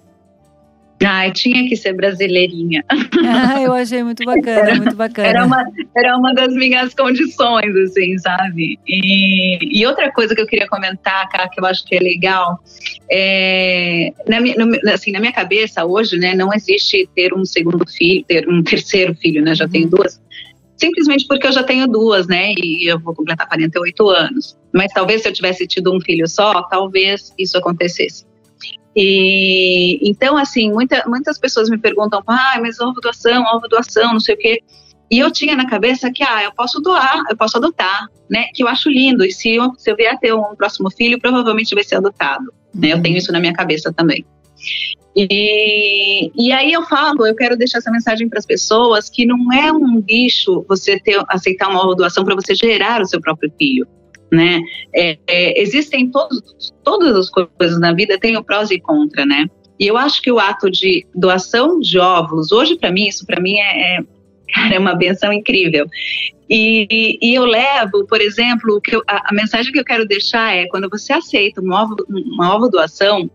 Ah, 1.02 1.30
tinha 1.30 1.68
que 1.68 1.76
ser 1.76 1.92
brasileirinha. 1.92 2.84
Ah, 3.26 3.60
eu 3.60 3.72
achei 3.72 4.02
muito 4.02 4.24
bacana, 4.24 4.58
era, 4.60 4.74
muito 4.76 4.96
bacana. 4.96 5.28
Era 5.28 5.44
uma, 5.44 5.64
era 5.96 6.16
uma 6.16 6.34
das 6.34 6.54
minhas 6.54 6.94
condições, 6.94 7.74
assim, 7.76 8.16
sabe? 8.18 8.78
E, 8.86 9.80
e 9.80 9.86
outra 9.86 10.12
coisa 10.12 10.34
que 10.34 10.40
eu 10.40 10.46
queria 10.46 10.68
comentar, 10.68 11.28
cara, 11.28 11.48
que 11.48 11.60
eu 11.60 11.66
acho 11.66 11.84
que 11.84 11.96
é 11.96 12.00
legal, 12.00 12.58
é, 13.10 14.12
na, 14.28 14.40
minha, 14.40 14.56
no, 14.56 14.90
assim, 14.90 15.10
na 15.10 15.20
minha 15.20 15.32
cabeça 15.32 15.84
hoje, 15.84 16.16
né, 16.16 16.34
não 16.34 16.52
existe 16.54 17.08
ter 17.14 17.34
um 17.34 17.44
segundo 17.44 17.84
filho, 17.90 18.24
ter 18.26 18.48
um 18.48 18.62
terceiro 18.62 19.14
filho, 19.14 19.42
né? 19.42 19.54
Já 19.54 19.64
uhum. 19.64 19.70
tenho 19.70 19.88
duas 19.88 20.20
simplesmente 20.76 21.26
porque 21.26 21.46
eu 21.46 21.52
já 21.52 21.62
tenho 21.62 21.86
duas, 21.86 22.26
né? 22.26 22.52
E 22.56 22.90
eu 22.90 22.98
vou 22.98 23.14
completar 23.14 23.46
48 23.46 24.08
anos. 24.10 24.56
Mas 24.72 24.92
talvez 24.92 25.22
se 25.22 25.28
eu 25.28 25.32
tivesse 25.32 25.66
tido 25.66 25.94
um 25.94 26.00
filho 26.00 26.28
só, 26.28 26.62
talvez 26.64 27.32
isso 27.38 27.56
acontecesse. 27.56 28.26
E 28.96 29.98
então, 30.08 30.36
assim, 30.36 30.70
muita, 30.72 31.04
muitas 31.06 31.38
pessoas 31.38 31.68
me 31.68 31.78
perguntam, 31.78 32.22
ah, 32.26 32.58
mas 32.60 32.78
ovo 32.80 33.00
doação, 33.00 33.42
ovo 33.54 33.66
doação, 33.68 34.12
não 34.12 34.20
sei 34.20 34.34
o 34.34 34.38
quê. 34.38 34.62
E 35.10 35.18
eu 35.18 35.30
tinha 35.30 35.54
na 35.54 35.68
cabeça 35.68 36.10
que, 36.10 36.22
ah, 36.22 36.42
eu 36.42 36.52
posso 36.54 36.80
doar, 36.80 37.22
eu 37.28 37.36
posso 37.36 37.56
adotar, 37.56 38.08
né? 38.30 38.46
Que 38.54 38.62
eu 38.62 38.68
acho 38.68 38.88
lindo. 38.88 39.24
E 39.24 39.32
se 39.32 39.54
eu, 39.54 39.72
se 39.76 39.90
eu 39.90 39.96
vier 39.96 40.14
a 40.14 40.16
ter 40.16 40.34
um 40.34 40.56
próximo 40.56 40.90
filho, 40.90 41.20
provavelmente 41.20 41.74
vai 41.74 41.84
ser 41.84 41.96
adotado. 41.96 42.52
Né? 42.74 42.92
Eu 42.92 43.02
tenho 43.02 43.16
isso 43.16 43.30
na 43.30 43.40
minha 43.40 43.52
cabeça 43.52 43.92
também. 43.92 44.24
E, 45.16 46.32
e 46.34 46.52
aí 46.52 46.72
eu 46.72 46.82
falo, 46.82 47.24
eu 47.26 47.36
quero 47.36 47.56
deixar 47.56 47.78
essa 47.78 47.90
mensagem 47.90 48.28
para 48.28 48.38
as 48.38 48.46
pessoas 48.46 49.08
que 49.08 49.24
não 49.24 49.52
é 49.52 49.72
um 49.72 50.00
bicho 50.00 50.64
você 50.68 50.98
ter, 50.98 51.22
aceitar 51.28 51.68
uma 51.68 51.94
doação 51.94 52.24
para 52.24 52.34
você 52.34 52.54
gerar 52.54 53.00
o 53.00 53.06
seu 53.06 53.20
próprio 53.20 53.52
filho. 53.56 53.86
Né? 54.34 54.60
É, 54.94 55.16
é, 55.26 55.62
existem 55.62 56.10
todos, 56.10 56.74
todas 56.82 57.16
as 57.16 57.30
coisas 57.30 57.78
na 57.78 57.92
vida, 57.92 58.18
tem 58.18 58.36
o 58.36 58.42
prós 58.42 58.70
e 58.70 58.80
contra, 58.80 59.24
né? 59.24 59.46
E 59.78 59.86
eu 59.86 59.96
acho 59.96 60.20
que 60.20 60.30
o 60.30 60.38
ato 60.38 60.70
de 60.70 61.06
doação 61.14 61.78
de 61.78 61.98
óvulos, 61.98 62.52
hoje 62.52 62.76
para 62.76 62.90
mim, 62.90 63.06
isso 63.06 63.24
para 63.24 63.40
mim 63.40 63.56
é, 63.58 63.98
é, 63.98 64.04
cara, 64.52 64.74
é 64.74 64.78
uma 64.78 64.94
benção 64.94 65.32
incrível. 65.32 65.86
E, 66.48 67.18
e, 67.22 67.34
eu 67.34 67.44
levo, 67.44 68.06
por 68.06 68.20
exemplo, 68.20 68.80
que 68.80 68.94
eu, 68.94 69.02
a, 69.08 69.30
a, 69.30 69.34
mensagem 69.34 69.72
que 69.72 69.78
eu 69.78 69.84
quero 69.84 70.06
deixar 70.06 70.54
é 70.54 70.66
quando 70.66 70.90
você 70.90 71.12
aceita 71.12 71.60
uma 71.60 71.82
ovo, 71.82 71.96
uma 72.08 72.54
ovo 72.54 72.68
doação, 72.68 73.30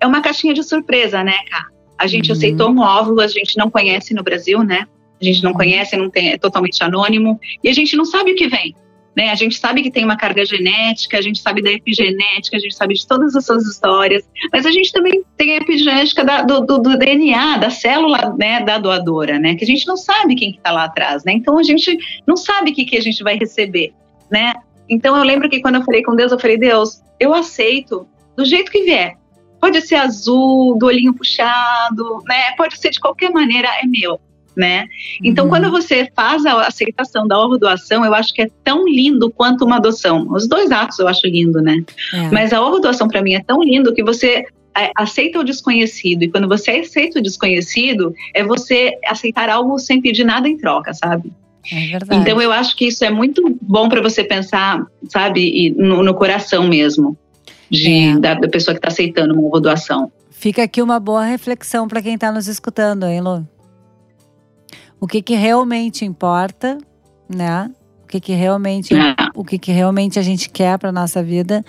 é 0.00 0.06
uma 0.06 0.22
caixinha 0.22 0.54
de 0.54 0.62
surpresa, 0.62 1.22
né, 1.22 1.36
cara? 1.50 1.66
A 1.98 2.06
gente 2.06 2.30
uhum. 2.30 2.36
aceitou 2.36 2.70
um 2.70 2.80
óvulo, 2.80 3.20
a 3.20 3.26
gente 3.26 3.56
não 3.56 3.70
conhece 3.70 4.14
no 4.14 4.22
Brasil, 4.22 4.62
né? 4.62 4.86
A 5.20 5.24
gente 5.24 5.42
não 5.42 5.52
conhece, 5.52 5.96
não 5.96 6.08
tem, 6.08 6.30
é 6.30 6.38
totalmente 6.38 6.82
anônimo 6.82 7.38
e 7.62 7.68
a 7.68 7.72
gente 7.72 7.96
não 7.96 8.04
sabe 8.04 8.32
o 8.32 8.34
que 8.36 8.48
vem. 8.48 8.74
Né? 9.18 9.30
A 9.30 9.34
gente 9.34 9.58
sabe 9.58 9.82
que 9.82 9.90
tem 9.90 10.04
uma 10.04 10.16
carga 10.16 10.46
genética, 10.46 11.18
a 11.18 11.20
gente 11.20 11.40
sabe 11.40 11.60
da 11.60 11.72
epigenética, 11.72 12.56
a 12.56 12.60
gente 12.60 12.76
sabe 12.76 12.94
de 12.94 13.04
todas 13.04 13.34
essas 13.34 13.66
histórias, 13.66 14.22
mas 14.52 14.64
a 14.64 14.70
gente 14.70 14.92
também 14.92 15.24
tem 15.36 15.54
a 15.54 15.56
epigenética 15.56 16.24
da, 16.24 16.42
do, 16.42 16.60
do, 16.60 16.78
do, 16.78 16.96
DNA, 16.96 17.56
da 17.56 17.68
célula 17.68 18.36
né, 18.38 18.60
da 18.60 18.78
doadora, 18.78 19.36
né? 19.36 19.56
Que 19.56 19.64
a 19.64 19.66
gente 19.66 19.88
não 19.88 19.96
sabe 19.96 20.36
quem 20.36 20.50
está 20.50 20.58
que 20.58 20.62
tá 20.62 20.70
lá 20.70 20.84
atrás, 20.84 21.24
né? 21.24 21.32
Então 21.32 21.58
a 21.58 21.64
gente 21.64 21.98
não 22.24 22.36
sabe 22.36 22.70
o 22.70 22.74
que, 22.74 22.84
que 22.84 22.96
a 22.96 23.00
gente 23.00 23.24
vai 23.24 23.36
receber, 23.36 23.92
né? 24.30 24.54
Então 24.88 25.16
eu 25.16 25.24
lembro 25.24 25.50
que 25.50 25.60
quando 25.60 25.74
eu 25.74 25.82
falei 25.82 26.04
com 26.04 26.14
Deus, 26.14 26.30
eu 26.30 26.38
falei, 26.38 26.56
Deus, 26.56 27.02
eu 27.18 27.34
aceito 27.34 28.06
do 28.36 28.44
jeito 28.44 28.70
que 28.70 28.84
vier. 28.84 29.16
Pode 29.60 29.80
ser 29.80 29.96
azul, 29.96 30.78
do 30.78 30.86
olhinho 30.86 31.12
puxado, 31.12 32.22
né? 32.24 32.52
Pode 32.56 32.78
ser 32.78 32.90
de 32.90 33.00
qualquer 33.00 33.32
maneira, 33.32 33.68
é 33.82 33.84
meu. 33.84 34.20
Né? 34.58 34.88
Então, 35.22 35.44
uhum. 35.44 35.50
quando 35.50 35.70
você 35.70 36.10
faz 36.16 36.44
a 36.44 36.66
aceitação 36.66 37.28
da 37.28 37.38
ovo 37.38 37.56
doação, 37.56 38.04
eu 38.04 38.12
acho 38.12 38.34
que 38.34 38.42
é 38.42 38.50
tão 38.64 38.88
lindo 38.88 39.30
quanto 39.30 39.64
uma 39.64 39.76
adoção. 39.76 40.26
Os 40.32 40.48
dois 40.48 40.72
atos 40.72 40.98
eu 40.98 41.06
acho 41.06 41.28
lindo, 41.28 41.62
né? 41.62 41.84
É. 42.12 42.28
Mas 42.32 42.52
a 42.52 42.60
ovo 42.60 42.80
doação 42.80 43.06
para 43.06 43.22
mim 43.22 43.34
é 43.34 43.40
tão 43.40 43.62
lindo 43.62 43.94
que 43.94 44.02
você 44.02 44.44
é, 44.76 44.90
aceita 44.96 45.38
o 45.38 45.44
desconhecido 45.44 46.24
e 46.24 46.28
quando 46.28 46.48
você 46.48 46.72
aceita 46.72 47.20
o 47.20 47.22
desconhecido, 47.22 48.12
é 48.34 48.42
você 48.42 48.98
aceitar 49.06 49.48
algo 49.48 49.78
sem 49.78 50.02
pedir 50.02 50.24
nada 50.24 50.48
em 50.48 50.56
troca, 50.56 50.92
sabe? 50.92 51.32
É 51.72 51.96
então 52.16 52.40
eu 52.40 52.50
acho 52.50 52.74
que 52.76 52.86
isso 52.86 53.04
é 53.04 53.10
muito 53.10 53.56
bom 53.60 53.88
para 53.88 54.00
você 54.00 54.24
pensar, 54.24 54.84
sabe, 55.08 55.70
no, 55.76 56.02
no 56.02 56.14
coração 56.14 56.66
mesmo 56.66 57.16
de, 57.70 57.92
é. 57.92 58.18
da, 58.18 58.34
da, 58.34 58.48
pessoa 58.48 58.74
que 58.74 58.78
está 58.78 58.88
aceitando 58.88 59.38
uma 59.38 59.60
doação. 59.60 60.10
Fica 60.30 60.62
aqui 60.62 60.80
uma 60.80 60.98
boa 60.98 61.24
reflexão 61.24 61.86
para 61.86 62.00
quem 62.00 62.14
está 62.14 62.32
nos 62.32 62.48
escutando, 62.48 63.06
hein, 63.06 63.20
Lu? 63.20 63.46
O 65.00 65.06
que, 65.06 65.22
que 65.22 65.34
realmente 65.34 66.04
importa, 66.04 66.78
né? 67.28 67.70
O 68.04 68.06
que, 68.06 68.20
que 68.20 68.32
realmente, 68.32 68.94
é. 68.94 69.14
o 69.34 69.44
que, 69.44 69.58
que 69.58 69.70
realmente 69.70 70.18
a 70.18 70.22
gente 70.22 70.48
quer 70.48 70.78
para 70.78 70.90
nossa 70.90 71.22
vida. 71.22 71.64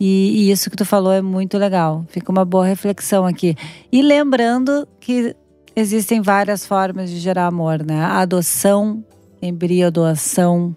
E, 0.00 0.46
e, 0.48 0.50
isso 0.50 0.70
que 0.70 0.76
tu 0.76 0.84
falou 0.84 1.12
é 1.12 1.22
muito 1.22 1.56
legal. 1.56 2.04
Fica 2.08 2.32
uma 2.32 2.44
boa 2.44 2.66
reflexão 2.66 3.24
aqui. 3.24 3.54
E 3.92 4.02
lembrando 4.02 4.88
que 4.98 5.36
existem 5.76 6.20
várias 6.20 6.66
formas 6.66 7.10
de 7.10 7.18
gerar 7.18 7.46
amor, 7.46 7.84
né? 7.84 8.00
A 8.00 8.20
adoção, 8.20 9.04
embrião 9.40 9.90
doação, 9.90 10.76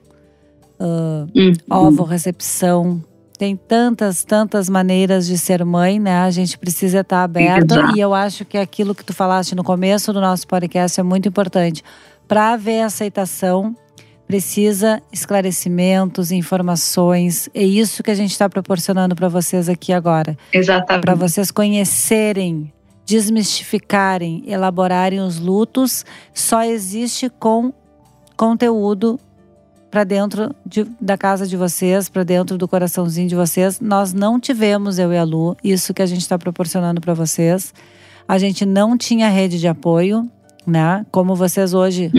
uh, 0.79 1.27
hum. 1.35 1.53
ovo 1.69 2.03
recepção, 2.03 3.03
tem 3.37 3.55
tantas, 3.55 4.23
tantas 4.23 4.67
maneiras 4.67 5.27
de 5.27 5.37
ser 5.37 5.63
mãe, 5.63 5.99
né? 5.99 6.19
A 6.19 6.31
gente 6.31 6.57
precisa 6.57 7.01
estar 7.01 7.23
aberta 7.23 7.91
e 7.95 7.99
eu 7.99 8.13
acho 8.13 8.43
que 8.43 8.57
aquilo 8.57 8.95
que 8.95 9.03
tu 9.03 9.13
falaste 9.13 9.53
no 9.53 9.63
começo 9.63 10.11
do 10.11 10.19
nosso 10.19 10.47
podcast 10.47 10.99
é 10.99 11.03
muito 11.03 11.29
importante. 11.29 11.83
Para 12.27 12.53
haver 12.53 12.81
aceitação, 12.81 13.75
precisa 14.25 15.01
esclarecimentos, 15.13 16.31
informações. 16.31 17.47
É 17.53 17.63
isso 17.63 18.01
que 18.01 18.11
a 18.11 18.15
gente 18.15 18.31
está 18.31 18.49
proporcionando 18.49 19.15
para 19.15 19.29
vocês 19.29 19.69
aqui 19.69 19.93
agora. 19.93 20.37
Exatamente. 20.51 21.03
Para 21.03 21.15
vocês 21.15 21.51
conhecerem, 21.51 22.73
desmistificarem, 23.05 24.43
elaborarem 24.47 25.21
os 25.21 25.39
lutos. 25.39 26.03
Só 26.33 26.63
existe 26.63 27.29
com 27.29 27.71
conteúdo 28.35 29.19
para 29.89 30.03
dentro 30.03 30.53
de, 30.65 30.85
da 30.99 31.17
casa 31.17 31.47
de 31.47 31.55
vocês, 31.55 32.09
para 32.09 32.23
dentro 32.23 32.57
do 32.57 32.67
coraçãozinho 32.67 33.27
de 33.27 33.35
vocês. 33.35 33.79
Nós 33.79 34.13
não 34.13 34.39
tivemos, 34.39 34.99
eu 34.99 35.13
e 35.13 35.17
a 35.17 35.23
Lu, 35.23 35.55
isso 35.63 35.93
que 35.93 36.01
a 36.01 36.05
gente 36.05 36.21
está 36.21 36.37
proporcionando 36.37 36.99
para 36.99 37.13
vocês. 37.13 37.73
A 38.27 38.37
gente 38.37 38.65
não 38.65 38.97
tinha 38.97 39.29
rede 39.29 39.57
de 39.59 39.67
apoio, 39.67 40.29
né? 40.65 41.05
Como 41.11 41.33
vocês 41.33 41.73
hoje 41.73 42.11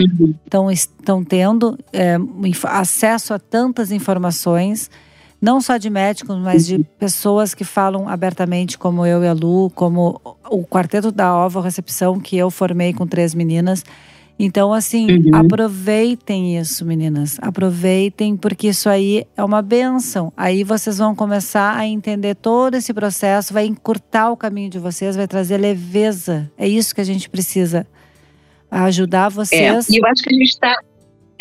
estão 0.73 1.17
uhum. 1.17 1.23
tendo 1.23 1.77
é, 1.93 2.17
acesso 2.63 3.33
a 3.33 3.39
tantas 3.39 3.91
informações, 3.91 4.89
não 5.39 5.61
só 5.61 5.77
de 5.77 5.89
médicos, 5.89 6.35
mas 6.37 6.65
de 6.65 6.77
uhum. 6.77 6.85
pessoas 6.97 7.53
que 7.53 7.63
falam 7.63 8.09
abertamente, 8.09 8.75
como 8.75 9.05
eu 9.05 9.23
e 9.23 9.27
a 9.27 9.33
Lu, 9.33 9.69
como 9.75 10.19
o 10.49 10.65
quarteto 10.65 11.11
da 11.11 11.37
Ovo 11.37 11.59
Recepção, 11.59 12.19
que 12.19 12.35
eu 12.35 12.49
formei 12.49 12.91
com 12.91 13.05
três 13.05 13.35
meninas. 13.35 13.85
Então, 14.41 14.73
assim, 14.73 15.05
uhum. 15.05 15.35
aproveitem 15.35 16.57
isso, 16.57 16.85
meninas. 16.85 17.37
Aproveitem, 17.41 18.37
porque 18.37 18.69
isso 18.69 18.87
aí 18.87 19.27
é 19.35 19.43
uma 19.43 19.61
benção. 19.61 20.31
Aí 20.37 20.63
vocês 20.63 20.97
vão 20.97 21.13
começar 21.13 21.75
a 21.75 21.85
entender 21.85 22.35
todo 22.35 22.75
esse 22.75 22.93
processo, 22.93 23.53
vai 23.53 23.65
encurtar 23.65 24.31
o 24.31 24.37
caminho 24.37 24.69
de 24.69 24.79
vocês, 24.79 25.17
vai 25.17 25.27
trazer 25.27 25.57
leveza. 25.57 26.49
É 26.57 26.65
isso 26.65 26.95
que 26.95 27.01
a 27.01 27.03
gente 27.03 27.29
precisa. 27.29 27.85
Ajudar 28.71 29.27
vocês. 29.27 29.89
É, 29.89 29.93
e 29.93 29.97
eu 29.97 30.05
acho 30.05 30.23
que 30.23 30.33
a 30.33 30.37
gente 30.37 30.49
está 30.49 30.77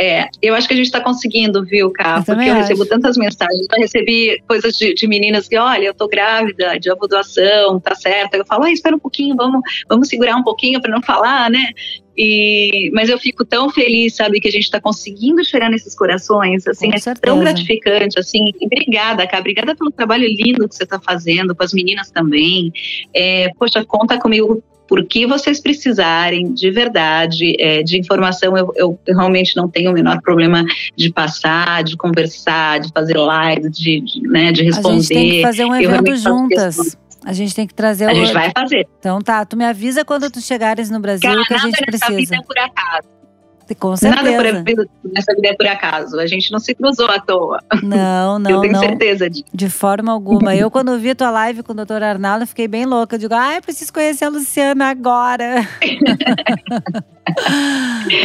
É, 0.00 0.28
eu 0.42 0.54
acho 0.54 0.66
que 0.66 0.74
a 0.74 0.76
gente 0.76 0.86
está 0.86 1.00
conseguindo, 1.00 1.64
viu, 1.64 1.92
Cá? 1.92 2.22
Porque 2.24 2.48
eu 2.48 2.54
recebo 2.54 2.84
tantas 2.84 3.16
mensagens. 3.16 3.66
Eu 3.72 3.80
recebi 3.80 4.42
coisas 4.48 4.72
de, 4.74 4.94
de, 4.94 5.06
meninas 5.06 5.46
que, 5.46 5.56
olha, 5.56 5.86
eu 5.86 5.94
tô 5.94 6.08
grávida 6.08 6.80
de 6.80 6.90
doação, 7.08 7.78
tá 7.78 7.94
certo. 7.94 8.34
Eu 8.34 8.46
falo, 8.46 8.64
ah, 8.64 8.72
espera 8.72 8.96
um 8.96 9.00
pouquinho, 9.00 9.36
vamos, 9.36 9.60
vamos 9.88 10.08
segurar 10.08 10.34
um 10.36 10.42
pouquinho 10.42 10.80
para 10.80 10.90
não 10.90 11.02
falar, 11.02 11.48
né? 11.48 11.68
E, 12.18 12.90
mas 12.92 13.08
eu 13.08 13.16
fico 13.16 13.44
tão 13.44 13.70
feliz, 13.70 14.16
sabe, 14.16 14.40
que 14.40 14.48
a 14.48 14.50
gente 14.50 14.64
está 14.64 14.80
conseguindo 14.80 15.44
chegar 15.44 15.70
nesses 15.70 15.94
corações, 15.94 16.66
assim, 16.66 16.90
é 16.92 17.14
tão 17.14 17.38
gratificante, 17.38 18.18
assim, 18.18 18.52
obrigada, 18.60 19.24
Cá, 19.24 19.38
obrigada 19.38 19.76
pelo 19.76 19.92
trabalho 19.92 20.26
lindo 20.26 20.68
que 20.68 20.74
você 20.74 20.82
está 20.82 20.98
fazendo, 20.98 21.54
com 21.54 21.62
as 21.62 21.72
meninas 21.72 22.10
também, 22.10 22.72
é, 23.14 23.52
poxa, 23.56 23.84
conta 23.84 24.18
comigo 24.18 24.60
por 24.88 25.04
que 25.04 25.26
vocês 25.26 25.60
precisarem 25.60 26.52
de 26.54 26.70
verdade 26.70 27.54
é, 27.60 27.82
de 27.82 27.98
informação, 27.98 28.56
eu, 28.56 28.72
eu, 28.74 28.98
realmente 29.06 29.54
não 29.54 29.68
tenho 29.68 29.90
o 29.90 29.94
menor 29.94 30.20
problema 30.22 30.64
de 30.96 31.12
passar, 31.12 31.84
de 31.84 31.96
conversar, 31.96 32.80
de 32.80 32.90
fazer 32.90 33.16
live, 33.16 33.68
de, 33.68 34.00
de, 34.00 34.22
né, 34.22 34.50
de 34.50 34.64
responder. 34.64 34.96
A 34.96 35.00
gente 35.00 35.08
tem 35.08 35.30
que 35.30 35.42
fazer 35.42 35.64
um 35.66 35.74
evento 35.76 36.16
juntas. 36.16 36.96
A 37.28 37.32
gente 37.34 37.54
tem 37.54 37.66
que 37.66 37.74
trazer 37.74 38.06
o. 38.06 38.08
A 38.08 38.14
gente 38.14 38.32
vai 38.32 38.50
fazer. 38.56 38.88
Então 38.98 39.20
tá, 39.20 39.44
tu 39.44 39.54
me 39.54 39.62
avisa 39.62 40.02
quando 40.02 40.30
tu 40.30 40.40
chegares 40.40 40.88
no 40.88 40.98
Brasil 40.98 41.30
Cara, 41.30 41.44
que 41.44 41.52
a 41.52 41.58
gente 41.58 41.84
precisa. 41.84 42.16
Vida 42.16 42.36
é 42.36 42.42
por 42.42 42.58
acaso. 42.58 43.06
Com 43.78 43.94
certeza. 43.94 44.22
Nada 44.22 44.64
por, 44.64 44.88
nessa 45.12 45.34
vida 45.34 45.48
é 45.48 45.54
por 45.54 45.66
acaso. 45.66 46.18
A 46.18 46.26
gente 46.26 46.50
não 46.50 46.58
se 46.58 46.74
cruzou 46.74 47.04
à 47.10 47.20
toa. 47.20 47.62
Não, 47.82 48.38
não. 48.40 48.50
Eu 48.50 48.60
tenho 48.62 48.72
não. 48.72 48.80
certeza 48.80 49.28
disso. 49.28 49.44
De 49.52 49.68
forma 49.68 50.10
alguma. 50.10 50.56
eu, 50.56 50.70
quando 50.70 50.98
vi 50.98 51.10
a 51.10 51.14
tua 51.14 51.30
live 51.30 51.62
com 51.62 51.72
o 51.72 51.76
doutor 51.76 52.02
Arnaldo, 52.02 52.46
fiquei 52.46 52.66
bem 52.66 52.86
louca. 52.86 53.16
Eu 53.16 53.20
digo, 53.20 53.34
ah, 53.34 53.56
eu 53.56 53.60
preciso 53.60 53.92
conhecer 53.92 54.24
a 54.24 54.30
Luciana 54.30 54.88
agora. 54.88 55.68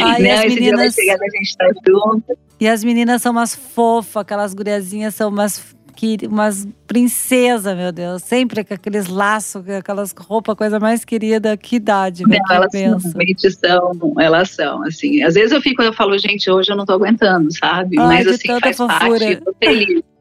Ai, 0.02 0.22
não, 0.22 0.30
as 0.30 0.54
meninas... 0.54 0.94
chegar, 0.94 1.18
a 1.20 1.36
gente 1.36 1.56
tá 1.58 1.66
junto. 1.86 2.38
E 2.58 2.66
as 2.66 2.82
meninas 2.82 3.20
são 3.20 3.32
umas 3.32 3.54
fofas, 3.54 4.22
aquelas 4.22 4.54
guriazinhas 4.54 5.14
são 5.14 5.28
umas 5.28 5.73
que 5.94 6.18
umas 6.26 6.66
princesa, 6.86 7.74
meu 7.74 7.90
Deus, 7.90 8.22
sempre 8.22 8.64
com 8.64 8.74
aqueles 8.74 9.08
laços, 9.08 9.68
aquelas 9.68 10.12
roupas, 10.16 10.54
coisa 10.54 10.78
mais 10.78 11.04
querida, 11.04 11.56
que 11.56 11.76
idade, 11.76 12.24
Não, 12.24 12.36
elas 12.50 12.72
realmente 12.72 13.50
são, 13.50 14.14
elas 14.18 14.50
são, 14.50 14.82
assim, 14.84 15.22
às 15.22 15.34
vezes 15.34 15.52
eu 15.52 15.60
fico, 15.60 15.82
eu 15.82 15.92
falo, 15.92 16.16
gente, 16.18 16.50
hoje 16.50 16.70
eu 16.70 16.76
não 16.76 16.84
tô 16.84 16.92
aguentando, 16.92 17.52
sabe? 17.56 17.98
Ai, 17.98 18.06
Mas 18.06 18.26
assim, 18.26 18.60
faz 18.60 18.76
fofura. 18.76 18.98
parte, 18.98 19.36
tô 19.36 19.54
feliz. 19.58 20.02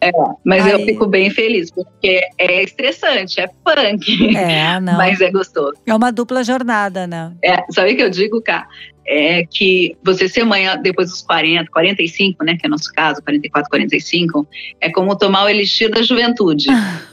É, 0.00 0.12
mas 0.44 0.64
eu 0.64 0.78
fico 0.84 1.06
bem 1.06 1.28
feliz, 1.28 1.70
porque 1.70 2.20
é 2.38 2.62
estressante, 2.62 3.40
é 3.40 3.48
punk. 3.64 4.36
É, 4.36 4.78
não. 4.78 4.96
Mas 4.96 5.20
é 5.20 5.30
gostoso. 5.30 5.74
É 5.84 5.94
uma 5.94 6.12
dupla 6.12 6.44
jornada, 6.44 7.04
né? 7.06 7.32
É, 7.42 7.64
sabe 7.72 7.92
o 7.92 7.96
que 7.96 8.02
eu 8.02 8.10
digo, 8.10 8.40
Cá? 8.40 8.68
É 9.10 9.42
que 9.50 9.96
você 10.04 10.28
ser 10.28 10.44
mãe 10.44 10.66
depois 10.82 11.08
dos 11.08 11.22
40, 11.22 11.70
45, 11.70 12.44
né, 12.44 12.56
que 12.58 12.66
é 12.66 12.68
o 12.68 12.70
nosso 12.70 12.92
caso, 12.92 13.22
44, 13.22 13.70
45, 13.70 14.46
é 14.82 14.90
como 14.90 15.16
tomar 15.16 15.44
o 15.44 15.48
elixir 15.48 15.90
da 15.90 16.02
juventude, 16.02 16.66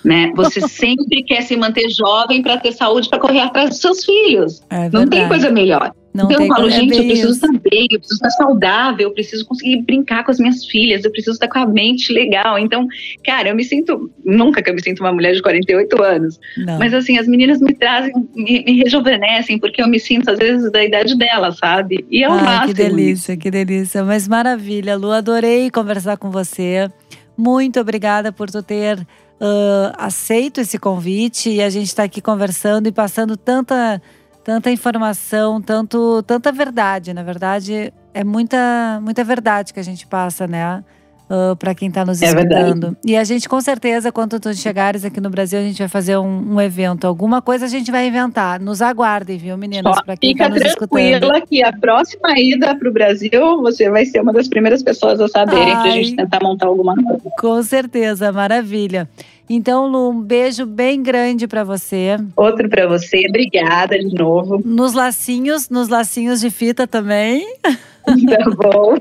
né? 0.04 0.30
Você 0.36 0.60
sempre 0.68 1.24
quer 1.24 1.42
se 1.42 1.56
manter 1.56 1.90
jovem 1.90 2.42
para 2.42 2.58
ter 2.58 2.74
saúde 2.74 3.08
para 3.08 3.20
correr 3.20 3.40
atrás 3.40 3.70
dos 3.70 3.80
seus 3.80 4.04
filhos. 4.04 4.62
É 4.70 4.90
Não 4.90 5.08
tem 5.08 5.26
coisa 5.30 5.50
melhor. 5.50 5.94
Não 6.16 6.32
então 6.32 6.42
eu 6.42 6.48
falo, 6.48 6.70
gente, 6.70 6.98
eu 6.98 7.04
preciso 7.04 7.32
estar 7.34 7.52
bem, 7.70 7.88
eu 7.92 8.00
preciso 8.00 8.16
estar 8.16 8.30
saudável, 8.30 9.10
eu 9.10 9.14
preciso 9.14 9.46
conseguir 9.46 9.82
brincar 9.82 10.24
com 10.24 10.32
as 10.32 10.40
minhas 10.40 10.66
filhas, 10.66 11.04
eu 11.04 11.12
preciso 11.12 11.34
estar 11.34 11.50
com 11.50 11.60
a 11.60 11.66
mente 11.66 12.14
legal. 12.14 12.58
Então, 12.58 12.88
cara, 13.24 13.50
eu 13.50 13.56
me 13.56 13.66
sinto, 13.66 14.10
nunca 14.24 14.64
que 14.64 14.70
eu 14.70 14.74
me 14.74 14.82
sinto 14.82 15.02
uma 15.02 15.12
mulher 15.12 15.34
de 15.34 15.42
48 15.42 16.02
anos, 16.02 16.40
Não. 16.58 16.80
mas 16.80 16.94
assim, 16.94 17.18
as 17.18 17.28
meninas 17.28 17.60
me 17.60 17.74
trazem, 17.74 18.14
me, 18.34 18.64
me, 18.64 18.82
rejuvenescem, 18.82 19.60
porque 19.60 19.82
eu 19.82 19.90
me 19.90 20.00
sinto, 20.00 20.32
às 20.32 20.40
vezes, 20.40 20.72
da 20.72 20.86
idade 20.86 21.18
dela, 21.18 21.52
sabe? 21.52 22.06
E 22.10 22.24
é 22.24 22.30
o 22.30 22.32
ah, 22.32 22.42
máximo. 22.42 22.68
Que 22.68 22.74
delícia, 22.74 23.36
que 23.36 23.52
delícia. 23.52 24.02
Mas 24.06 24.26
maravilha, 24.26 24.96
Lu, 24.96 25.12
adorei 25.12 25.70
conversar 25.70 26.16
com 26.16 26.32
você. 26.32 26.90
Muito 27.38 27.78
obrigada 27.82 28.32
por 28.32 28.50
tu 28.50 28.64
ter 28.64 29.00
uh, 29.00 29.92
aceito 29.98 30.62
esse 30.62 30.78
convite 30.78 31.50
e 31.50 31.62
a 31.62 31.70
gente 31.70 31.88
está 31.88 32.04
aqui 32.04 32.22
conversando 32.22 32.88
e 32.88 32.92
passando 32.92 33.36
tanta 33.36 34.02
tanta 34.46 34.70
informação, 34.70 35.60
tanto, 35.60 36.22
tanta 36.24 36.52
verdade. 36.52 37.14
Na 37.14 37.24
verdade, 37.24 37.92
é 38.14 38.24
muita, 38.24 39.02
muita 39.02 39.24
verdade 39.24 39.74
que 39.74 39.80
a 39.80 39.84
gente 39.84 40.06
passa, 40.06 40.46
né? 40.46 40.84
Uh, 41.28 41.54
ah, 41.54 41.56
para 41.56 41.74
quem 41.74 41.88
está 41.90 42.06
nos 42.06 42.22
é 42.22 42.28
escutando. 42.28 42.50
Verdade. 42.50 42.98
E 43.04 43.18
a 43.18 43.24
gente, 43.24 43.50
com 43.50 43.60
certeza, 43.60 44.12
quando 44.12 44.40
tu 44.40 44.54
chegares 44.54 45.04
aqui 45.04 45.20
no 45.20 45.32
Brasil, 45.32 45.58
a 45.58 45.64
gente 45.64 45.80
vai 45.80 45.88
fazer 45.88 46.16
um, 46.18 46.54
um 46.54 46.62
evento. 46.62 47.08
Alguma 47.08 47.42
coisa 47.42 47.66
a 47.66 47.68
gente 47.68 47.90
vai 47.90 48.08
inventar. 48.08 48.60
Nos 48.60 48.80
aguardem, 48.84 49.36
viu, 49.36 49.58
meninas? 49.58 50.00
Para 50.04 50.16
quem 50.16 50.34
está 50.34 50.48
nos 50.48 50.62
escutando. 50.62 51.00
Fica 51.00 51.20
tranquila 51.20 51.42
que 51.42 51.64
a 51.64 51.74
próxima 51.74 52.38
ida 52.38 52.76
para 52.76 52.88
o 52.88 52.94
Brasil, 52.94 53.60
você 53.64 53.90
vai 53.90 54.06
ser 54.06 54.22
uma 54.22 54.32
das 54.32 54.48
primeiras 54.48 54.84
pessoas 54.84 55.20
a 55.20 55.28
saberem 55.28 55.74
para 55.74 55.82
a 55.82 55.90
gente 55.90 56.16
tentar 56.16 56.40
montar 56.44 56.68
alguma 56.68 56.94
coisa. 56.96 57.32
Com 57.40 57.64
certeza, 57.64 58.32
maravilha. 58.32 59.10
Então, 59.50 59.88
Lu, 59.88 60.10
um 60.10 60.22
beijo 60.22 60.66
bem 60.66 61.04
grande 61.04 61.48
para 61.48 61.64
você. 61.64 62.18
Outro 62.36 62.68
para 62.68 62.88
você. 62.88 63.26
Obrigada 63.30 63.98
de 63.98 64.14
novo. 64.14 64.62
Nos 64.66 64.94
lacinhos, 64.94 65.70
nos 65.70 65.88
lacinhos 65.88 66.40
de 66.42 66.50
fita 66.50 66.88
também. 66.88 67.46
Tá 68.06 68.50
bom. 68.52 68.96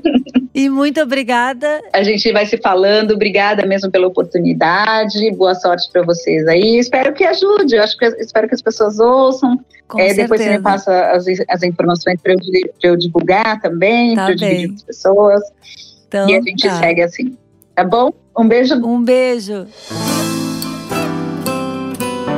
E 0.53 0.67
muito 0.67 0.99
obrigada. 0.99 1.79
A 1.93 2.01
gente 2.01 2.31
vai 2.31 2.45
se 2.45 2.57
falando. 2.57 3.11
Obrigada 3.11 3.65
mesmo 3.65 3.91
pela 3.91 4.07
oportunidade. 4.07 5.31
Boa 5.33 5.53
sorte 5.53 5.87
para 5.91 6.01
vocês 6.01 6.47
aí. 6.47 6.79
Espero 6.79 7.13
que 7.13 7.23
ajude. 7.23 7.75
Eu 7.75 7.83
acho 7.83 7.95
que 7.97 8.05
espero 8.05 8.47
que 8.47 8.55
as 8.55 8.63
pessoas 8.63 8.99
ouçam. 8.99 9.59
Com 9.87 9.99
é, 9.99 10.13
depois 10.13 10.41
você 10.41 10.57
me 10.57 10.63
passa 10.63 11.11
as, 11.11 11.25
as 11.47 11.61
informações 11.61 12.19
para 12.19 12.33
eu, 12.33 12.39
eu, 12.81 12.97
divulgar 12.97 13.61
também, 13.61 14.15
tá 14.15 14.23
para 14.23 14.33
eu 14.33 14.37
dividir 14.37 14.69
com 14.69 14.75
as 14.75 14.83
pessoas. 14.83 15.41
Então, 16.07 16.27
e 16.27 16.35
a 16.35 16.41
gente 16.41 16.67
tá. 16.67 16.79
segue 16.79 17.01
assim. 17.03 17.37
Tá 17.75 17.83
bom? 17.83 18.11
Um 18.35 18.47
beijo. 18.47 18.75
Um 18.75 19.03
beijo. 19.03 19.67